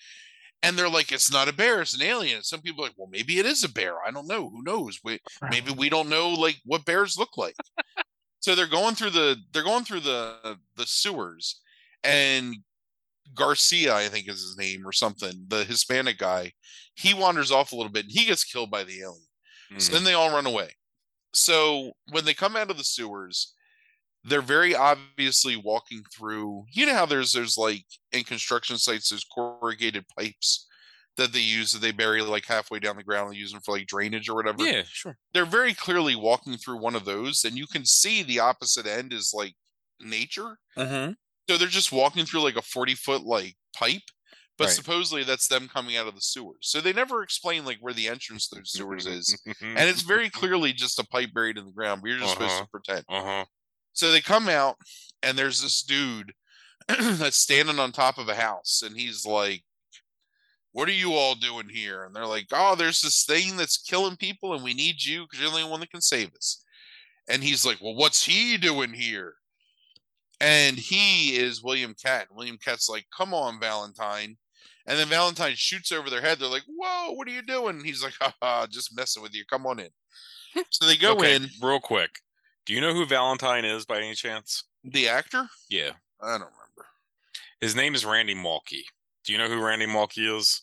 And 0.62 0.77
they're 0.77 0.88
like, 0.88 1.12
it's 1.12 1.33
not 1.33 1.49
a 1.49 1.53
bear, 1.53 1.83
it's 1.83 1.95
an 1.95 2.03
alien. 2.03 2.42
Some 2.42 2.61
people 2.61 2.83
are 2.83 2.88
like, 2.88 2.97
well, 2.97 3.09
maybe 3.11 3.38
it 3.38 3.47
is 3.47 3.64
a 3.64 3.69
bear. 3.69 3.95
I 4.07 4.11
don't 4.11 4.27
know. 4.27 4.49
Who 4.49 4.62
knows? 4.62 4.99
We, 5.05 5.21
maybe 5.51 5.73
we 5.73 5.88
don't 5.88 6.09
know 6.09 6.31
like 6.31 6.61
what 6.64 6.85
bears 6.85 7.19
look 7.19 7.37
like. 7.37 7.57
so 8.40 8.55
they're 8.55 8.66
going 8.66 8.95
through 8.95 9.11
the 9.11 9.37
they're 9.53 9.62
going 9.62 9.85
through 9.85 10.01
the 10.01 10.57
the 10.77 10.87
sewers, 10.87 11.61
and 12.03 12.57
Garcia, 13.35 13.95
I 13.95 14.09
think 14.09 14.29
is 14.29 14.40
his 14.40 14.57
name 14.59 14.87
or 14.87 14.92
something, 14.92 15.47
the 15.49 15.64
Hispanic 15.64 16.19
guy, 16.19 16.53
he 16.95 17.14
wanders 17.14 17.51
off 17.51 17.73
a 17.73 17.77
little 17.77 17.92
bit 17.92 18.05
and 18.05 18.12
he 18.12 18.25
gets 18.25 18.45
killed 18.45 18.71
by 18.71 18.85
the 18.85 19.01
alien. 19.01 19.27
Mm. 19.73 19.83
So 19.83 19.92
then 19.92 20.05
they 20.05 20.14
all 20.14 20.31
run 20.31 20.47
away. 20.47 20.71
So 21.33 21.92
when 22.11 22.25
they 22.25 22.35
come 22.35 22.57
out 22.57 22.71
of 22.71 22.79
the 22.79 22.85
sewers, 22.85 23.55
they're 24.27 24.43
very 24.43 24.75
obviously 24.75 25.57
walking 25.57 26.03
through 26.17 26.65
you 26.73 26.85
know 26.85 26.95
how 26.95 27.07
there's 27.07 27.33
there's 27.33 27.57
like 27.57 27.85
in 28.12 28.25
construction 28.25 28.77
sites 28.77 29.09
there's 29.09 29.25
corrugated 29.25 30.05
pipes 30.19 30.67
that 31.17 31.33
they 31.33 31.41
use 31.41 31.73
that 31.73 31.81
they 31.81 31.93
bury 31.93 32.21
like 32.21 32.45
halfway 32.45 32.79
down 32.79 32.97
the 32.97 33.03
ground 33.03 33.29
and 33.29 33.37
use 33.37 33.53
them 33.53 33.61
for 33.65 33.77
like 33.77 33.87
drainage 33.87 34.29
or 34.29 34.35
whatever 34.35 34.62
yeah 34.62 34.83
sure 34.87 35.17
they're 35.33 35.47
very 35.47 35.73
clearly 35.73 36.15
walking 36.15 36.57
through 36.57 36.79
one 36.79 36.95
of 36.95 37.05
those 37.05 37.45
and 37.45 37.57
you 37.57 37.67
can 37.67 37.85
see 37.85 38.23
the 38.23 38.41
opposite 38.41 38.87
end 38.87 39.12
is 39.12 39.33
like 39.35 39.55
nature 40.01 40.59
uh-huh. 40.77 41.12
so 41.49 41.57
they're 41.57 41.69
just 41.69 41.93
walking 41.93 42.27
through 42.27 42.43
like 42.43 42.57
a 42.57 42.62
40 42.62 42.95
foot 42.95 43.23
like 43.23 43.55
pipe 43.75 44.03
but 44.59 44.65
right. 44.65 44.73
supposedly 44.75 45.23
that's 45.23 45.49
them 45.49 45.69
coming 45.73 45.97
out 45.97 46.07
of 46.07 46.15
the 46.15 46.21
sewers 46.21 46.59
so 46.61 46.81
they 46.81 46.93
never 46.93 47.23
explain 47.23 47.65
like 47.65 47.79
where 47.81 47.95
the 47.95 48.09
entrance 48.09 48.49
to 48.49 48.57
those 48.57 48.73
sewers 48.73 49.07
is 49.07 49.41
and 49.62 49.89
it's 49.89 50.03
very 50.03 50.29
clearly 50.29 50.73
just 50.75 50.99
a 50.99 51.07
pipe 51.07 51.33
buried 51.33 51.57
in 51.57 51.65
the 51.65 51.73
ground 51.73 52.03
but 52.03 52.11
you're 52.11 52.19
just 52.19 52.37
uh-huh. 52.37 52.49
supposed 52.49 52.62
to 52.62 52.69
pretend 52.69 53.05
uh-huh. 53.09 53.45
So 53.97 54.13
they 54.13 54.21
come 54.21 54.51
out, 54.51 54.77
and 55.23 55.39
there's 55.39 55.63
this 55.63 55.83
dude 55.83 56.35
that's 56.89 57.39
standing 57.39 57.79
on 57.79 57.93
top 57.93 58.19
of 58.19 58.29
a 58.29 58.35
house, 58.35 58.83
and 58.85 58.95
he's 58.95 59.25
like, 59.25 59.65
What 60.73 60.87
are 60.89 60.93
you 60.93 61.15
all 61.15 61.35
doing 61.35 61.71
here? 61.71 62.05
And 62.05 62.15
they're 62.15 62.27
like, 62.27 62.47
Oh, 62.53 62.75
there's 62.77 63.01
this 63.01 63.25
thing 63.25 63.57
that's 63.57 63.79
killing 63.79 64.17
people, 64.17 64.53
and 64.53 64.63
we 64.63 64.75
need 64.75 65.03
you 65.03 65.23
because 65.23 65.41
you're 65.41 65.51
the 65.51 65.57
only 65.57 65.71
one 65.71 65.81
that 65.81 65.91
can 65.91 66.03
save 66.03 66.35
us. 66.35 66.63
And 67.27 67.43
he's 67.43 67.65
like, 67.65 67.79
Well, 67.81 67.97
what's 67.97 68.27
he 68.27 68.59
doing 68.59 68.93
here? 68.93 69.35
And 70.43 70.77
he 70.77 71.39
is 71.39 71.63
William 71.63 71.95
Katt. 71.95 72.27
William 72.31 72.59
Katt's 72.63 72.91
like, 72.91 73.07
Come 73.17 73.33
on, 73.33 73.59
Valentine. 73.59 74.37
And 74.87 74.99
then 74.99 75.09
Valentine 75.09 75.55
shoots 75.57 75.91
over 75.91 76.11
their 76.11 76.21
head. 76.21 76.39
They're 76.39 76.49
like, 76.49 76.67
Whoa, 76.69 77.13
what 77.13 77.27
are 77.29 77.33
you 77.33 77.43
doing? 77.43 77.77
And 77.77 77.87
he's 77.87 78.05
like, 78.05 78.15
Haha, 78.21 78.67
just 78.67 78.95
messing 78.95 79.23
with 79.23 79.35
you. 79.35 79.47
Come 79.49 79.65
on 79.67 79.81
in. 79.81 79.89
So 80.71 80.87
they 80.87 80.97
go 80.97 81.13
okay, 81.13 81.37
in. 81.37 81.49
Real 81.63 81.81
quick. 81.81 82.11
Do 82.66 82.74
you 82.74 82.81
know 82.81 82.92
who 82.92 83.07
Valentine 83.07 83.64
is 83.64 83.87
by 83.87 83.98
any 83.98 84.14
chance? 84.14 84.64
The 84.85 85.09
actor? 85.09 85.48
Yeah. 85.70 85.92
I 86.20 86.33
don't 86.33 86.40
remember. 86.40 86.87
His 87.61 87.76
name 87.76 87.94
is 87.94 88.05
Randy 88.05 88.35
Mulkey. 88.35 88.83
Do 89.24 89.33
you 89.33 89.38
know 89.38 89.48
who 89.48 89.62
Randy 89.62 89.87
Mulkey 89.87 90.37
is? 90.37 90.62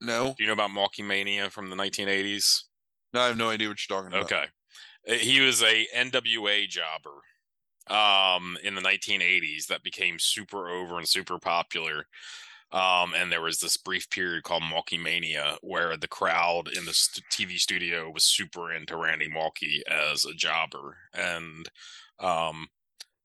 No. 0.00 0.34
Do 0.36 0.42
you 0.42 0.46
know 0.46 0.52
about 0.52 0.70
Mulkey 0.70 1.04
Mania 1.04 1.50
from 1.50 1.70
the 1.70 1.76
1980s? 1.76 2.62
No, 3.12 3.20
I 3.20 3.26
have 3.26 3.36
no 3.36 3.50
idea 3.50 3.68
what 3.68 3.78
you're 3.86 3.96
talking 3.96 4.12
about. 4.12 4.32
Okay. 4.32 4.44
Uh, 5.08 5.14
he 5.14 5.40
was 5.40 5.62
a 5.62 5.86
NWA 5.94 6.68
jobber 6.68 7.10
um 7.88 8.56
in 8.62 8.76
the 8.76 8.80
1980s 8.80 9.66
that 9.66 9.82
became 9.82 10.16
super 10.16 10.68
over 10.68 10.98
and 10.98 11.08
super 11.08 11.36
popular 11.40 12.06
um, 12.72 13.12
and 13.16 13.30
there 13.30 13.42
was 13.42 13.60
this 13.60 13.76
brief 13.76 14.08
period 14.08 14.44
called 14.44 14.62
Mulkey 14.62 15.00
Mania 15.00 15.56
where 15.60 15.96
the 15.96 16.08
crowd 16.08 16.68
in 16.68 16.84
the 16.86 16.94
st- 16.94 17.24
TV 17.30 17.58
studio 17.58 18.10
was 18.10 18.24
super 18.24 18.72
into 18.72 18.96
Randy 18.96 19.28
Mulkey 19.28 19.82
as 19.88 20.24
a 20.24 20.34
jobber, 20.34 20.96
and 21.14 21.68
um, 22.18 22.68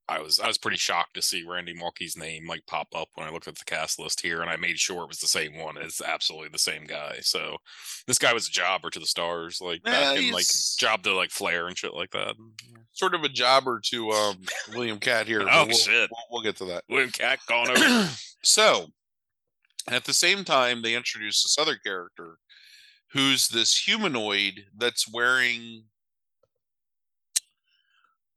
I 0.10 0.19
was 0.19 0.39
I 0.39 0.47
was 0.47 0.57
pretty 0.57 0.77
shocked 0.77 1.15
to 1.15 1.21
see 1.21 1.43
Randy 1.45 1.73
Mulkey's 1.73 2.17
name 2.17 2.47
like 2.47 2.65
pop 2.65 2.88
up 2.95 3.10
when 3.15 3.27
I 3.27 3.31
looked 3.31 3.47
at 3.47 3.57
the 3.57 3.65
cast 3.65 3.99
list 3.99 4.21
here, 4.21 4.41
and 4.41 4.49
I 4.49 4.55
made 4.55 4.79
sure 4.79 5.03
it 5.03 5.10
was 5.10 5.19
the 5.19 5.27
same 5.27 5.57
one. 5.57 5.75
It's 5.77 6.01
absolutely 6.01 6.49
the 6.49 6.60
same 6.60 6.86
guy. 6.86 7.17
So 7.21 7.57
this 8.05 8.17
guy 8.17 8.33
was 8.33 8.47
a 8.47 8.51
jobber 8.51 8.89
to 8.89 8.99
the 8.99 9.05
stars, 9.05 9.60
like 9.62 9.81
yeah, 9.86 10.13
back 10.13 10.17
in 10.17 10.31
like 10.31 10.45
job 10.77 11.03
to 11.03 11.13
like 11.13 11.31
Flair 11.31 11.67
and 11.67 11.77
shit 11.77 11.93
like 11.93 12.12
that. 12.12 12.36
Sort 12.93 13.15
of 13.15 13.23
a 13.23 13.29
jobber 13.29 13.81
to 13.86 14.12
um, 14.12 14.38
William 14.73 14.99
Katt 14.99 15.27
here. 15.27 15.45
oh 15.51 15.65
we'll, 15.65 15.75
shit, 15.75 16.10
we'll, 16.10 16.23
we'll, 16.31 16.41
get 16.41 16.55
to 16.57 16.65
that. 16.65 16.83
William 16.89 17.12
Katt 17.12 17.39
gone 17.47 17.69
over. 17.77 18.10
so 18.43 18.88
at 19.89 20.06
the 20.06 20.13
same 20.13 20.43
time, 20.43 20.82
they 20.82 20.95
introduce 20.95 21.43
this 21.43 21.58
other 21.60 21.76
character 21.76 22.38
who's 23.13 23.47
this 23.47 23.78
humanoid 23.78 24.65
that's 24.78 25.12
wearing 25.12 25.84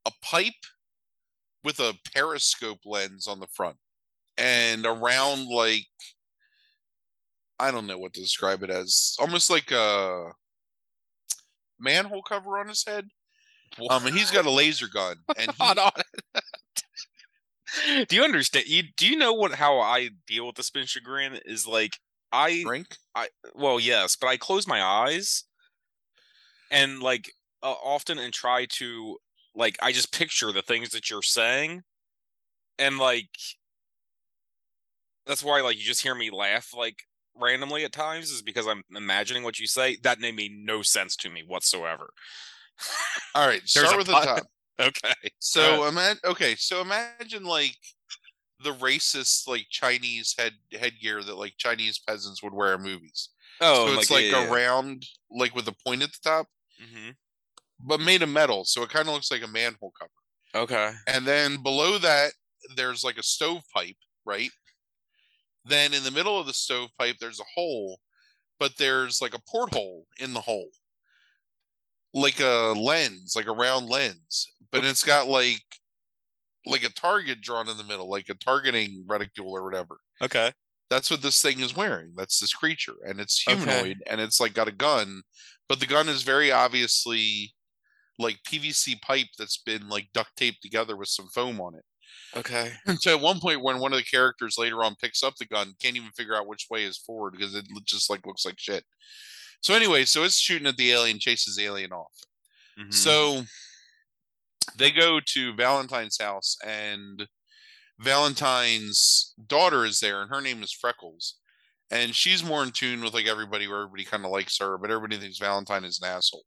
a 0.06 0.10
pipe 0.22 0.52
with 1.64 1.78
a 1.80 1.94
periscope 2.14 2.80
lens 2.86 3.26
on 3.26 3.40
the 3.40 3.48
front 3.48 3.76
and 4.38 4.86
around 4.86 5.46
like 5.48 5.86
I 7.58 7.70
don't 7.70 7.86
know 7.86 7.98
what 7.98 8.14
to 8.14 8.20
describe 8.20 8.62
it 8.62 8.70
as. 8.70 9.16
Almost 9.20 9.50
like 9.50 9.70
a 9.70 10.30
manhole 11.78 12.22
cover 12.22 12.58
on 12.58 12.68
his 12.68 12.84
head. 12.86 13.06
Um, 13.90 14.06
and 14.06 14.16
he's 14.16 14.30
got 14.30 14.46
a 14.46 14.50
laser 14.50 14.86
gun. 14.88 15.16
And 15.38 15.50
he, 15.60 15.62
do 18.08 18.16
you 18.16 18.22
understand? 18.22 18.66
You 18.66 18.84
do 18.96 19.06
you 19.06 19.16
know 19.16 19.32
what 19.32 19.52
how 19.52 19.78
I 19.80 20.10
deal 20.26 20.46
with 20.46 20.56
the 20.56 20.62
spin 20.62 20.86
chagrin 20.86 21.38
is 21.44 21.66
like 21.66 21.98
I 22.32 22.62
drink. 22.64 22.96
I 23.14 23.28
well 23.54 23.80
yes, 23.80 24.16
but 24.16 24.28
I 24.28 24.36
close 24.36 24.66
my 24.66 24.82
eyes 24.82 25.44
and 26.70 27.00
like 27.00 27.32
uh, 27.62 27.74
often 27.82 28.18
and 28.18 28.32
try 28.32 28.66
to 28.78 29.16
like 29.54 29.76
I 29.82 29.92
just 29.92 30.12
picture 30.12 30.52
the 30.52 30.62
things 30.62 30.90
that 30.90 31.10
you're 31.10 31.22
saying 31.22 31.82
and 32.78 32.98
like 32.98 33.30
that's 35.26 35.44
why 35.44 35.60
like 35.60 35.76
you 35.76 35.84
just 35.84 36.02
hear 36.02 36.14
me 36.14 36.30
laugh 36.30 36.70
like 36.76 37.02
randomly 37.40 37.84
at 37.84 37.92
times 37.92 38.30
is 38.30 38.42
because 38.42 38.66
I'm 38.66 38.82
imagining 38.94 39.42
what 39.42 39.58
you 39.58 39.66
say. 39.66 39.96
That 40.02 40.20
made 40.20 40.36
me 40.36 40.50
no 40.52 40.82
sense 40.82 41.16
to 41.16 41.30
me 41.30 41.42
whatsoever. 41.46 42.10
All 43.34 43.46
right, 43.46 43.62
start 43.64 43.96
with 43.96 44.06
the 44.06 44.12
top. 44.12 44.46
Okay. 44.80 45.30
So 45.38 45.86
imagine 45.86 46.20
okay, 46.24 46.54
so 46.56 46.80
imagine 46.80 47.44
like 47.44 47.76
the 48.62 48.72
racist 48.74 49.48
like 49.48 49.66
Chinese 49.70 50.34
head 50.38 50.54
headgear 50.72 51.22
that 51.22 51.36
like 51.36 51.54
Chinese 51.58 51.98
peasants 51.98 52.42
would 52.42 52.54
wear 52.54 52.74
in 52.74 52.82
movies. 52.82 53.30
Oh, 53.60 53.86
so 53.86 53.98
it's 53.98 54.10
like, 54.10 54.24
like 54.24 54.32
yeah, 54.32 54.48
a 54.48 54.50
round, 54.50 55.04
like 55.30 55.54
with 55.54 55.68
a 55.68 55.74
point 55.86 56.02
at 56.02 56.10
the 56.10 56.18
top, 56.30 56.46
mm-hmm. 56.82 57.10
but 57.78 58.00
made 58.00 58.22
of 58.22 58.28
metal, 58.28 58.64
so 58.64 58.82
it 58.82 58.88
kind 58.88 59.06
of 59.06 59.14
looks 59.14 59.30
like 59.30 59.42
a 59.42 59.48
manhole 59.48 59.92
cover. 59.98 60.10
Okay. 60.54 60.92
And 61.06 61.26
then 61.26 61.62
below 61.62 61.98
that, 61.98 62.32
there's 62.76 63.04
like 63.04 63.18
a 63.18 63.22
stovepipe, 63.22 63.96
right? 64.24 64.50
Then 65.64 65.92
in 65.92 66.04
the 66.04 66.10
middle 66.10 66.40
of 66.40 66.46
the 66.46 66.54
stovepipe, 66.54 67.18
there's 67.18 67.40
a 67.40 67.44
hole, 67.54 68.00
but 68.58 68.76
there's 68.78 69.20
like 69.20 69.34
a 69.34 69.42
porthole 69.46 70.06
in 70.18 70.32
the 70.32 70.40
hole 70.40 70.70
like 72.14 72.40
a 72.40 72.74
lens, 72.76 73.34
like 73.36 73.46
a 73.46 73.52
round 73.52 73.88
lens, 73.88 74.52
but 74.72 74.84
it's 74.84 75.04
got 75.04 75.28
like 75.28 75.62
like 76.66 76.84
a 76.84 76.92
target 76.92 77.40
drawn 77.40 77.68
in 77.68 77.76
the 77.76 77.84
middle, 77.84 78.10
like 78.10 78.28
a 78.28 78.34
targeting 78.34 79.04
reticule 79.08 79.50
or 79.50 79.64
whatever. 79.64 79.98
Okay. 80.22 80.52
That's 80.90 81.10
what 81.10 81.22
this 81.22 81.40
thing 81.40 81.60
is 81.60 81.76
wearing. 81.76 82.12
That's 82.16 82.40
this 82.40 82.52
creature, 82.52 82.96
and 83.06 83.20
it's 83.20 83.40
humanoid, 83.40 83.98
okay. 84.02 84.02
and 84.08 84.20
it's 84.20 84.40
like 84.40 84.54
got 84.54 84.66
a 84.66 84.72
gun, 84.72 85.22
but 85.68 85.78
the 85.78 85.86
gun 85.86 86.08
is 86.08 86.22
very 86.22 86.50
obviously 86.50 87.54
like 88.18 88.38
PVC 88.46 89.00
pipe 89.00 89.28
that's 89.38 89.58
been 89.58 89.88
like 89.88 90.08
duct 90.12 90.36
taped 90.36 90.62
together 90.62 90.96
with 90.96 91.08
some 91.08 91.28
foam 91.28 91.60
on 91.60 91.76
it. 91.76 91.84
Okay. 92.36 92.72
And 92.86 92.98
so 93.00 93.16
at 93.16 93.22
one 93.22 93.40
point, 93.40 93.62
when 93.62 93.78
one 93.78 93.92
of 93.92 93.98
the 93.98 94.04
characters 94.04 94.56
later 94.58 94.82
on 94.82 94.96
picks 94.96 95.22
up 95.22 95.34
the 95.36 95.46
gun, 95.46 95.74
can't 95.80 95.96
even 95.96 96.10
figure 96.10 96.36
out 96.36 96.48
which 96.48 96.66
way 96.70 96.84
is 96.84 96.98
forward 96.98 97.34
because 97.36 97.54
it 97.54 97.64
just 97.84 98.10
like 98.10 98.26
looks 98.26 98.44
like 98.44 98.58
shit. 98.58 98.84
So 99.60 99.74
anyway, 99.74 100.04
so 100.04 100.24
it's 100.24 100.38
shooting 100.38 100.66
at 100.66 100.76
the 100.76 100.92
alien, 100.92 101.18
chases 101.18 101.56
the 101.56 101.64
alien 101.64 101.92
off. 101.92 102.12
Mm-hmm. 102.78 102.90
So 102.92 103.42
they 104.76 104.90
go 104.90 105.20
to 105.34 105.54
Valentine's 105.54 106.18
house, 106.20 106.56
and 106.64 107.26
Valentine's 107.98 109.34
daughter 109.46 109.84
is 109.84 110.00
there, 110.00 110.22
and 110.22 110.30
her 110.30 110.40
name 110.40 110.62
is 110.62 110.72
Freckles. 110.72 111.36
And 111.90 112.14
she's 112.14 112.44
more 112.44 112.62
in 112.62 112.70
tune 112.70 113.02
with 113.02 113.14
like 113.14 113.26
everybody, 113.26 113.66
where 113.66 113.82
everybody 113.82 114.04
kind 114.04 114.24
of 114.24 114.30
likes 114.30 114.58
her, 114.58 114.78
but 114.78 114.90
everybody 114.90 115.18
thinks 115.18 115.38
Valentine 115.38 115.84
is 115.84 116.00
an 116.00 116.08
asshole. 116.08 116.44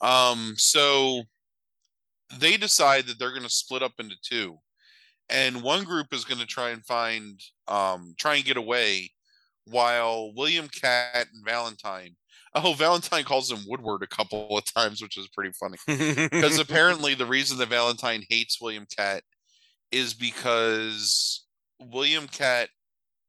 Um, 0.00 0.54
so 0.56 1.22
they 2.38 2.56
decide 2.56 3.06
that 3.06 3.18
they're 3.18 3.30
going 3.30 3.44
to 3.44 3.48
split 3.48 3.82
up 3.82 3.92
into 3.98 4.16
two, 4.22 4.58
and 5.30 5.62
one 5.62 5.84
group 5.84 6.08
is 6.12 6.24
going 6.24 6.40
to 6.40 6.46
try 6.46 6.70
and 6.70 6.84
find, 6.84 7.40
um, 7.68 8.14
try 8.18 8.34
and 8.34 8.44
get 8.44 8.56
away 8.56 9.12
while 9.66 10.32
William 10.34 10.68
Katt 10.68 11.28
and 11.32 11.44
Valentine 11.44 12.16
oh 12.54 12.74
Valentine 12.74 13.24
calls 13.24 13.50
him 13.50 13.64
Woodward 13.66 14.02
a 14.02 14.06
couple 14.06 14.56
of 14.56 14.64
times, 14.64 15.00
which 15.00 15.16
is 15.16 15.28
pretty 15.28 15.52
funny. 15.52 15.78
Because 15.86 16.58
apparently 16.58 17.14
the 17.14 17.26
reason 17.26 17.58
that 17.58 17.68
Valentine 17.68 18.22
hates 18.28 18.60
William 18.60 18.86
Katt 18.94 19.22
is 19.90 20.14
because 20.14 21.44
William 21.80 22.26
Katt 22.26 22.68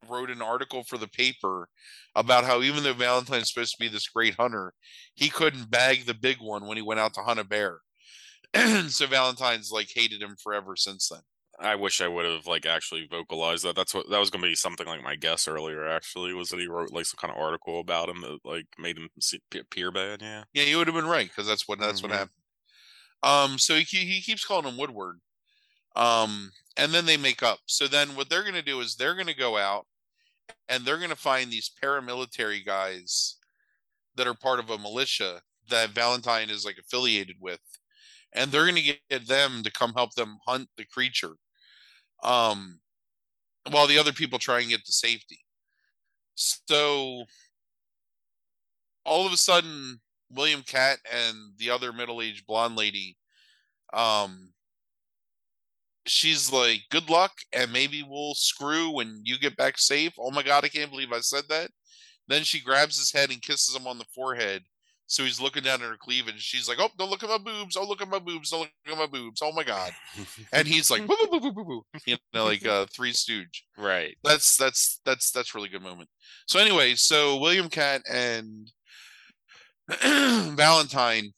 wrote 0.10 0.30
an 0.30 0.42
article 0.42 0.84
for 0.84 0.98
the 0.98 1.08
paper 1.08 1.70
about 2.16 2.44
how 2.44 2.62
even 2.62 2.84
though 2.84 2.94
Valentine's 2.94 3.52
supposed 3.52 3.72
to 3.72 3.84
be 3.84 3.88
this 3.88 4.08
great 4.08 4.36
hunter, 4.36 4.74
he 5.16 5.30
couldn't 5.30 5.72
bag 5.72 6.06
the 6.06 6.14
big 6.14 6.38
one 6.40 6.68
when 6.68 6.78
he 6.78 6.84
went 6.84 7.00
out 7.00 7.14
to 7.14 7.22
hunt 7.22 7.40
a 7.40 7.46
bear. 7.46 7.80
so 8.90 9.08
Valentine's 9.08 9.72
like 9.72 9.88
hated 9.94 10.22
him 10.22 10.36
forever 10.42 10.76
since 10.76 11.08
then. 11.10 11.22
I 11.60 11.76
wish 11.76 12.01
I 12.01 12.08
would 12.08 12.26
have 12.26 12.47
like 12.47 12.66
actually 12.66 13.08
vocalized 13.08 13.64
that. 13.64 13.76
That's 13.76 13.93
what 13.93 14.10
that 14.10 14.20
was 14.20 14.30
gonna 14.30 14.47
be 14.47 14.56
something 14.56 14.88
like 14.88 15.01
my 15.04 15.16
guess 15.16 15.47
earlier. 15.47 15.88
Actually, 15.88 16.34
was 16.34 16.49
that 16.49 16.60
he 16.60 16.68
wrote 16.68 16.91
like 16.91 17.06
some 17.06 17.18
kind 17.18 17.32
of 17.32 17.38
article 17.39 17.80
about 17.80 18.10
him 18.10 18.22
that 18.22 18.39
like 18.43 18.68
made 18.78 18.97
him 18.97 19.10
appear 19.54 19.91
bad. 19.91 20.22
Yeah. 20.22 20.45
Yeah, 20.54 20.64
you 20.64 20.78
would 20.78 20.88
have 20.88 20.95
been 20.95 21.06
right 21.08 21.28
because 21.28 21.47
that's 21.47 21.68
what 21.68 21.80
that's 21.80 22.01
Mhm. 22.01 22.04
what 22.04 22.12
happened. 22.12 22.41
Um, 23.24 23.60
so 23.60 23.76
he 23.78 23.84
he 24.06 24.22
keeps 24.22 24.45
calling 24.45 24.68
him 24.68 24.78
Woodward. 24.78 25.22
Um, 25.95 26.51
and 26.78 26.93
then 26.93 27.06
they 27.08 27.18
make 27.18 27.43
up. 27.43 27.62
So 27.68 27.88
then 27.88 28.16
what 28.16 28.30
they're 28.30 28.43
gonna 28.43 28.62
do 28.64 28.82
is 28.82 28.95
they're 28.95 29.16
gonna 29.16 29.34
go 29.36 29.58
out 29.58 29.88
and 30.70 30.86
they're 30.86 30.99
gonna 30.99 31.16
find 31.16 31.51
these 31.51 31.72
paramilitary 31.84 32.66
guys 32.66 33.38
that 34.16 34.28
are 34.28 34.36
part 34.36 34.60
of 34.60 34.70
a 34.70 34.78
militia 34.80 35.43
that 35.70 35.91
Valentine 35.91 36.49
is 36.49 36.66
like 36.66 36.78
affiliated 36.80 37.38
with, 37.41 37.62
and 38.34 38.51
they're 38.51 38.66
gonna 38.68 38.82
get 38.82 39.28
them 39.28 39.64
to 39.64 39.72
come 39.72 39.93
help 39.93 40.16
them 40.16 40.39
hunt 40.47 40.70
the 40.78 40.86
creature. 40.86 41.38
Um, 42.24 42.80
while 43.69 43.88
the 43.88 43.97
other 43.97 44.13
people 44.13 44.39
try 44.39 44.59
and 44.59 44.69
get 44.69 44.86
to 44.86 44.91
safety. 44.91 45.39
So 46.36 47.26
all 49.05 49.26
of 49.26 49.34
a 49.34 49.38
sudden, 49.38 49.99
William 50.30 50.63
Katt 50.63 50.99
and 51.11 51.38
the 51.57 51.69
other 51.69 51.93
middle-aged 51.93 52.45
blonde 52.45 52.76
lady, 52.76 53.17
um, 53.93 54.53
she's 56.07 56.51
like, 56.51 56.82
"Good 56.89 57.09
luck, 57.09 57.34
and 57.53 57.71
maybe 57.71 58.03
we'll 58.03 58.36
screw 58.36 58.89
when 58.91 59.21
you 59.24 59.38
get 59.38 59.55
back 59.55 59.78
safe." 59.78 60.13
Oh 60.17 60.32
my 60.32 60.43
god, 60.43 60.65
I 60.65 60.69
can't 60.69 60.91
believe 60.91 61.13
I 61.13 61.19
said 61.21 61.45
that. 61.49 61.71
Then 62.28 62.43
she 62.43 62.59
grabs 62.59 62.97
his 62.97 63.11
head 63.11 63.32
and 63.32 63.41
kisses 63.41 63.76
him 63.76 63.88
on 63.88 63.97
the 63.97 64.05
forehead. 64.15 64.63
So 65.14 65.24
he's 65.24 65.39
looking 65.39 65.61
down 65.61 65.84
at 65.84 65.88
her 65.88 65.95
cleavage. 65.95 66.34
And 66.34 66.41
she's 66.41 66.68
like, 66.68 66.80
"Oh, 66.82 66.89
don't 66.97 67.11
look 67.11 67.22
at 67.22 67.30
my 67.30 67.38
boobs! 67.38 67.78
Oh, 67.78 67.88
look 67.88 68.01
at 68.01 68.07
my 68.09 68.18
boobs! 68.18 68.49
Don't 68.49 68.61
look 68.61 68.72
at 68.88 68.97
my 68.97 69.05
boobs! 69.05 69.41
Oh 69.43 69.51
my 69.51 69.64
god!" 69.64 69.91
And 70.51 70.68
he's 70.68 70.89
like, 70.89 71.05
"Boo, 71.05 71.16
boo, 71.16 71.28
boo, 71.28 71.39
boo, 71.39 71.51
boo, 71.53 71.64
boo," 71.64 71.86
you 72.07 72.18
know, 72.34 72.45
like 72.45 72.66
uh, 72.66 72.88
Three 72.91 73.14
Stooge 73.14 73.64
right. 73.78 74.18
that's 74.24 74.57
that's 74.57 75.01
that's 75.05 75.30
that's 75.30 75.53
really 75.53 75.70
good 75.70 75.84
moment. 75.84 76.09
So 76.47 76.59
anyway, 76.59 76.95
so 76.95 77.38
William 77.38 77.70
Katt 77.70 78.01
and 78.11 78.72
Valentine. 80.01 81.32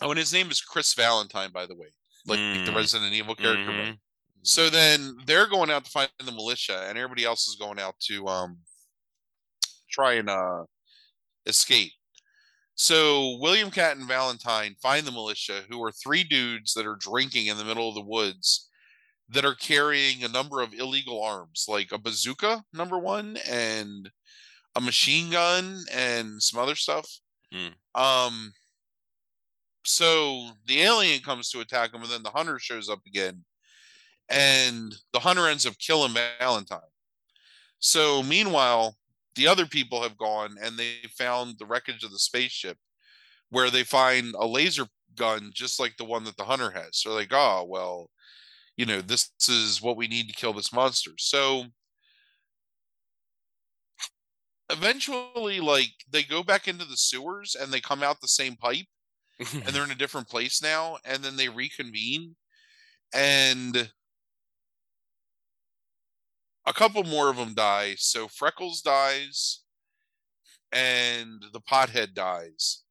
Oh, 0.00 0.10
and 0.10 0.18
his 0.18 0.32
name 0.32 0.48
is 0.52 0.60
Chris 0.60 0.94
Valentine, 0.94 1.50
by 1.50 1.66
the 1.66 1.74
way, 1.74 1.88
like 2.26 2.38
the 2.38 2.70
Mm. 2.70 2.76
Resident 2.76 3.12
Evil 3.12 3.34
character. 3.34 3.72
Mhm. 3.72 3.98
So 4.42 4.70
then 4.70 5.16
they're 5.26 5.48
going 5.48 5.70
out 5.70 5.84
to 5.84 5.90
find 5.90 6.10
the 6.24 6.30
militia, 6.30 6.86
and 6.88 6.96
everybody 6.96 7.24
else 7.24 7.48
is 7.48 7.56
going 7.56 7.80
out 7.80 7.96
to 8.06 8.28
um 8.28 8.58
try 9.90 10.12
and 10.12 10.30
uh 10.30 10.62
escape. 11.46 11.90
So 12.82 13.36
William 13.42 13.70
Katt 13.70 13.98
and 13.98 14.08
Valentine 14.08 14.74
find 14.80 15.06
the 15.06 15.12
militia, 15.12 15.64
who 15.68 15.84
are 15.84 15.92
three 15.92 16.24
dudes 16.24 16.72
that 16.72 16.86
are 16.86 16.96
drinking 16.98 17.48
in 17.48 17.58
the 17.58 17.64
middle 17.66 17.90
of 17.90 17.94
the 17.94 18.00
woods, 18.00 18.70
that 19.28 19.44
are 19.44 19.54
carrying 19.54 20.24
a 20.24 20.28
number 20.28 20.62
of 20.62 20.72
illegal 20.72 21.22
arms, 21.22 21.66
like 21.68 21.92
a 21.92 21.98
bazooka, 21.98 22.64
number 22.72 22.98
one, 22.98 23.36
and 23.46 24.10
a 24.76 24.80
machine 24.80 25.30
gun 25.30 25.84
and 25.92 26.42
some 26.42 26.58
other 26.58 26.74
stuff. 26.74 27.06
Hmm. 27.52 28.00
Um. 28.00 28.52
So 29.84 30.48
the 30.64 30.80
alien 30.80 31.20
comes 31.20 31.50
to 31.50 31.60
attack 31.60 31.92
them, 31.92 32.00
and 32.00 32.10
then 32.10 32.22
the 32.22 32.30
hunter 32.30 32.58
shows 32.58 32.88
up 32.88 33.00
again, 33.06 33.44
and 34.30 34.94
the 35.12 35.20
hunter 35.20 35.48
ends 35.48 35.66
up 35.66 35.76
killing 35.76 36.14
Valentine. 36.38 36.80
So 37.78 38.22
meanwhile, 38.22 38.96
the 39.36 39.46
other 39.46 39.66
people 39.66 40.02
have 40.02 40.18
gone 40.18 40.56
and 40.62 40.76
they 40.76 40.96
found 41.16 41.56
the 41.58 41.66
wreckage 41.66 42.02
of 42.02 42.10
the 42.10 42.18
spaceship 42.18 42.76
where 43.50 43.70
they 43.70 43.84
find 43.84 44.34
a 44.38 44.46
laser 44.46 44.86
gun 45.16 45.50
just 45.54 45.80
like 45.80 45.96
the 45.96 46.04
one 46.04 46.24
that 46.24 46.36
the 46.36 46.44
hunter 46.44 46.70
has. 46.70 46.90
So 46.92 47.14
like, 47.14 47.32
oh 47.32 47.66
well, 47.68 48.10
you 48.76 48.86
know, 48.86 49.00
this 49.00 49.30
is 49.48 49.82
what 49.82 49.96
we 49.96 50.08
need 50.08 50.28
to 50.28 50.34
kill 50.34 50.52
this 50.52 50.72
monster. 50.72 51.12
So 51.18 51.64
eventually 54.70 55.60
like 55.60 55.90
they 56.10 56.22
go 56.22 56.42
back 56.42 56.68
into 56.68 56.84
the 56.84 56.96
sewers 56.96 57.56
and 57.60 57.72
they 57.72 57.80
come 57.80 58.02
out 58.02 58.20
the 58.20 58.28
same 58.28 58.56
pipe 58.56 58.86
and 59.52 59.62
they're 59.64 59.84
in 59.84 59.90
a 59.90 59.96
different 59.96 60.28
place 60.28 60.62
now 60.62 60.96
and 61.04 61.22
then 61.22 61.36
they 61.36 61.48
reconvene 61.48 62.36
and 63.12 63.90
a 66.66 66.72
couple 66.72 67.02
more 67.04 67.30
of 67.30 67.36
them 67.36 67.54
die. 67.54 67.94
So 67.98 68.28
freckles 68.28 68.80
dies 68.82 69.60
and 70.72 71.42
the 71.52 71.60
pothead 71.60 72.14
dies. 72.14 72.82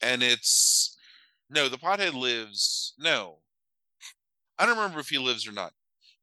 And 0.00 0.22
it's 0.22 0.96
no 1.48 1.68
the 1.68 1.78
pothead 1.78 2.14
lives 2.14 2.94
no. 2.98 3.38
I 4.58 4.66
don't 4.66 4.76
remember 4.76 5.00
if 5.00 5.08
he 5.08 5.18
lives 5.18 5.48
or 5.48 5.52
not 5.52 5.72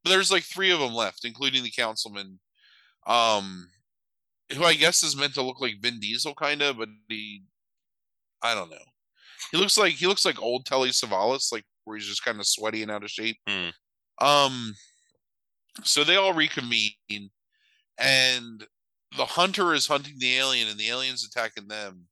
but 0.08 0.14
there's 0.14 0.32
like 0.32 0.44
three 0.44 0.72
of 0.72 0.80
them 0.80 0.94
left 0.94 1.26
including 1.26 1.64
the 1.64 1.72
councilman 1.72 2.40
um 3.08 3.68
who 4.56 4.64
i 4.64 4.74
guess 4.74 5.04
is 5.04 5.18
meant 5.18 5.34
to 5.34 5.42
look 5.42 5.60
like 5.60 5.82
vin 5.82 6.00
diesel 6.00 6.34
kind 6.34 6.62
of 6.62 6.78
but 6.78 6.88
he 7.10 7.44
i 8.42 8.54
don't 8.54 8.70
know. 8.70 8.78
He 9.52 9.58
looks 9.58 9.78
like 9.78 9.94
he 9.94 10.08
looks 10.08 10.26
like 10.26 10.42
old 10.42 10.66
telly 10.66 10.90
savalas 10.90 11.52
like 11.52 11.64
where 11.84 11.98
he's 11.98 12.08
just 12.08 12.24
kind 12.24 12.40
of 12.40 12.48
sweaty 12.48 12.82
and 12.82 12.92
out 12.92 13.04
of 13.04 13.10
shape. 13.10 13.38
Hmm. 13.48 13.70
um 14.20 14.74
so 15.84 16.04
they 16.04 16.16
all 16.16 16.34
reconvene 16.34 16.92
and 17.98 18.66
the 19.18 19.26
hunter 19.26 19.74
is 19.74 19.88
hunting 19.88 20.16
the 20.20 20.36
alien 20.38 20.68
and 20.68 20.78
the 20.80 20.90
alien's 20.90 21.26
attacking 21.26 21.68
them. 21.68 22.08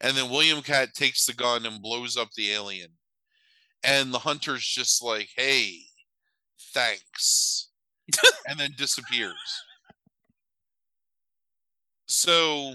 And 0.00 0.16
then 0.16 0.30
william 0.30 0.62
katt 0.62 0.94
takes 0.94 1.24
the 1.26 1.32
gun 1.32 1.64
and 1.66 1.80
blows 1.82 2.16
up 2.16 2.30
the 2.32 2.50
alien. 2.52 2.90
And 3.82 4.12
the 4.12 4.18
hunter's 4.18 4.66
just 4.66 5.02
like 5.02 5.28
hey 5.36 5.78
thanks. 6.72 7.68
And 8.48 8.58
then 8.60 8.72
disappears. 8.76 9.62
So 12.06 12.74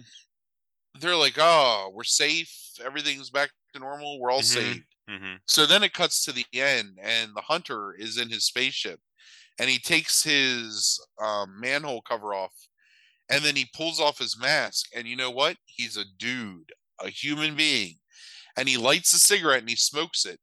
they're 1.00 1.16
like 1.16 1.36
oh 1.38 1.92
we're 1.94 2.04
safe. 2.04 2.52
Everything's 2.84 3.30
back 3.30 3.52
to 3.74 3.80
normal. 3.80 4.20
We're 4.20 4.32
all 4.32 4.42
Mhm. 4.42 4.44
safe. 4.44 4.84
Mhm. 5.10 5.40
so 5.48 5.66
then 5.66 5.84
it 5.84 5.94
cuts 5.94 6.24
to 6.26 6.32
the 6.32 6.46
end, 6.54 7.00
and 7.02 7.36
the 7.36 7.42
hunter 7.42 7.94
is 7.96 8.18
in 8.20 8.30
his 8.30 8.46
spaceship, 8.46 9.00
and 9.60 9.70
he 9.70 9.78
takes 9.78 10.24
his 10.24 11.00
um, 11.22 11.60
manhole 11.60 12.02
cover 12.02 12.34
off, 12.34 12.54
and 13.30 13.44
then 13.44 13.56
he 13.56 13.70
pulls 13.76 14.00
off 14.00 14.18
his 14.18 14.40
mask. 14.40 14.88
And 14.96 15.08
you 15.08 15.16
know 15.16 15.32
what? 15.32 15.58
He's 15.66 15.98
a 15.98 16.06
dude, 16.18 16.72
a 17.00 17.10
human 17.10 17.56
being, 17.56 17.96
and 18.58 18.68
he 18.68 18.78
lights 18.78 19.14
a 19.14 19.20
cigarette 19.20 19.60
and 19.60 19.70
he 19.70 19.76
smokes 19.76 20.26
it, 20.26 20.40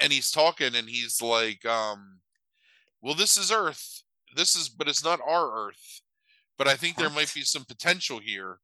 and 0.00 0.12
he's 0.12 0.30
talking, 0.30 0.74
and 0.74 0.88
he's 0.88 1.22
like, 1.22 1.64
um, 1.64 2.20
"Well, 3.00 3.14
this 3.14 3.36
is 3.36 3.52
Earth. 3.52 4.02
This 4.34 4.56
is, 4.56 4.68
but 4.68 4.88
it's 4.88 5.04
not 5.04 5.20
our 5.26 5.68
Earth. 5.68 6.00
But 6.58 6.68
I 6.68 6.74
think 6.74 6.96
there 6.96 7.10
might 7.10 7.32
be 7.34 7.42
some 7.42 7.64
potential 7.64 8.18
here." 8.18 8.58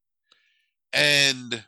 And 0.91 1.63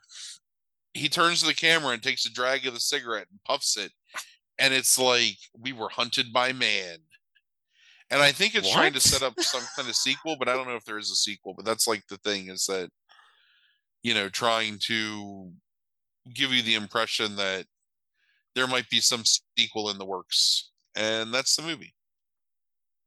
he 0.93 1.09
turns 1.09 1.41
to 1.41 1.47
the 1.47 1.53
camera 1.53 1.91
and 1.91 2.01
takes 2.01 2.25
a 2.25 2.31
drag 2.33 2.67
of 2.67 2.73
the 2.73 2.79
cigarette 2.79 3.27
and 3.31 3.43
puffs 3.43 3.75
it 3.75 3.91
and 4.57 4.73
it's 4.73 4.97
like 4.97 5.37
we 5.59 5.73
were 5.73 5.89
hunted 5.89 6.31
by 6.31 6.53
man 6.53 6.97
and 8.11 8.21
i 8.21 8.31
think 8.31 8.55
it's 8.55 8.71
trying 8.71 8.93
to 8.93 8.99
set 8.99 9.21
up 9.23 9.33
some 9.39 9.61
kind 9.75 9.87
of 9.89 9.95
sequel 9.95 10.35
but 10.37 10.47
i 10.49 10.53
don't 10.53 10.67
know 10.67 10.75
if 10.75 10.85
there 10.85 10.97
is 10.97 11.11
a 11.11 11.15
sequel 11.15 11.53
but 11.55 11.65
that's 11.65 11.87
like 11.87 12.03
the 12.09 12.17
thing 12.17 12.49
is 12.49 12.65
that 12.65 12.89
you 14.03 14.13
know 14.13 14.29
trying 14.29 14.77
to 14.79 15.51
give 16.33 16.51
you 16.51 16.61
the 16.61 16.75
impression 16.75 17.35
that 17.35 17.65
there 18.55 18.67
might 18.67 18.89
be 18.89 18.99
some 18.99 19.23
sequel 19.57 19.89
in 19.89 19.97
the 19.97 20.05
works 20.05 20.71
and 20.95 21.33
that's 21.33 21.55
the 21.55 21.61
movie 21.63 21.93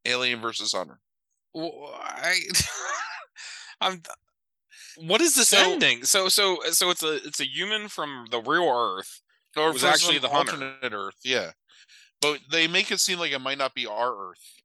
alien 0.05 0.40
versus 0.40 0.72
hunter 0.72 0.99
Well, 1.55 1.90
I, 2.01 2.34
I'm. 3.80 4.03
What 4.96 5.20
is 5.20 5.34
this 5.36 5.49
So- 5.51 5.59
ending? 5.59 6.05
So, 6.05 6.28
so, 6.28 6.59
so 6.72 6.90
it's 6.90 7.03
a 7.05 7.14
it's 7.26 7.40
a 7.40 7.46
human 7.46 7.88
from 7.88 8.26
the 8.30 8.40
real 8.40 8.68
Earth. 8.68 9.20
or 9.57 9.72
was 9.72 9.84
actually 9.84 10.18
the 10.18 10.28
hunter. 10.28 10.53
alternate 10.53 10.92
earth 10.92 11.16
yeah 11.24 11.51
but 12.20 12.40
they 12.51 12.66
make 12.68 12.90
it 12.90 12.99
seem 13.01 13.18
like 13.18 13.32
it 13.32 13.38
might 13.40 13.59
not 13.59 13.74
be 13.74 13.86
our 13.86 14.30
earth 14.30 14.57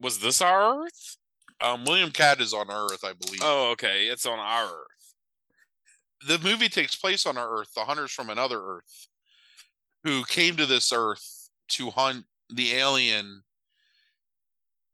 Was 0.00 0.18
this 0.20 0.40
our 0.40 0.84
Earth? 0.84 1.16
um 1.60 1.84
william 1.84 2.10
katt 2.10 2.40
is 2.40 2.52
on 2.52 2.68
earth 2.68 3.04
i 3.04 3.12
believe 3.12 3.38
Oh, 3.42 3.70
okay. 3.72 4.06
It's 4.08 4.26
on 4.26 4.40
our 4.40 4.64
Earth. 4.66 5.14
the 6.26 6.38
movie 6.40 6.68
takes 6.68 6.96
place 6.96 7.26
on 7.26 7.38
our 7.38 7.60
Earth. 7.60 7.72
The 7.74 7.82
hunters 7.82 8.10
from 8.10 8.28
another 8.28 8.60
Earth 8.60 9.06
who 10.02 10.24
came 10.24 10.56
to 10.56 10.66
this 10.66 10.92
Earth 10.92 11.48
to 11.68 11.90
hunt 11.90 12.24
the 12.52 12.72
alien 12.74 13.42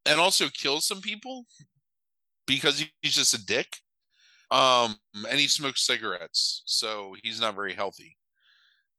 and 0.04 0.20
also 0.20 0.48
kill 0.48 0.80
some 0.82 1.00
people 1.00 1.46
because 2.46 2.84
he's 3.00 3.14
just 3.14 3.34
a 3.34 3.44
dick. 3.44 3.78
Um, 4.50 4.96
and 5.30 5.38
he 5.40 5.46
smokes 5.46 5.86
cigarettes, 5.86 6.62
so 6.66 7.14
he's 7.22 7.40
not 7.40 7.54
very 7.54 7.72
healthy. 7.72 8.16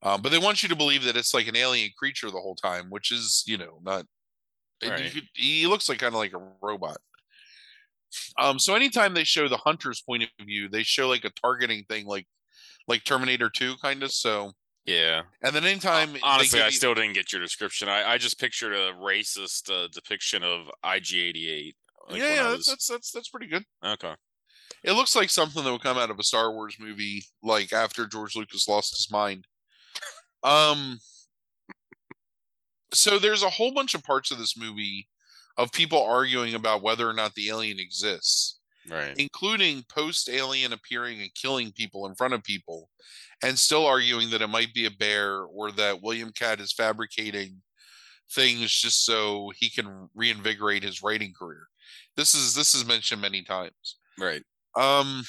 Um, 0.01 0.21
but 0.21 0.31
they 0.31 0.37
want 0.39 0.63
you 0.63 0.69
to 0.69 0.75
believe 0.75 1.03
that 1.03 1.17
it's 1.17 1.33
like 1.33 1.47
an 1.47 1.55
alien 1.57 1.91
creature 1.97 2.27
the 2.31 2.39
whole 2.39 2.55
time, 2.55 2.85
which 2.89 3.11
is, 3.11 3.43
you 3.45 3.57
know, 3.57 3.79
not. 3.83 4.05
Right. 4.89 5.11
could- 5.13 5.27
he 5.33 5.67
looks 5.67 5.87
like 5.89 5.99
kind 5.99 6.13
of 6.13 6.19
like 6.19 6.33
a 6.33 6.51
robot. 6.61 6.97
Um, 8.37 8.59
so 8.59 8.75
anytime 8.75 9.13
they 9.13 9.23
show 9.23 9.47
the 9.47 9.57
hunter's 9.57 10.01
point 10.01 10.23
of 10.23 10.29
view, 10.45 10.67
they 10.67 10.83
show 10.83 11.07
like 11.07 11.23
a 11.23 11.29
targeting 11.41 11.85
thing, 11.85 12.05
like 12.05 12.27
like 12.87 13.03
Terminator 13.03 13.49
Two, 13.49 13.75
kind 13.81 14.03
of. 14.03 14.11
So 14.11 14.51
Yeah. 14.85 15.21
And 15.43 15.55
then 15.55 15.63
anytime 15.65 16.13
they 16.13 16.19
Honestly, 16.23 16.61
I 16.61 16.65
you- 16.65 16.71
still 16.71 16.93
didn't 16.95 17.13
get 17.13 17.31
your 17.31 17.41
description. 17.41 17.87
I, 17.87 18.13
I 18.13 18.17
just 18.17 18.39
pictured 18.39 18.73
a 18.73 18.91
racist 18.93 19.69
uh, 19.71 19.87
depiction 19.93 20.43
of 20.43 20.69
IG88. 20.83 21.73
like, 22.09 22.19
yeah, 22.19 22.33
yeah, 22.35 22.47
was- 22.49 22.65
that's, 22.65 22.67
that's 22.67 22.87
that's 22.87 23.11
that's 23.11 23.29
pretty 23.29 23.47
good. 23.47 23.63
okay. 23.85 24.15
It 24.83 24.93
looks 24.93 25.15
like 25.15 25.29
something 25.29 25.63
that 25.63 25.71
would 25.71 25.83
come 25.83 25.97
out 25.97 26.09
of 26.09 26.17
a 26.17 26.23
Star 26.23 26.51
Wars 26.51 26.75
movie, 26.79 27.23
like 27.43 27.71
after 27.71 28.07
George 28.07 28.35
Lucas 28.35 28.67
lost 28.67 28.95
his 28.97 29.11
mind. 29.11 29.45
Um, 30.43 30.99
so 32.93 33.19
there's 33.19 33.43
a 33.43 33.49
whole 33.49 33.73
bunch 33.73 33.93
of 33.93 34.03
parts 34.03 34.31
of 34.31 34.37
this 34.37 34.57
movie 34.57 35.07
of 35.57 35.71
people 35.71 36.01
arguing 36.01 36.55
about 36.55 36.81
whether 36.81 37.07
or 37.09 37.13
not 37.13 37.33
the 37.35 37.49
alien 37.49 37.79
exists, 37.79 38.59
Right. 38.89 39.15
including 39.17 39.83
post 39.89 40.29
alien 40.29 40.73
appearing 40.73 41.21
and 41.21 41.33
killing 41.35 41.71
people 41.71 42.05
in 42.07 42.15
front 42.15 42.33
of 42.33 42.43
people, 42.43 42.89
and 43.43 43.57
still 43.57 43.85
arguing 43.85 44.29
that 44.31 44.41
it 44.41 44.47
might 44.47 44.73
be 44.73 44.85
a 44.85 44.91
bear 44.91 45.41
or 45.43 45.71
that 45.73 46.01
William 46.01 46.31
Katt 46.31 46.59
is 46.59 46.73
fabricating 46.73 47.61
things 48.33 48.71
just 48.71 49.05
so 49.05 49.51
he 49.57 49.69
can 49.69 50.09
reinvigorate 50.15 50.83
his 50.83 51.03
writing 51.03 51.33
career. 51.37 51.67
This 52.15 52.33
is 52.33 52.55
this 52.55 52.73
is 52.73 52.85
mentioned 52.85 53.21
many 53.21 53.43
times. 53.43 53.97
Right. 54.17 54.43
Um, 54.75 55.23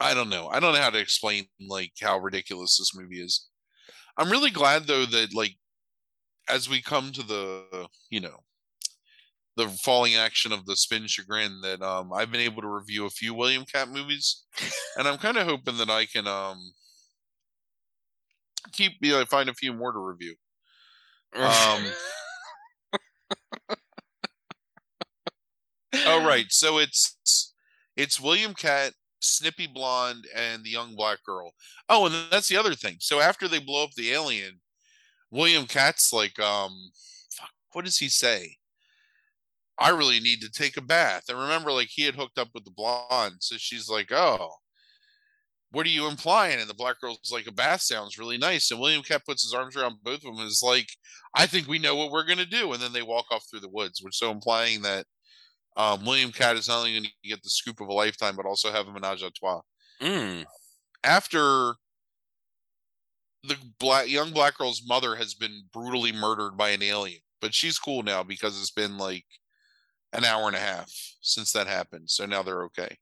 I 0.00 0.14
don't 0.14 0.28
know. 0.28 0.48
I 0.48 0.60
don't 0.60 0.74
know 0.74 0.80
how 0.80 0.90
to 0.90 0.98
explain 0.98 1.46
like 1.60 1.92
how 2.00 2.18
ridiculous 2.18 2.76
this 2.78 2.94
movie 2.94 3.20
is. 3.22 3.46
I'm 4.16 4.30
really 4.30 4.50
glad 4.50 4.86
though 4.86 5.06
that 5.06 5.34
like 5.34 5.56
as 6.48 6.68
we 6.68 6.82
come 6.82 7.12
to 7.12 7.22
the 7.22 7.88
you 8.10 8.20
know 8.20 8.40
the 9.56 9.68
falling 9.68 10.14
action 10.14 10.52
of 10.52 10.66
the 10.66 10.76
spin 10.76 11.06
chagrin 11.06 11.60
that 11.62 11.80
um 11.82 12.12
I've 12.12 12.30
been 12.30 12.40
able 12.40 12.62
to 12.62 12.68
review 12.68 13.06
a 13.06 13.10
few 13.10 13.34
William 13.34 13.64
Katt 13.64 13.88
movies, 13.88 14.44
and 14.96 15.08
I'm 15.08 15.18
kind 15.18 15.36
of 15.36 15.46
hoping 15.46 15.78
that 15.78 15.90
I 15.90 16.06
can 16.06 16.26
um 16.26 16.58
keep 18.72 18.92
you 19.00 19.12
know, 19.12 19.24
find 19.24 19.48
a 19.48 19.54
few 19.54 19.72
more 19.72 19.92
to 19.92 19.98
review. 19.98 20.34
Um, 21.34 21.84
Oh 26.06 26.24
right, 26.26 26.46
so 26.50 26.78
it's 26.78 27.52
it's 27.96 28.20
William 28.20 28.54
Katt, 28.54 28.92
Snippy 29.20 29.66
Blonde, 29.66 30.26
and 30.34 30.62
the 30.64 30.70
young 30.70 30.94
black 30.94 31.18
girl. 31.24 31.52
Oh, 31.88 32.06
and 32.06 32.14
that's 32.30 32.48
the 32.48 32.56
other 32.56 32.74
thing. 32.74 32.96
So 33.00 33.20
after 33.20 33.48
they 33.48 33.58
blow 33.58 33.84
up 33.84 33.90
the 33.96 34.12
alien, 34.12 34.60
William 35.30 35.66
Katt's 35.66 36.12
like, 36.12 36.38
um, 36.38 36.72
fuck, 37.30 37.50
what 37.72 37.84
does 37.84 37.98
he 37.98 38.08
say? 38.08 38.56
I 39.78 39.90
really 39.90 40.20
need 40.20 40.40
to 40.40 40.50
take 40.50 40.76
a 40.76 40.82
bath. 40.82 41.24
And 41.28 41.38
remember, 41.38 41.72
like 41.72 41.88
he 41.90 42.04
had 42.04 42.14
hooked 42.14 42.38
up 42.38 42.48
with 42.54 42.64
the 42.64 42.70
blonde, 42.70 43.36
so 43.40 43.56
she's 43.58 43.88
like, 43.88 44.12
oh. 44.12 44.50
What 45.72 45.84
are 45.84 45.90
you 45.90 46.06
implying? 46.06 46.60
And 46.60 46.70
the 46.70 46.74
black 46.74 47.00
girl's 47.00 47.30
like, 47.32 47.48
a 47.48 47.52
bath 47.52 47.82
sounds 47.82 48.18
really 48.18 48.38
nice. 48.38 48.70
And 48.70 48.80
William 48.80 49.02
Katt 49.02 49.26
puts 49.26 49.42
his 49.42 49.52
arms 49.52 49.76
around 49.76 49.96
both 50.02 50.18
of 50.18 50.22
them 50.22 50.38
and 50.38 50.46
is 50.46 50.62
like, 50.64 50.88
I 51.34 51.46
think 51.46 51.66
we 51.66 51.78
know 51.78 51.96
what 51.96 52.12
we're 52.12 52.24
gonna 52.24 52.46
do. 52.46 52.72
And 52.72 52.80
then 52.80 52.92
they 52.92 53.02
walk 53.02 53.26
off 53.30 53.44
through 53.50 53.60
the 53.60 53.68
woods, 53.68 54.00
which 54.00 54.16
so 54.16 54.30
implying 54.30 54.82
that 54.82 55.06
um, 55.76 56.04
William 56.04 56.32
Katt 56.32 56.56
is 56.56 56.68
not 56.68 56.78
only 56.78 56.92
going 56.92 57.04
to 57.04 57.28
get 57.28 57.42
the 57.42 57.50
scoop 57.50 57.80
of 57.80 57.88
a 57.88 57.92
lifetime, 57.92 58.36
but 58.36 58.46
also 58.46 58.72
have 58.72 58.88
a 58.88 58.92
menage 58.92 59.22
a 59.22 59.30
trois. 59.30 59.60
Mm. 60.00 60.44
After 61.04 61.74
the 63.44 63.56
black 63.78 64.08
young 64.08 64.32
black 64.32 64.56
girl's 64.56 64.82
mother 64.86 65.14
has 65.16 65.34
been 65.34 65.62
brutally 65.72 66.12
murdered 66.12 66.56
by 66.56 66.70
an 66.70 66.82
alien, 66.82 67.20
but 67.40 67.54
she's 67.54 67.78
cool 67.78 68.02
now 68.02 68.22
because 68.22 68.58
it's 68.60 68.70
been 68.70 68.96
like 68.98 69.26
an 70.12 70.24
hour 70.24 70.46
and 70.46 70.56
a 70.56 70.60
half 70.60 70.90
since 71.20 71.52
that 71.52 71.66
happened. 71.66 72.10
So 72.10 72.26
now 72.26 72.42
they're 72.42 72.64
okay. 72.64 72.96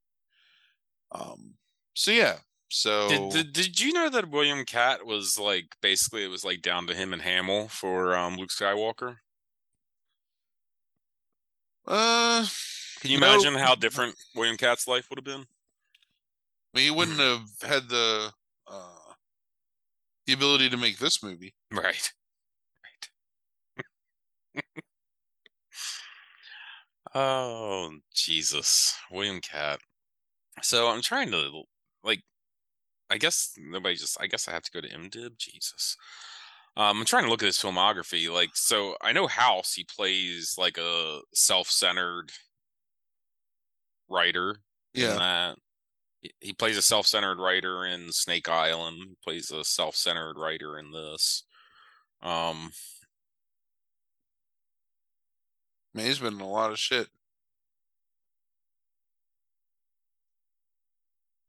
Um. 1.13 1.55
So 1.95 2.11
yeah. 2.11 2.37
So 2.71 3.09
Did, 3.09 3.31
did 3.31 3.53
did 3.53 3.81
you 3.81 3.93
know 3.93 4.11
that 4.11 4.31
William 4.31 4.65
Katt 4.65 5.07
was 5.07 5.39
like 5.39 5.67
basically 5.81 6.25
it 6.25 6.29
was 6.29 6.45
like 6.45 6.61
down 6.61 6.89
to 6.89 6.95
him 6.95 7.13
and 7.13 7.23
Hamill 7.23 7.69
for 7.69 8.17
um 8.17 8.37
Luke 8.37 8.51
Skywalker? 8.51 9.19
Uh, 11.87 12.47
Can 13.01 13.11
you 13.11 13.19
No. 13.19 13.35
imagine 13.35 13.55
how 13.55 13.75
different 13.75 14.17
William 14.35 14.57
Katt's 14.57 14.87
life 14.89 15.09
would 15.11 15.19
have 15.19 15.25
been? 15.25 15.47
I 16.75 16.79
mean, 16.79 16.85
he 16.85 16.91
wouldn't 16.91 17.19
have 17.19 17.49
had 17.63 17.89
the 17.89 18.33
uh 18.67 19.13
the 20.27 20.33
ability 20.33 20.71
to 20.71 20.77
make 20.77 20.99
this 20.99 21.23
movie. 21.23 21.55
Right. 21.71 22.13
Right. 24.57 24.65
oh, 27.15 27.99
Jesus. 28.15 28.97
William 29.11 29.41
Katt. 29.41 29.81
So 30.63 30.89
I'm 30.89 31.03
trying 31.03 31.31
to 31.33 31.65
like 32.03 32.23
I 33.11 33.19
guess 33.19 33.53
nobody 33.59 33.97
just 33.97 34.17
I 34.21 34.27
guess 34.27 34.49
I 34.49 34.53
have 34.53 34.63
to 34.65 34.71
go 34.73 34.81
to 34.81 34.89
MDib. 34.89 35.37
Jesus. 35.39 35.97
Um, 36.77 36.99
I'm 37.01 37.05
trying 37.05 37.25
to 37.25 37.31
look 37.31 37.43
at 37.43 37.47
his 37.47 37.59
filmography. 37.59 38.33
Like, 38.33 38.51
so 38.57 38.97
I 39.01 39.13
know 39.13 39.27
House, 39.29 39.75
he 39.75 39.85
plays 39.85 40.57
like 40.59 40.77
a 40.77 41.21
self-centered 41.33 42.33
writer 44.09 44.57
in 44.95 45.03
Yeah. 45.03 45.15
that. 45.15 45.59
He- 46.41 46.53
plays 46.55 46.77
a 46.79 46.83
self-centered 46.83 47.39
writer 47.39 47.85
in 47.85 48.13
Snake 48.13 48.49
Island. 48.49 49.11
He 49.11 49.17
plays 49.23 49.51
a 49.51 49.65
self-centered 49.65 50.39
writer 50.39 50.79
in 50.79 50.91
this. 50.93 51.45
Um, 52.23 52.73
Man, 55.95 56.07
he's 56.07 56.19
been 56.19 56.35
in 56.35 56.41
a 56.41 56.49
lot 56.49 56.73
of 56.73 56.79
shit. 56.79 57.09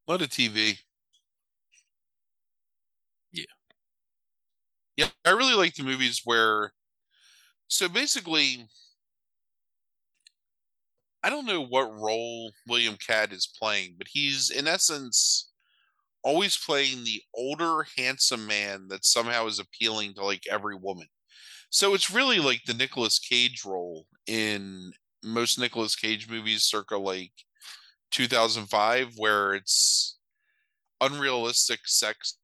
A 0.07 0.11
lot 0.11 0.21
of 0.21 0.30
TV. 0.30 0.84
Yeah, 4.97 5.09
I 5.25 5.31
really 5.31 5.53
like 5.55 5.75
the 5.75 5.83
movies 5.83 6.21
where 6.23 6.71
so 7.67 7.89
basically 7.89 8.67
I 11.23 11.29
don't 11.29 11.45
know 11.45 11.61
what 11.61 11.91
role 11.93 12.51
William 12.67 12.97
Katt 12.97 13.33
is 13.33 13.47
playing, 13.47 13.95
but 13.97 14.07
he's 14.11 14.49
in 14.49 14.67
essence 14.67 15.51
always 16.23 16.57
playing 16.57 17.03
the 17.03 17.23
older 17.33 17.85
handsome 17.97 18.47
man 18.47 18.87
that 18.89 19.05
somehow 19.05 19.47
is 19.47 19.59
appealing 19.59 20.13
to 20.15 20.25
like 20.25 20.43
every 20.49 20.75
woman. 20.75 21.07
So 21.69 21.93
it's 21.93 22.11
really 22.11 22.39
like 22.39 22.63
the 22.65 22.73
Nicolas 22.75 23.19
Cage 23.19 23.65
role 23.65 24.07
in 24.27 24.93
most 25.23 25.59
Nicolas 25.59 25.95
Cage 25.95 26.29
movies 26.29 26.63
circa 26.63 26.97
like 26.97 27.33
2005 28.11 29.13
where 29.17 29.53
it's 29.55 30.17
unrealistic 31.01 31.81
sex 31.87 32.37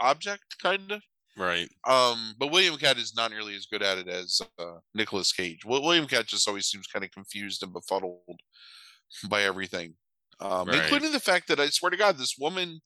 object 0.00 0.56
kind 0.62 0.92
of 0.92 1.02
right. 1.38 1.68
um 1.86 2.34
but 2.38 2.50
William 2.50 2.76
Katt 2.76 2.98
is 2.98 3.14
not 3.16 3.30
nearly 3.30 3.54
as 3.54 3.66
good 3.66 3.82
at 3.82 3.98
it 3.98 4.08
as 4.08 4.40
uh, 4.58 4.78
Nicolas 4.94 5.32
Cage. 5.32 5.64
Well, 5.64 5.82
William 5.82 6.06
Katt 6.06 6.26
just 6.26 6.48
always 6.48 6.66
seems 6.66 6.86
kind 6.86 7.04
of 7.04 7.10
confused 7.10 7.62
and 7.62 7.72
befuddled 7.72 8.40
by 9.28 9.42
everything. 9.42 9.94
Um 10.40 10.68
Right. 10.68 10.82
including 10.82 11.12
the 11.12 11.20
fact 11.20 11.48
that 11.48 11.60
I 11.60 11.68
swear 11.68 11.90
to 11.90 11.96
god 11.96 12.18
this 12.18 12.36
woman 12.38 12.80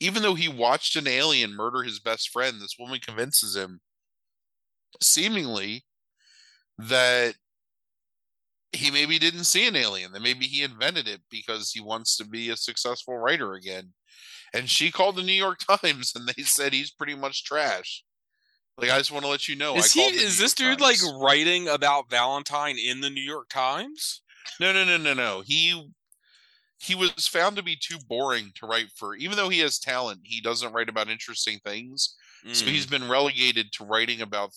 even 0.00 0.22
though 0.22 0.34
he 0.34 0.48
watched 0.48 0.96
an 0.96 1.06
alien 1.06 1.54
murder 1.54 1.84
his 1.84 2.00
best 2.00 2.30
friend, 2.30 2.60
this 2.60 2.74
woman 2.76 2.98
convinces 2.98 3.54
him 3.54 3.80
seemingly 5.00 5.84
that 6.76 7.36
he 8.72 8.90
maybe 8.90 9.18
didn't 9.18 9.44
see 9.44 9.66
an 9.68 9.76
alien, 9.76 10.12
that 10.12 10.22
maybe 10.22 10.46
he 10.46 10.64
invented 10.64 11.06
it 11.06 11.20
because 11.30 11.70
he 11.70 11.80
wants 11.80 12.16
to 12.16 12.24
be 12.24 12.50
a 12.50 12.56
successful 12.56 13.16
writer 13.16 13.52
again. 13.52 13.92
And 14.54 14.68
she 14.68 14.90
called 14.90 15.16
the 15.16 15.22
New 15.22 15.32
York 15.32 15.60
Times 15.82 16.12
and 16.14 16.28
they 16.28 16.42
said 16.42 16.72
he's 16.72 16.90
pretty 16.90 17.14
much 17.14 17.44
trash. 17.44 18.04
Like 18.78 18.90
I 18.90 18.98
just 18.98 19.12
want 19.12 19.24
to 19.24 19.30
let 19.30 19.48
you 19.48 19.56
know. 19.56 19.76
is 19.76 19.92
he? 19.92 20.00
Is 20.02 20.38
this 20.38 20.58
York 20.58 20.78
dude 20.78 20.80
like 20.80 20.98
writing 21.20 21.68
about 21.68 22.10
Valentine 22.10 22.76
in 22.78 23.00
the 23.00 23.10
New 23.10 23.22
York 23.22 23.48
Times? 23.50 24.22
No, 24.60 24.72
no, 24.72 24.84
no, 24.84 24.96
no, 24.96 25.14
no. 25.14 25.42
He 25.44 25.90
he 26.78 26.94
was 26.94 27.28
found 27.28 27.56
to 27.56 27.62
be 27.62 27.76
too 27.76 27.98
boring 28.08 28.50
to 28.56 28.66
write 28.66 28.90
for. 28.96 29.14
Even 29.14 29.36
though 29.36 29.48
he 29.48 29.60
has 29.60 29.78
talent, 29.78 30.20
he 30.24 30.40
doesn't 30.40 30.72
write 30.72 30.88
about 30.88 31.08
interesting 31.08 31.60
things. 31.64 32.16
So 32.52 32.64
Mm. 32.66 32.68
he's 32.70 32.86
been 32.86 33.08
relegated 33.08 33.70
to 33.74 33.84
writing 33.84 34.20
about 34.20 34.50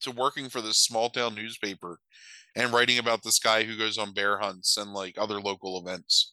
to 0.00 0.10
working 0.10 0.48
for 0.48 0.60
this 0.60 0.78
small 0.78 1.08
town 1.08 1.34
newspaper 1.36 2.00
and 2.56 2.72
writing 2.72 2.98
about 2.98 3.22
this 3.22 3.38
guy 3.38 3.62
who 3.62 3.76
goes 3.78 3.96
on 3.98 4.12
bear 4.12 4.38
hunts 4.38 4.76
and 4.76 4.92
like 4.92 5.16
other 5.18 5.40
local 5.40 5.78
events. 5.78 6.32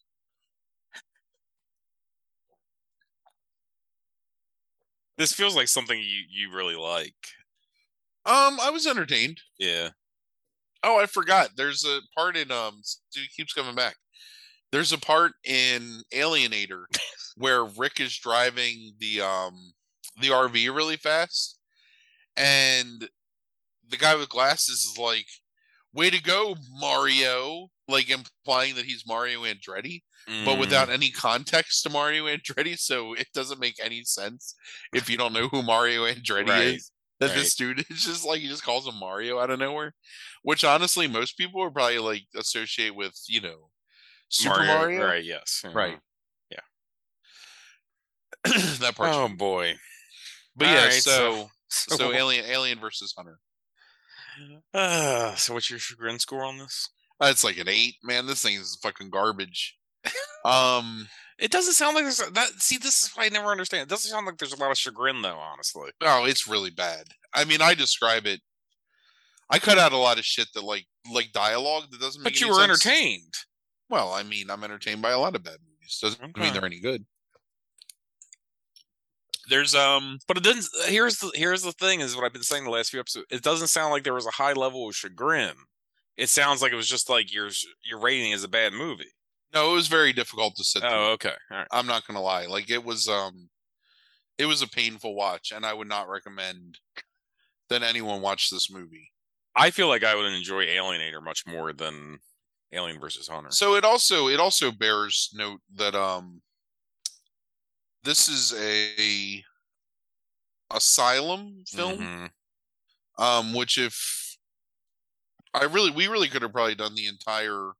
This 5.17 5.33
feels 5.33 5.55
like 5.55 5.67
something 5.67 5.97
you 5.99 6.23
you 6.29 6.53
really 6.53 6.75
like. 6.75 7.15
Um, 8.25 8.59
I 8.59 8.69
was 8.71 8.87
entertained. 8.87 9.39
Yeah. 9.59 9.89
Oh, 10.83 10.99
I 10.99 11.05
forgot. 11.05 11.49
There's 11.55 11.85
a 11.85 11.99
part 12.17 12.35
in 12.35 12.51
um 12.51 12.81
Stu 12.83 13.21
keeps 13.35 13.53
coming 13.53 13.75
back. 13.75 13.95
There's 14.71 14.91
a 14.91 14.97
part 14.97 15.33
in 15.43 16.01
Alienator 16.13 16.85
where 17.37 17.65
Rick 17.65 17.99
is 17.99 18.17
driving 18.17 18.93
the 18.99 19.21
um 19.21 19.73
the 20.21 20.29
RV 20.29 20.73
really 20.75 20.97
fast 20.97 21.59
and 22.35 23.07
the 23.87 23.97
guy 23.97 24.15
with 24.15 24.29
glasses 24.29 24.83
is 24.83 24.97
like, 24.97 25.27
"Way 25.93 26.09
to 26.09 26.21
go, 26.21 26.55
Mario." 26.71 27.69
Like 27.87 28.09
implying 28.09 28.75
that 28.75 28.85
he's 28.85 29.05
Mario 29.07 29.43
Andretti, 29.43 30.01
but 30.43 30.57
without 30.57 30.89
any 30.89 31.11
context 31.11 31.83
to 31.83 31.89
Mario 31.89 32.25
Andretti, 32.25 32.77
so 32.77 33.13
it 33.13 33.27
doesn't 33.33 33.59
make 33.59 33.75
any 33.83 34.03
sense 34.03 34.55
if 34.93 35.09
you 35.09 35.17
don't 35.17 35.33
know 35.33 35.47
who 35.49 35.61
Mario 35.61 36.05
Andretti 36.05 36.49
Right, 36.49 36.63
is. 36.75 36.91
That 37.19 37.27
right. 37.27 37.35
this 37.35 37.55
dude 37.55 37.79
is 37.89 38.03
just 38.03 38.25
like 38.25 38.41
he 38.41 38.47
just 38.47 38.63
calls 38.63 38.87
him 38.87 38.95
Mario 38.99 39.39
out 39.39 39.49
of 39.49 39.59
nowhere, 39.59 39.93
which 40.43 40.63
honestly 40.65 41.07
most 41.07 41.37
people 41.37 41.61
would 41.61 41.73
probably 41.73 41.99
like 41.99 42.23
associate 42.35 42.95
with 42.95 43.13
you 43.27 43.39
know 43.41 43.69
Super 44.29 44.63
Mario, 44.65 45.05
Right, 45.05 45.23
yes. 45.23 45.61
yeah. 45.63 45.71
Right. 45.73 45.97
Yeah. 46.51 46.59
that 48.79 48.95
part. 48.95 49.11
Oh 49.13 49.29
boy. 49.29 49.75
but 50.55 50.67
all 50.67 50.73
yeah, 50.73 50.83
right, 50.85 50.93
so 50.93 51.49
so- 51.69 51.95
so 51.97 52.13
Alien 52.13 52.45
Alien 52.45 52.79
versus 52.79 53.13
Hunter. 53.17 53.39
Uh, 54.73 55.35
so 55.35 55.53
what's 55.53 55.69
your 55.69 55.79
chagrin 55.79 56.19
score 56.19 56.43
on 56.43 56.57
this? 56.57 56.89
That's 57.19 57.43
like 57.43 57.57
an 57.57 57.69
eight, 57.69 57.95
man. 58.03 58.25
This 58.25 58.41
thing 58.43 58.55
is 58.55 58.77
fucking 58.81 59.09
garbage. 59.09 59.77
um, 60.43 61.07
It 61.39 61.51
doesn't 61.51 61.73
sound 61.73 61.95
like 61.95 62.03
there's 62.05 62.17
that. 62.17 62.49
See, 62.59 62.77
this 62.77 63.03
is 63.03 63.11
why 63.15 63.25
I 63.25 63.29
never 63.29 63.47
understand. 63.47 63.83
It 63.83 63.89
doesn't 63.89 64.09
sound 64.11 64.25
like 64.25 64.37
there's 64.37 64.53
a 64.53 64.57
lot 64.59 64.71
of 64.71 64.77
chagrin, 64.77 65.21
though. 65.21 65.37
Honestly, 65.37 65.91
oh, 66.01 66.25
it's 66.25 66.47
really 66.47 66.71
bad. 66.71 67.05
I 67.33 67.45
mean, 67.45 67.61
I 67.61 67.73
describe 67.73 68.25
it. 68.25 68.41
I 69.49 69.59
cut 69.59 69.77
out 69.77 69.91
a 69.93 69.97
lot 69.97 70.17
of 70.17 70.25
shit 70.25 70.47
that 70.55 70.63
like 70.63 70.85
like 71.13 71.31
dialogue 71.31 71.85
that 71.91 71.99
doesn't 72.01 72.21
make. 72.23 72.33
but 72.33 72.41
you 72.41 72.47
were 72.49 72.55
sense. 72.55 72.85
entertained. 72.85 73.33
Well, 73.89 74.11
I 74.13 74.23
mean, 74.23 74.49
I'm 74.49 74.63
entertained 74.63 75.01
by 75.01 75.11
a 75.11 75.19
lot 75.19 75.35
of 75.35 75.43
bad 75.43 75.57
movies. 75.63 75.99
Doesn't 76.01 76.23
Okay. 76.23 76.41
mean 76.41 76.53
they're 76.53 76.65
any 76.65 76.79
good. 76.79 77.05
There's 79.47 79.75
um, 79.75 80.17
But 80.27 80.37
it 80.37 80.43
doesn't. 80.43 80.65
Here's 80.91 81.17
the 81.19 81.31
here's 81.35 81.61
the 81.61 81.71
thing: 81.73 82.01
is 82.01 82.15
what 82.15 82.25
I've 82.25 82.33
been 82.33 82.41
saying 82.43 82.63
the 82.63 82.71
last 82.71 82.89
few 82.91 82.99
episodes. 82.99 83.27
It 83.29 83.43
doesn't 83.43 83.67
sound 83.67 83.91
like 83.91 84.03
there 84.03 84.13
was 84.13 84.25
a 84.25 84.31
high 84.31 84.53
level 84.53 84.87
of 84.89 84.95
chagrin. 84.95 85.53
It 86.17 86.29
sounds 86.29 86.61
like 86.61 86.71
it 86.71 86.75
was 86.75 86.87
just 86.89 87.09
like 87.09 87.33
your 87.33 87.49
your 87.83 87.99
rating 87.99 88.31
is 88.31 88.43
a 88.43 88.47
bad 88.49 88.73
movie. 88.73 89.11
no, 89.53 89.71
it 89.71 89.73
was 89.75 89.87
very 89.87 90.13
difficult 90.13 90.55
to 90.55 90.63
sit. 90.63 90.81
through. 90.81 90.89
Oh, 90.91 91.11
okay, 91.13 91.33
all 91.51 91.57
right. 91.57 91.67
I'm 91.71 91.87
not 91.87 92.05
gonna 92.07 92.21
lie. 92.21 92.45
Like 92.45 92.69
it 92.69 92.83
was 92.83 93.07
um, 93.07 93.49
it 94.37 94.45
was 94.45 94.61
a 94.61 94.67
painful 94.67 95.15
watch, 95.15 95.51
and 95.53 95.65
I 95.65 95.73
would 95.73 95.87
not 95.89 96.07
recommend 96.09 96.79
that 97.69 97.83
anyone 97.83 98.21
watch 98.21 98.49
this 98.49 98.69
movie. 98.71 99.11
I 99.55 99.71
feel 99.71 99.87
like 99.87 100.03
I 100.03 100.15
would 100.15 100.25
enjoy 100.31 100.65
Alienator 100.67 101.23
much 101.23 101.43
more 101.47 101.71
than 101.73 102.19
Alien 102.73 102.99
versus 102.99 103.27
Hunter. 103.27 103.51
So 103.51 103.75
it 103.75 103.83
also 103.85 104.27
it 104.27 104.39
also 104.39 104.71
bears 104.71 105.29
note 105.33 105.61
that 105.75 105.95
um 105.95 106.41
this 108.03 108.27
is 108.27 108.53
a 108.59 109.43
asylum 110.71 111.63
film 111.67 111.97
Mhm. 111.99 112.31
um 113.17 113.53
which 113.53 113.77
if 113.77 114.24
I 115.61 115.65
really 115.65 115.91
we 115.91 116.07
really 116.07 116.27
could 116.27 116.41
have 116.41 116.53
probably 116.53 116.75
done 116.75 116.95
the 116.95 117.07
entire 117.07 117.71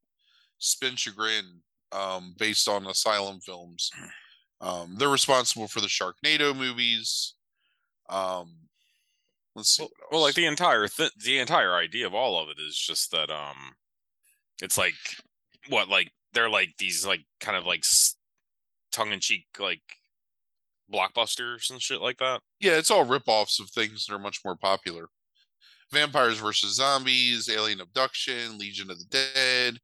spin 0.58 0.96
chagrin 0.96 1.62
um 1.92 2.36
based 2.38 2.68
on 2.68 2.88
asylum 2.88 3.40
films. 3.40 3.92
Um 4.62 4.96
they're 4.98 5.10
responsible 5.10 5.68
for 5.68 5.82
the 5.82 5.88
Sharknado 5.88 6.56
movies. 6.56 7.36
Um 8.10 8.66
let's 9.56 9.76
see. 9.76 9.84
Well, 9.84 9.92
well, 10.12 10.22
like 10.22 10.36
the 10.36 10.46
entire 10.46 10.88
th- 10.88 11.14
the 11.24 11.40
entire 11.40 11.74
idea 11.74 12.06
of 12.06 12.14
all 12.14 12.42
of 12.42 12.50
it 12.50 12.58
is 12.62 12.78
just 12.78 13.12
that 13.12 13.30
um, 13.32 13.76
it's 14.62 14.78
like 14.78 14.96
what 15.70 15.90
like 15.90 16.12
they're 16.34 16.50
like 16.50 16.76
these 16.78 17.06
like 17.06 17.22
kind 17.40 17.58
of 17.58 17.66
like 17.66 17.84
tongue 18.92 19.12
in 19.12 19.20
cheek 19.20 19.46
like 19.60 19.82
blockbusters 20.94 21.70
and 21.72 21.82
shit 21.82 22.02
like 22.02 22.18
that. 22.18 22.42
Yeah, 22.60 22.74
it's 22.74 22.92
all 22.92 23.06
rip-offs 23.06 23.60
of 23.60 23.70
things 23.70 24.06
that 24.06 24.14
are 24.14 24.20
much 24.20 24.42
more 24.46 24.56
popular. 24.56 25.08
Vampires 25.92 26.40
versus 26.40 26.76
Zombies, 26.76 27.50
Alien 27.50 27.82
Abduction, 27.82 28.58
Legion 28.58 28.90
of 28.92 28.98
the 29.00 29.06
Dead, 29.06 29.80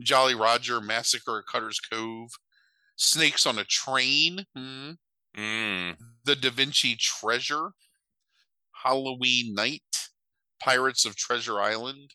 Jolly 0.00 0.34
Roger, 0.34 0.80
Massacre 0.80 1.38
at 1.38 1.46
Cutter's 1.50 1.80
Cove, 1.80 2.30
Snakes 2.96 3.46
on 3.46 3.58
a 3.58 3.64
Train, 3.64 4.44
hmm, 4.54 4.92
Mm. 5.36 5.96
The 6.24 6.34
Da 6.34 6.50
Vinci 6.50 6.96
Treasure, 6.96 7.72
Halloween 8.72 9.54
Night, 9.54 9.82
Pirates 10.60 11.04
of 11.04 11.14
Treasure 11.14 11.60
Island, 11.60 12.14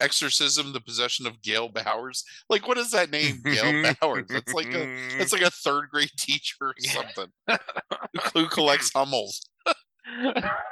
Exorcism: 0.00 0.72
The 0.72 0.80
Possession 0.80 1.26
of 1.26 1.42
Gail 1.42 1.68
Bowers. 1.68 2.24
Like, 2.48 2.66
what 2.66 2.78
is 2.78 2.90
that 2.92 3.10
name, 3.10 3.42
Gail 3.44 3.94
Bowers? 4.00 4.26
That's 4.28 4.52
like 4.54 4.72
a 4.72 5.18
that's 5.18 5.32
like 5.32 5.42
a 5.42 5.50
third 5.50 5.90
grade 5.90 6.10
teacher 6.18 6.56
or 6.62 6.74
something 6.78 7.26
who 8.34 8.46
collects 8.48 8.90
Hummels. 8.94 9.42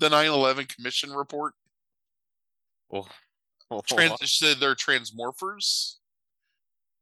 The 0.00 0.08
9/11 0.08 0.68
Commission 0.68 1.12
report. 1.12 1.54
well, 2.88 3.08
well, 3.70 3.82
Trans- 3.82 4.38
they're 4.58 4.74
transmorphers. 4.74 5.94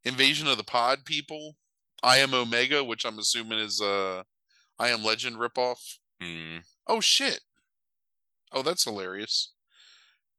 Invasion 0.05 0.47
of 0.49 0.57
the 0.57 0.65
Pod 0.65 1.05
people. 1.05 1.57
I 2.03 2.19
am 2.19 2.35
Omega, 2.35 2.83
which 2.83 3.05
I'm 3.05 3.19
assuming 3.19 3.61
is 3.61 3.81
a 3.81 4.25
I 4.79 4.89
am 4.89 5.05
Legend 5.05 5.37
ripoff. 5.37 5.79
mm. 6.23 6.63
Oh 6.87 7.01
shit. 7.01 7.41
Oh, 8.53 8.63
that's 8.63 8.85
hilarious. 8.85 9.53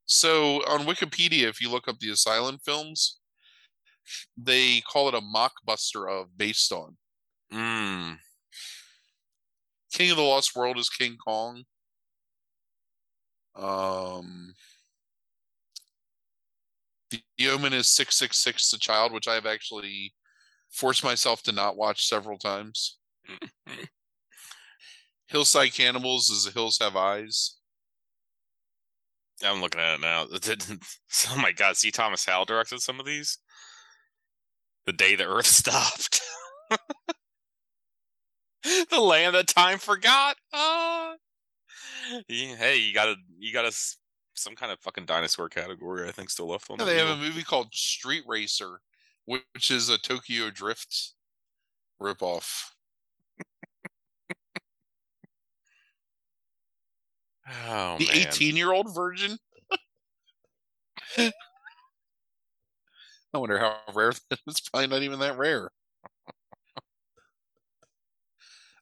So 0.05 0.57
on 0.67 0.85
Wikipedia, 0.85 1.47
if 1.47 1.61
you 1.61 1.69
look 1.69 1.87
up 1.87 1.99
the 1.99 2.11
Asylum 2.11 2.59
films, 2.63 3.19
they 4.37 4.81
call 4.81 5.07
it 5.07 5.15
a 5.15 5.21
mockbuster 5.21 6.09
of 6.09 6.37
based 6.37 6.71
on. 6.71 6.97
Mm. 7.51 8.17
King 9.93 10.11
of 10.11 10.17
the 10.17 10.23
Lost 10.23 10.55
World 10.55 10.77
is 10.77 10.89
King 10.89 11.15
Kong. 11.17 11.63
Um, 13.55 14.53
the, 17.11 17.49
Omen 17.49 17.73
is 17.73 17.87
six 17.87 18.17
six 18.17 18.43
six 18.43 18.69
the 18.71 18.77
child, 18.77 19.11
which 19.11 19.27
I 19.27 19.35
have 19.35 19.45
actually 19.45 20.13
forced 20.71 21.03
myself 21.03 21.43
to 21.43 21.51
not 21.51 21.77
watch 21.77 22.07
several 22.07 22.37
times. 22.37 22.97
Hillside 25.27 25.73
Cannibals 25.73 26.29
is 26.29 26.45
The 26.45 26.51
Hills 26.51 26.77
Have 26.79 26.95
Eyes. 26.95 27.57
I'm 29.43 29.61
looking 29.61 29.81
at 29.81 29.95
it 29.95 30.01
now. 30.01 30.25
oh 31.31 31.37
my 31.37 31.51
god! 31.51 31.75
See, 31.75 31.91
Thomas 31.91 32.25
Howell 32.25 32.45
directed 32.45 32.81
some 32.81 32.99
of 32.99 33.05
these. 33.05 33.37
The 34.85 34.93
day 34.93 35.15
the 35.15 35.25
Earth 35.27 35.45
stopped. 35.47 36.21
the 38.89 38.99
land 38.99 39.35
that 39.35 39.47
time 39.47 39.77
forgot. 39.77 40.37
Ah. 40.53 41.15
Hey, 42.27 42.77
you 42.77 42.93
got 42.93 43.09
a 43.09 43.15
you 43.37 43.53
got 43.53 43.65
a 43.65 43.71
some 44.35 44.55
kind 44.55 44.71
of 44.71 44.79
fucking 44.79 45.05
dinosaur 45.05 45.49
category. 45.49 46.07
I 46.07 46.11
think 46.11 46.29
still 46.29 46.47
left 46.47 46.69
on. 46.69 46.79
Yeah, 46.79 46.85
the 46.85 46.91
they 46.91 46.97
have 46.97 47.09
a 47.09 47.17
movie 47.17 47.43
called 47.43 47.73
Street 47.73 48.23
Racer, 48.27 48.79
which 49.25 49.71
is 49.71 49.89
a 49.89 49.97
Tokyo 49.97 50.49
Drift 50.49 51.13
ripoff. 52.01 52.71
Oh 57.67 57.97
the 57.99 58.09
18 58.11 58.55
year 58.55 58.71
old 58.71 58.93
virgin. 58.95 59.37
I 61.17 61.31
wonder 63.37 63.59
how 63.59 63.77
rare 63.93 64.13
that 64.29 64.39
is. 64.47 64.61
Probably 64.61 64.87
not 64.87 65.03
even 65.03 65.19
that 65.19 65.37
rare. 65.37 65.69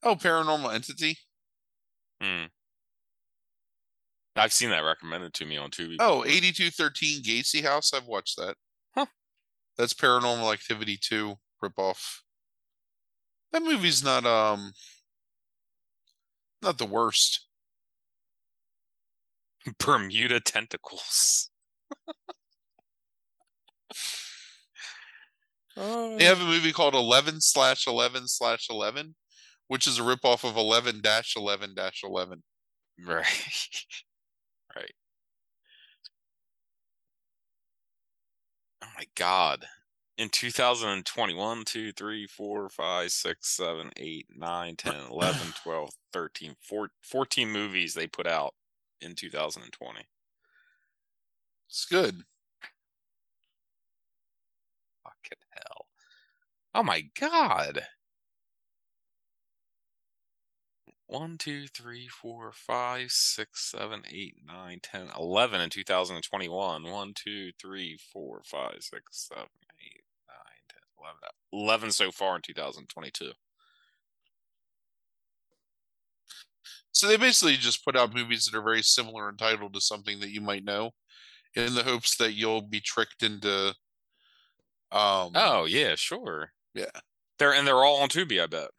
Oh, 0.03 0.15
Paranormal 0.15 0.74
Entity. 0.74 1.17
Hmm. 2.22 2.45
I've 4.36 4.53
seen 4.53 4.69
that 4.69 4.79
recommended 4.79 5.34
to 5.36 5.45
me 5.45 5.57
on 5.57 5.71
Tubi. 5.71 5.97
Oh, 5.99 6.23
before. 6.23 6.27
8213 6.27 7.23
Gacy 7.23 7.63
House. 7.63 7.93
I've 7.93 8.07
watched 8.07 8.38
that. 8.38 8.55
Huh. 8.95 9.07
That's 9.77 9.93
Paranormal 9.93 10.53
Activity 10.53 10.97
2 11.01 11.36
ripoff. 11.63 12.19
That 13.51 13.63
movie's 13.63 14.03
not 14.03 14.25
um 14.25 14.71
not 16.61 16.77
the 16.77 16.86
worst. 16.86 17.47
Bermuda 19.79 20.39
tentacles. 20.39 21.49
They 25.75 26.25
have 26.25 26.41
a 26.41 26.45
movie 26.45 26.73
called 26.73 26.95
11 26.95 27.41
slash 27.41 27.88
11 27.88 28.27
slash 28.27 28.67
11, 28.69 29.15
which 29.67 29.88
is 29.88 29.99
a 29.99 30.01
ripoff 30.01 30.47
of 30.47 30.57
11 30.57 31.01
dash 31.01 31.36
11 31.36 31.75
dash 31.75 32.01
11. 32.03 32.43
Right. 33.05 33.25
right. 34.75 34.93
Oh 38.84 38.88
my 39.02 39.08
god. 39.16 39.66
In 40.20 40.30
2021, 40.30 41.66
2, 41.66 41.91
3, 41.91 42.28
4, 42.28 42.70
5, 42.70 43.12
6, 43.12 43.49
7, 43.49 43.91
8, 43.97 44.28
9, 44.38 44.76
10, 44.76 44.95
11, 45.10 45.54
12, 45.64 45.89
13, 46.14 46.56
14, 46.62 46.89
14 47.02 47.49
movies 47.52 47.95
they 47.95 48.06
put 48.06 48.28
out 48.28 48.54
in 48.99 49.16
2020. 49.16 50.02
It's 51.68 51.86
good. 51.86 52.22
Fucking 55.04 55.39
hell. 55.49 55.88
Oh 56.76 56.84
my 56.84 57.02
god. 57.20 57.82
One, 61.12 61.38
two, 61.38 61.68
three, 61.68 62.07
four, 62.07 62.53
five, 62.53 63.12
six, 63.12 63.70
seven, 63.70 64.03
eight, 64.09 64.36
nine, 64.47 64.80
ten, 64.82 65.09
eleven 65.20 65.59
in 65.59 65.70
2021. 65.70 66.84
One, 66.89 67.14
two, 67.14 67.51
three, 67.62 67.99
four, 68.14 68.41
five, 68.45 68.78
six, 68.80 69.28
seven, 69.28 69.49
eight, 69.82 70.03
nine, 70.30 70.62
ten, 70.70 70.80
eleven. 70.97 71.20
Eleven 71.51 71.89
11 71.89 71.91
so 71.91 72.12
far 72.12 72.38
in 72.38 72.41
2022. 72.41 73.32
So 76.93 77.07
they 77.07 77.18
basically 77.18 77.57
just 77.57 77.84
put 77.84 77.97
out 77.97 78.14
movies 78.14 78.45
that 78.45 78.57
are 78.57 78.64
very 78.64 78.82
similar 78.82 79.28
in 79.28 79.36
title 79.36 79.70
to 79.70 79.82
something 79.82 80.22
that 80.22 80.32
you 80.32 80.39
might 80.39 80.64
know, 80.64 80.91
in 81.55 81.74
the 81.76 81.84
hopes 81.84 82.16
that 82.18 82.36
you'll 82.36 82.62
be 82.62 82.80
tricked 82.80 83.22
into. 83.22 83.74
Um. 84.93 85.32
Oh 85.36 85.66
yeah, 85.68 85.95
sure. 85.95 86.51
Yeah. 86.74 86.86
They're 87.38 87.53
and 87.53 87.68
they're 87.68 87.84
all 87.84 88.01
on 88.01 88.07
Tubi, 88.07 88.41
I 88.41 88.47
bet. 88.47 88.70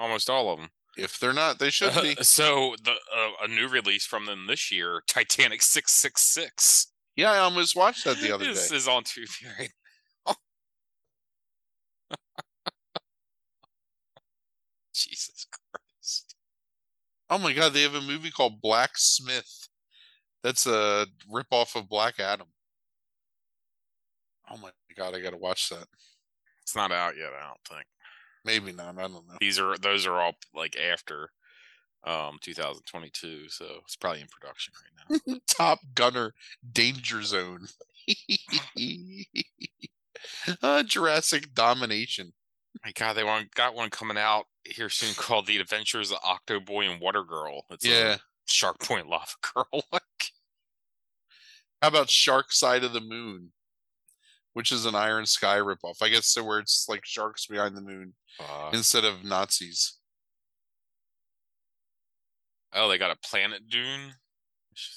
Almost 0.00 0.28
all 0.28 0.52
of 0.52 0.58
them. 0.58 0.70
If 0.96 1.18
they're 1.20 1.32
not, 1.32 1.58
they 1.58 1.70
should 1.70 1.92
be. 2.02 2.14
so 2.22 2.74
the 2.82 2.92
uh, 2.92 3.30
a 3.44 3.48
new 3.48 3.68
release 3.68 4.06
from 4.06 4.26
them 4.26 4.46
this 4.46 4.70
year, 4.72 5.02
Titanic 5.06 5.62
six 5.62 5.92
six 5.92 6.22
six. 6.22 6.86
Yeah, 7.16 7.32
I 7.32 7.38
almost 7.38 7.74
watched 7.76 8.04
that 8.04 8.18
the 8.18 8.32
other 8.34 8.44
This 8.44 8.68
day. 8.70 8.76
is 8.76 8.88
on 8.88 9.04
Tubi 9.04 9.58
right 9.58 9.70
now. 10.26 10.34
Jesus 14.94 15.46
Christ. 15.50 16.34
Oh 17.28 17.38
my 17.38 17.52
god, 17.52 17.72
they 17.72 17.82
have 17.82 17.94
a 17.94 18.00
movie 18.00 18.30
called 18.30 18.60
Blacksmith. 18.60 19.68
That's 20.42 20.66
a 20.66 21.06
ripoff 21.30 21.74
of 21.74 21.88
Black 21.88 22.20
Adam. 22.20 22.46
Oh 24.50 24.56
my 24.58 24.70
god, 24.96 25.14
I 25.14 25.20
gotta 25.20 25.36
watch 25.36 25.68
that. 25.70 25.86
It's 26.62 26.76
not 26.76 26.92
out 26.92 27.16
yet, 27.16 27.30
I 27.38 27.46
don't 27.46 27.60
think. 27.68 27.86
Maybe 28.46 28.72
not. 28.72 28.96
I 28.98 29.02
don't 29.02 29.12
know. 29.12 29.22
These 29.40 29.58
are 29.58 29.76
those 29.76 30.06
are 30.06 30.18
all 30.18 30.32
like 30.54 30.76
after 30.76 31.30
um 32.04 32.38
2022, 32.40 33.48
so 33.48 33.66
it's 33.84 33.96
probably 33.96 34.20
in 34.22 34.28
production 34.28 34.72
right 34.80 35.20
now. 35.28 35.34
Top 35.48 35.80
Gunner 35.94 36.32
Danger 36.72 37.22
Zone. 37.22 37.66
uh, 40.62 40.82
Jurassic 40.84 41.52
Domination. 41.54 42.32
My 42.84 42.92
God, 42.94 43.14
they 43.14 43.24
want 43.24 43.52
got 43.54 43.74
one 43.74 43.90
coming 43.90 44.18
out 44.18 44.44
here 44.64 44.88
soon 44.88 45.14
called 45.14 45.46
The 45.46 45.58
Adventures 45.58 46.12
of 46.12 46.18
Octo 46.22 46.60
Boy 46.60 46.88
and 46.88 47.00
Water 47.00 47.24
Girl. 47.24 47.64
It's 47.70 47.84
Yeah. 47.84 48.14
a 48.14 48.18
Shark 48.46 48.78
Point 48.80 49.08
Lava 49.08 49.32
Girl. 49.54 49.82
like, 49.92 50.02
How 51.82 51.88
about 51.88 52.10
Shark 52.10 52.52
Side 52.52 52.84
of 52.84 52.92
the 52.92 53.00
Moon? 53.00 53.52
Which 54.56 54.72
is 54.72 54.86
an 54.86 54.94
Iron 54.94 55.26
Sky 55.26 55.58
ripoff. 55.58 56.00
I 56.00 56.08
guess 56.08 56.28
so 56.28 56.42
where 56.42 56.58
it's 56.58 56.86
like 56.88 57.04
sharks 57.04 57.44
behind 57.44 57.76
the 57.76 57.82
moon 57.82 58.14
uh, 58.40 58.70
instead 58.72 59.04
of 59.04 59.22
Nazis. 59.22 59.98
oh, 62.72 62.88
they 62.88 62.96
got 62.96 63.10
a 63.10 63.18
Planet 63.28 63.68
Dune. 63.68 64.14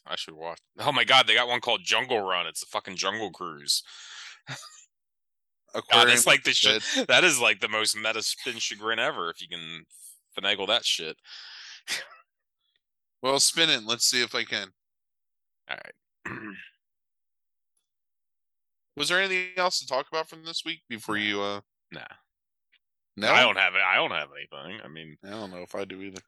I 0.07 0.15
should 0.15 0.35
watch. 0.35 0.59
Oh 0.79 0.93
my 0.93 1.03
God, 1.03 1.27
they 1.27 1.33
got 1.33 1.49
one 1.49 1.59
called 1.59 1.83
Jungle 1.83 2.21
Run. 2.21 2.47
It's 2.47 2.63
a 2.63 2.67
fucking 2.67 2.95
Jungle 2.95 3.31
Cruise. 3.31 3.83
God, 5.91 6.07
that's 6.07 6.25
like 6.25 6.43
the 6.43 6.53
shit. 6.53 6.81
That 7.09 7.25
is 7.25 7.41
like 7.41 7.59
the 7.59 7.67
most 7.67 7.97
meta 7.97 8.23
spin 8.23 8.59
chagrin 8.59 8.97
ever. 8.97 9.29
If 9.29 9.41
you 9.41 9.49
can 9.49 9.83
finagle 10.37 10.67
that 10.67 10.85
shit. 10.85 11.17
Well, 13.21 13.41
spin 13.41 13.69
it. 13.69 13.83
Let's 13.83 14.05
see 14.05 14.23
if 14.23 14.33
I 14.33 14.45
can. 14.45 14.69
All 15.69 15.75
right. 15.75 15.93
Was 18.99 19.07
there 19.07 19.19
anything 19.21 19.47
else 19.55 19.79
to 19.79 19.87
talk 19.87 20.07
about 20.11 20.27
from 20.29 20.43
this 20.43 20.63
week 20.65 20.81
before 20.89 21.15
you? 21.17 21.41
uh 21.41 21.61
Nah. 21.89 22.01
No, 23.15 23.31
I 23.31 23.41
don't 23.41 23.57
have 23.57 23.73
it. 23.73 23.81
I 23.81 23.95
don't 23.95 24.11
have 24.11 24.27
anything. 24.37 24.81
I 24.83 24.87
mean, 24.89 25.17
I 25.25 25.29
don't 25.29 25.51
know 25.51 25.61
if 25.61 25.73
I 25.73 25.85
do 25.85 26.01
either. 26.01 26.21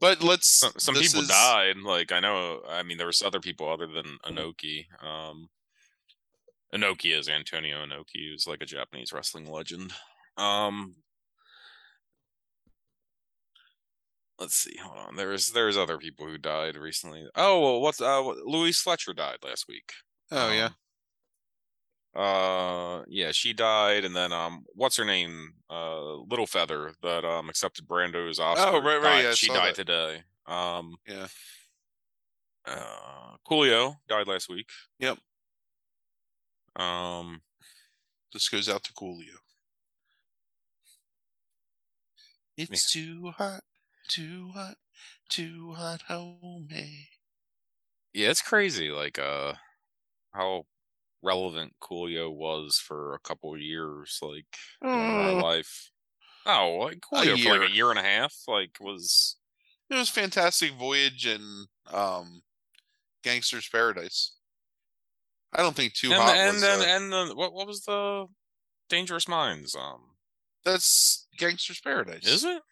But 0.00 0.22
let's. 0.22 0.58
some, 0.60 0.72
some 0.78 0.94
people 0.94 1.20
is- 1.20 1.28
died. 1.28 1.76
Like 1.76 2.10
I 2.10 2.20
know. 2.20 2.62
I 2.68 2.82
mean, 2.82 2.96
there 2.96 3.06
was 3.06 3.22
other 3.22 3.38
people 3.38 3.70
other 3.70 3.86
than 3.86 4.18
Inoki. 4.26 4.86
Um, 5.02 5.48
Inoki 6.74 7.16
is 7.16 7.28
Antonio 7.28 7.84
Inoki, 7.84 8.30
who's 8.30 8.46
like 8.46 8.62
a 8.62 8.66
Japanese 8.66 9.12
wrestling 9.12 9.50
legend. 9.50 9.92
Um, 10.38 10.96
let's 14.40 14.56
see. 14.56 14.76
Hold 14.82 14.98
on. 15.08 15.16
There's 15.16 15.50
there's 15.50 15.76
other 15.76 15.98
people 15.98 16.26
who 16.26 16.38
died 16.38 16.76
recently. 16.76 17.28
Oh 17.36 17.60
well, 17.60 17.80
what's 17.82 18.00
uh 18.00 18.22
Louise 18.22 18.80
Fletcher 18.80 19.12
died 19.12 19.38
last 19.44 19.66
week. 19.68 19.92
Oh 20.30 20.50
yeah. 20.50 20.70
Uh 22.14 23.02
yeah, 23.08 23.32
she 23.32 23.52
died, 23.52 24.04
and 24.04 24.14
then 24.14 24.32
um, 24.32 24.64
what's 24.74 24.96
her 24.96 25.04
name? 25.04 25.54
Uh, 25.68 26.14
Little 26.30 26.46
Feather 26.46 26.92
that 27.02 27.24
um 27.24 27.48
accepted 27.48 27.88
Brando's 27.88 28.38
Oscar. 28.38 28.68
Oh, 28.68 28.82
right, 28.82 28.96
right, 28.96 29.02
died- 29.02 29.24
yeah, 29.24 29.34
she 29.34 29.48
died 29.48 29.70
that. 29.70 29.74
today. 29.74 30.22
Um, 30.46 30.96
Yeah. 31.08 31.26
uh, 32.66 33.36
Coolio 33.48 33.96
died 34.08 34.28
last 34.28 34.48
week. 34.48 34.68
Yep. 35.00 35.18
Um, 36.76 37.42
This 38.32 38.48
goes 38.48 38.68
out 38.68 38.84
to 38.84 38.92
Coolio. 38.92 39.36
It's 42.56 42.92
too 42.92 43.32
hot, 43.36 43.62
too 44.08 44.50
hot, 44.54 44.76
too 45.28 45.72
hot, 45.74 46.02
homie. 46.08 47.06
yeah, 48.12 48.30
it's 48.30 48.42
crazy. 48.42 48.90
Like 48.90 49.18
uh, 49.18 49.54
how 50.32 50.66
relevant 51.24 51.72
Coolio 51.80 52.32
was 52.32 52.78
for 52.78 53.14
a 53.14 53.18
couple 53.20 53.54
of 53.54 53.60
years, 53.60 54.18
like 54.22 54.46
in 54.82 54.88
our 54.88 55.30
Oh, 55.30 55.36
life. 55.36 55.90
Oh, 56.46 56.76
like 56.82 57.00
Coolio 57.00 57.42
for 57.42 57.58
like 57.58 57.70
a 57.70 57.74
year 57.74 57.90
and 57.90 57.98
a 57.98 58.02
half. 58.02 58.34
Like 58.46 58.76
was 58.80 59.36
it 59.90 59.94
was 59.96 60.08
Fantastic 60.10 60.72
Voyage 60.74 61.26
and 61.26 61.66
um, 61.92 62.42
Gangster's 63.22 63.68
Paradise. 63.68 64.32
I 65.52 65.62
don't 65.62 65.74
think 65.76 65.94
Too 65.94 66.12
and 66.12 66.20
Hot 66.22 66.36
and 66.36 66.62
then 66.62 66.80
uh, 66.80 66.84
and 66.84 67.12
then 67.12 67.36
what 67.36 67.52
what 67.52 67.66
was 67.66 67.82
the 67.84 68.26
Dangerous 68.88 69.26
Minds? 69.28 69.74
Um, 69.74 70.00
that's 70.64 71.26
Gangster's 71.38 71.80
Paradise. 71.80 72.26
is 72.26 72.44
it? 72.44 72.62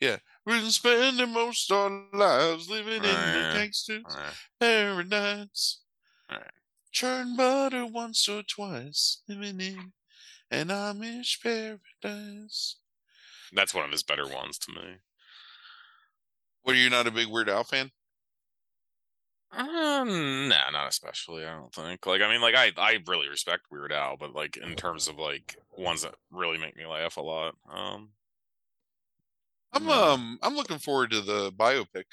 Yeah, 0.00 0.16
We're 0.44 0.60
spending 0.70 1.32
most 1.32 1.70
our 1.70 1.88
lives 2.12 2.68
living 2.68 2.94
in 2.94 3.02
the 3.02 3.50
gangster's 3.54 4.02
paradise. 4.58 5.78
Churn 6.92 7.36
butter 7.36 7.86
once 7.86 8.28
or 8.28 8.42
twice, 8.42 9.22
living 9.26 9.60
in 9.60 9.92
an 10.50 10.68
Amish 10.68 11.40
paradise. 11.42 12.76
that's 13.52 13.74
one 13.74 13.84
of 13.84 13.90
his 13.90 14.02
better 14.02 14.28
ones 14.28 14.58
to 14.58 14.72
me. 14.72 14.98
What 16.62 16.76
are 16.76 16.78
you 16.78 16.90
not 16.90 17.06
a 17.06 17.10
big 17.10 17.28
Weird 17.28 17.48
Al 17.48 17.64
fan? 17.64 17.90
Um, 19.52 20.48
nah, 20.48 20.70
not 20.70 20.88
especially. 20.88 21.44
I 21.44 21.54
don't 21.54 21.74
think. 21.74 22.06
Like, 22.06 22.22
I 22.22 22.28
mean, 22.30 22.40
like 22.40 22.54
I, 22.54 22.72
I 22.78 22.98
really 23.06 23.28
respect 23.28 23.70
Weird 23.70 23.92
Al, 23.92 24.16
but 24.16 24.34
like 24.34 24.56
in 24.56 24.74
terms 24.76 25.08
of 25.08 25.18
like 25.18 25.56
ones 25.76 26.02
that 26.02 26.14
really 26.30 26.58
make 26.58 26.76
me 26.76 26.86
laugh 26.86 27.16
a 27.16 27.22
lot. 27.22 27.54
Um, 27.70 28.10
I'm 29.72 29.84
no. 29.84 29.92
um 29.92 30.38
I'm 30.42 30.54
looking 30.56 30.78
forward 30.78 31.10
to 31.10 31.20
the 31.20 31.52
biopic. 31.52 32.04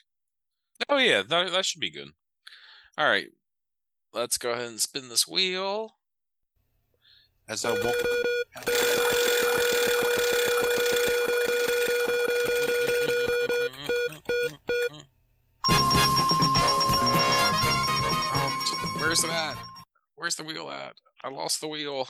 oh 0.89 0.97
yeah, 0.97 1.21
that 1.21 1.51
that 1.51 1.65
should 1.65 1.82
be 1.82 1.91
good. 1.91 2.09
All 2.97 3.07
right, 3.07 3.27
let's 4.14 4.38
go 4.38 4.51
ahead 4.51 4.68
and 4.68 4.80
spin 4.80 5.10
this 5.10 5.28
wheel. 5.28 5.95
As 7.47 7.66
I 7.66 7.72
walk 7.72 7.95
Oh, 18.32 18.93
where's 18.99 19.24
it 19.24 19.30
at? 19.32 19.57
Where's 20.16 20.36
the 20.36 20.43
wheel 20.43 20.70
at? 20.70 20.93
I 21.24 21.30
lost 21.30 21.62
the 21.62 21.68
wheel. 21.68 22.07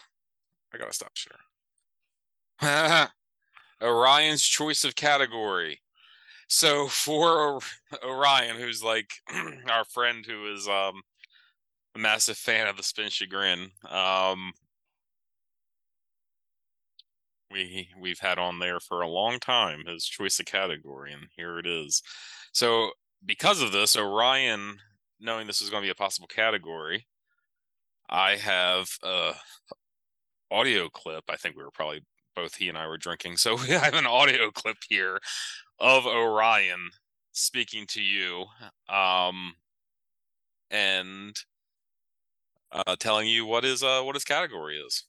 I 0.73 0.77
gotta 0.77 0.93
stop 0.93 1.11
sharing. 1.15 1.39
Orion's 3.81 4.43
choice 4.43 4.83
of 4.83 4.95
category. 4.95 5.81
So 6.47 6.87
for 6.89 7.59
Orion, 8.03 8.57
who's 8.57 8.83
like 8.83 9.11
our 9.69 9.85
friend 9.85 10.25
who 10.25 10.53
is 10.53 10.67
um 10.67 11.01
a 11.95 11.99
massive 11.99 12.37
fan 12.37 12.67
of 12.67 12.77
the 12.77 12.83
spin 12.83 13.09
chagrin, 13.09 13.71
um 13.89 14.53
we 17.51 17.89
we've 17.99 18.19
had 18.19 18.37
on 18.37 18.59
there 18.59 18.79
for 18.79 19.01
a 19.01 19.07
long 19.07 19.39
time 19.39 19.83
his 19.85 20.05
choice 20.05 20.39
of 20.39 20.45
category, 20.45 21.13
and 21.13 21.27
here 21.35 21.59
it 21.59 21.65
is. 21.65 22.01
So 22.53 22.91
because 23.25 23.61
of 23.61 23.71
this, 23.71 23.97
Orion, 23.97 24.77
knowing 25.19 25.47
this 25.47 25.61
is 25.61 25.69
going 25.69 25.83
to 25.83 25.87
be 25.87 25.91
a 25.91 25.95
possible 25.95 26.27
category, 26.27 27.07
I 28.09 28.35
have 28.37 28.89
a 29.03 29.33
audio 30.51 30.89
clip. 30.89 31.23
I 31.29 31.35
think 31.37 31.55
we 31.55 31.63
were 31.63 31.71
probably 31.71 32.01
both 32.35 32.55
he 32.55 32.69
and 32.69 32.77
I 32.77 32.87
were 32.87 32.97
drinking, 32.97 33.37
so 33.37 33.55
we 33.61 33.69
have 33.69 33.93
an 33.93 34.05
audio 34.05 34.51
clip 34.51 34.77
here 34.87 35.19
of 35.79 36.05
Orion 36.05 36.89
speaking 37.31 37.85
to 37.87 38.01
you, 38.01 38.45
um, 38.93 39.53
and 40.69 41.35
uh, 42.71 42.95
telling 42.99 43.27
you 43.27 43.45
what 43.45 43.65
is 43.65 43.83
uh 43.83 44.01
what 44.01 44.15
his 44.15 44.23
category 44.23 44.77
is. 44.77 45.03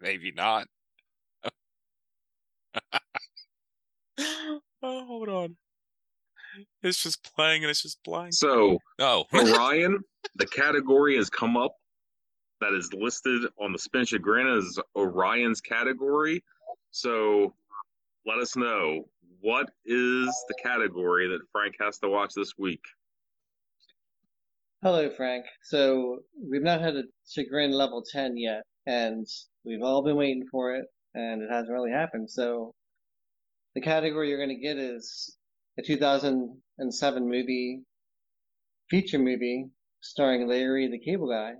Maybe 0.00 0.32
not. 0.32 0.66
oh, 4.18 4.60
hold 4.82 5.28
on. 5.28 5.56
It's 6.82 7.02
just 7.02 7.22
playing 7.34 7.62
and 7.64 7.70
it's 7.70 7.82
just 7.82 8.02
blank. 8.04 8.32
So 8.32 8.78
Oh, 8.98 9.24
Orion, 9.34 10.00
the 10.36 10.46
category 10.46 11.16
has 11.16 11.28
come 11.28 11.56
up 11.56 11.74
that 12.60 12.72
is 12.72 12.90
listed 12.94 13.42
on 13.60 13.72
the 13.72 13.78
Spin 13.78 14.04
Chagrin 14.04 14.46
as 14.46 14.78
Orion's 14.96 15.60
category. 15.60 16.42
So 16.90 17.54
let 18.26 18.38
us 18.38 18.56
know 18.56 19.04
what 19.40 19.70
is 19.84 20.26
the 20.48 20.54
category 20.60 21.28
that 21.28 21.38
Frank 21.52 21.74
has 21.80 21.98
to 21.98 22.08
watch 22.08 22.32
this 22.34 22.52
week. 22.58 22.82
Hello, 24.82 25.08
Frank. 25.16 25.44
So 25.62 26.18
we've 26.50 26.62
not 26.62 26.80
had 26.80 26.96
a 26.96 27.04
chagrin 27.28 27.70
level 27.70 28.02
10 28.12 28.36
yet, 28.36 28.62
and 28.86 29.26
we've 29.64 29.82
all 29.82 30.02
been 30.02 30.16
waiting 30.16 30.46
for 30.50 30.74
it, 30.74 30.86
and 31.14 31.42
it 31.42 31.50
hasn't 31.50 31.72
really 31.72 31.92
happened. 31.92 32.28
So 32.30 32.74
the 33.74 33.80
category 33.80 34.28
you're 34.28 34.44
going 34.44 34.56
to 34.56 34.62
get 34.62 34.76
is 34.76 35.36
a 35.78 35.82
2007 35.82 37.28
movie, 37.28 37.82
feature 38.90 39.18
movie, 39.18 39.66
starring 40.00 40.48
Larry 40.48 40.88
the 40.88 40.98
Cable 40.98 41.30
Guy. 41.30 41.52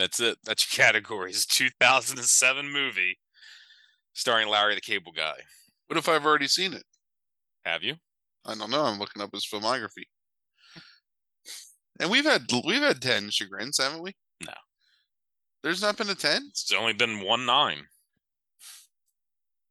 That's 0.00 0.20
it. 0.20 0.38
That's 0.44 0.66
your 0.76 0.84
category. 0.84 1.30
It's 1.30 1.44
a 1.44 1.48
2007 1.48 2.70
movie 2.70 3.18
starring 4.12 4.48
Larry 4.48 4.74
the 4.74 4.80
Cable 4.80 5.12
Guy. 5.12 5.34
What 5.86 5.98
if 5.98 6.08
I've 6.08 6.26
already 6.26 6.48
seen 6.48 6.72
it? 6.72 6.84
Have 7.64 7.82
you? 7.82 7.94
I 8.46 8.54
don't 8.54 8.70
know. 8.70 8.84
I'm 8.84 8.98
looking 8.98 9.22
up 9.22 9.30
his 9.32 9.46
filmography. 9.46 10.04
And 11.98 12.10
we've 12.10 12.24
had 12.24 12.50
we've 12.64 12.80
had 12.80 13.02
ten 13.02 13.28
chagrins, 13.28 13.78
haven't 13.78 14.02
we? 14.02 14.14
No. 14.46 14.54
There's 15.62 15.82
not 15.82 15.98
been 15.98 16.08
a 16.08 16.14
ten. 16.14 16.46
It's 16.48 16.72
only 16.72 16.94
been 16.94 17.20
one 17.20 17.44
nine. 17.44 17.84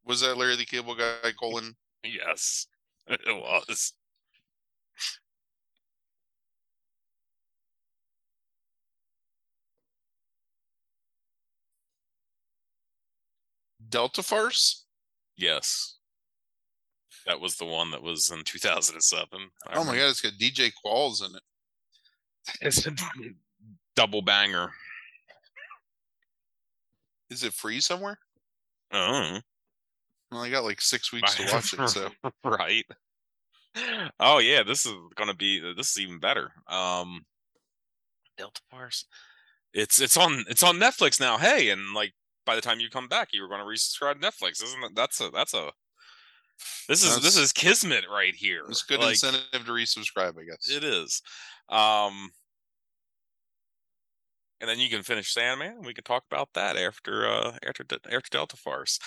Was 0.05 0.21
that 0.21 0.37
Larry 0.37 0.55
the 0.55 0.65
Cable 0.65 0.95
Guy 0.95 1.31
colon? 1.39 1.75
Yes, 2.03 2.67
it 3.07 3.19
was. 3.27 3.93
Delta 13.89 14.23
Farce? 14.23 14.85
Yes. 15.37 15.95
That 17.25 17.39
was 17.39 17.55
the 17.57 17.65
one 17.65 17.91
that 17.91 18.01
was 18.01 18.29
in 18.31 18.43
2007. 18.43 19.27
I 19.31 19.35
Oh 19.35 19.83
my 19.83 19.91
remember. 19.91 19.99
god, 19.99 20.09
it's 20.09 20.21
got 20.21 20.33
DJ 20.33 20.71
Qualls 20.83 21.27
in 21.27 21.35
it. 21.35 21.41
It's 22.61 22.85
a 22.87 22.91
double 23.95 24.21
banger. 24.21 24.71
Is 27.29 27.43
it 27.43 27.53
free 27.53 27.79
somewhere? 27.79 28.17
Oh, 28.91 29.39
Well, 30.31 30.41
I 30.41 30.49
got 30.49 30.63
like 30.63 30.81
six 30.81 31.11
weeks 31.13 31.35
to 31.35 31.43
watch 31.53 31.73
it, 31.73 31.89
so 31.89 32.09
right. 32.43 32.85
Oh 34.19 34.39
yeah, 34.39 34.63
this 34.63 34.85
is 34.85 34.93
gonna 35.15 35.35
be 35.35 35.59
this 35.75 35.91
is 35.91 35.99
even 35.99 36.19
better. 36.19 36.51
Um, 36.67 37.25
Delta 38.37 38.61
Farce. 38.71 39.05
It's 39.73 40.01
it's 40.01 40.17
on 40.17 40.43
it's 40.49 40.63
on 40.63 40.77
Netflix 40.77 41.19
now. 41.19 41.37
Hey, 41.37 41.69
and 41.69 41.93
like 41.93 42.13
by 42.49 42.55
the 42.55 42.61
time 42.61 42.79
you 42.79 42.89
come 42.89 43.07
back, 43.07 43.29
you 43.31 43.43
were 43.43 43.47
going 43.47 43.61
to 43.61 43.65
resubscribe 43.65 44.19
to 44.19 44.27
Netflix, 44.27 44.63
isn't 44.63 44.81
that, 44.81 44.95
That's 44.95 45.21
a 45.21 45.29
that's 45.29 45.53
a 45.53 45.71
this 46.87 47.03
is 47.03 47.21
this 47.21 47.37
is 47.37 47.53
kismet 47.53 48.05
right 48.11 48.33
here. 48.33 48.63
it's 48.67 48.81
good 48.81 48.99
Like, 48.99 49.11
incentive 49.11 49.43
to 49.51 49.71
resubscribe, 49.71 50.33
I 50.39 50.45
guess. 50.45 50.67
It 50.67 50.83
is. 50.83 51.21
Um, 51.69 52.31
and 54.59 54.67
then 54.67 54.79
you 54.79 54.89
can 54.89 55.03
finish 55.03 55.31
Sandman. 55.31 55.73
and 55.77 55.85
We 55.85 55.93
can 55.93 56.03
talk 56.03 56.23
about 56.29 56.49
that 56.55 56.75
after 56.75 57.27
uh 57.27 57.55
after 57.67 57.85
after 58.11 58.29
Delta 58.31 58.57
Farce. 58.57 58.97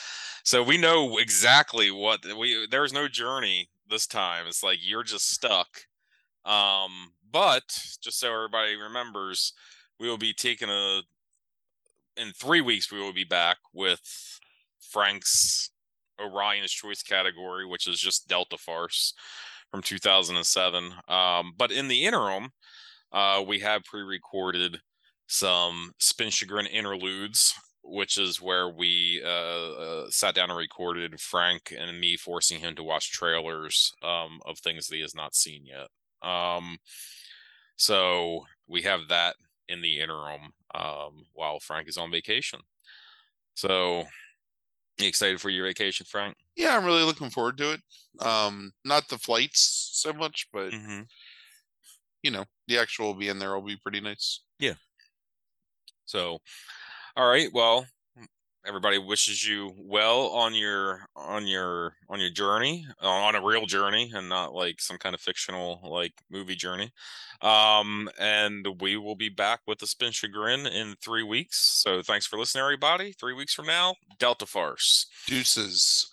So 0.44 0.62
we 0.62 0.78
know 0.78 1.18
exactly 1.18 1.90
what 1.90 2.20
we. 2.38 2.68
There's 2.70 2.92
no 2.92 3.08
journey 3.08 3.70
this 3.90 4.06
time. 4.06 4.46
It's 4.46 4.62
like 4.62 4.78
you're 4.80 5.02
just 5.02 5.30
stuck. 5.30 5.80
Um, 6.44 7.12
but 7.30 7.64
just 8.00 8.20
so 8.20 8.32
everybody 8.32 8.76
remembers, 8.76 9.52
we 9.98 10.08
will 10.08 10.16
be 10.16 10.32
taking 10.32 10.70
a. 10.70 11.00
In 12.16 12.32
three 12.32 12.60
weeks, 12.60 12.92
we 12.92 13.00
will 13.00 13.12
be 13.12 13.24
back 13.24 13.56
with 13.72 14.00
Frank's 14.90 15.70
Orion's 16.20 16.72
Choice 16.72 17.02
category, 17.02 17.66
which 17.66 17.86
is 17.86 17.98
just 17.98 18.28
Delta 18.28 18.58
Farce 18.58 19.14
from 19.70 19.82
2007. 19.82 20.92
Um, 21.08 21.52
but 21.56 21.72
in 21.72 21.88
the 21.88 22.04
interim, 22.04 22.50
uh, 23.12 23.42
we 23.46 23.60
have 23.60 23.84
pre-recorded 23.84 24.78
some 25.26 25.92
Spin 25.98 26.30
Chagrin 26.30 26.66
interludes, 26.66 27.54
which 27.82 28.18
is 28.18 28.40
where 28.40 28.68
we 28.68 29.22
uh, 29.24 29.28
uh, 29.28 30.06
sat 30.10 30.34
down 30.34 30.50
and 30.50 30.58
recorded 30.58 31.18
Frank 31.20 31.74
and 31.76 31.98
me 31.98 32.16
forcing 32.16 32.60
him 32.60 32.74
to 32.76 32.82
watch 32.82 33.10
trailers 33.10 33.92
um, 34.02 34.40
of 34.44 34.58
things 34.58 34.86
that 34.86 34.96
he 34.96 35.00
has 35.00 35.14
not 35.14 35.34
seen 35.34 35.64
yet. 35.64 35.88
Um, 36.28 36.76
so 37.76 38.44
we 38.68 38.82
have 38.82 39.08
that 39.08 39.36
in 39.72 39.82
the 39.82 40.00
interim 40.00 40.52
um, 40.74 41.24
while 41.32 41.58
Frank 41.60 41.88
is 41.88 41.96
on 41.96 42.10
vacation. 42.10 42.60
So, 43.54 44.04
you 44.98 45.08
excited 45.08 45.40
for 45.40 45.50
your 45.50 45.66
vacation, 45.66 46.06
Frank? 46.08 46.36
Yeah, 46.56 46.76
I'm 46.76 46.84
really 46.84 47.02
looking 47.02 47.30
forward 47.30 47.56
to 47.58 47.72
it. 47.72 47.80
Um, 48.20 48.72
not 48.84 49.08
the 49.08 49.18
flights 49.18 49.90
so 49.94 50.12
much, 50.12 50.48
but 50.52 50.72
Mm-hmm. 50.72 51.02
you 52.22 52.30
know, 52.30 52.44
the 52.68 52.78
actual 52.78 53.14
being 53.14 53.38
there 53.38 53.54
will 53.54 53.62
be 53.62 53.76
pretty 53.82 54.00
nice. 54.00 54.40
Yeah. 54.58 54.74
So, 56.04 56.38
all 57.16 57.28
right. 57.28 57.48
Well, 57.52 57.86
everybody 58.66 58.98
wishes 58.98 59.46
you 59.46 59.72
well 59.76 60.28
on 60.28 60.54
your 60.54 61.00
on 61.16 61.46
your 61.46 61.96
on 62.08 62.20
your 62.20 62.30
journey, 62.30 62.86
uh, 63.02 63.08
on 63.08 63.34
a 63.34 63.44
real 63.44 63.66
journey, 63.66 64.10
and 64.14 64.28
not 64.28 64.54
like 64.54 64.80
some 64.80 64.98
kind 64.98 65.14
of 65.14 65.20
fictional 65.20 65.80
like 65.84 66.12
movie 66.30 66.56
journey. 66.56 66.92
Um, 67.40 68.08
and 68.18 68.66
we 68.80 68.96
will 68.96 69.16
be 69.16 69.28
back 69.28 69.60
with 69.66 69.78
the 69.78 69.86
Spin 69.86 70.12
Chagrin 70.12 70.66
in 70.66 70.94
three 71.00 71.24
weeks. 71.24 71.58
So, 71.58 72.02
thanks 72.02 72.26
for 72.26 72.38
listening, 72.38 72.62
everybody. 72.62 73.12
Three 73.12 73.34
weeks 73.34 73.54
from 73.54 73.66
now, 73.66 73.96
Delta 74.18 74.46
Farce. 74.46 75.06
Deuces. 75.26 76.11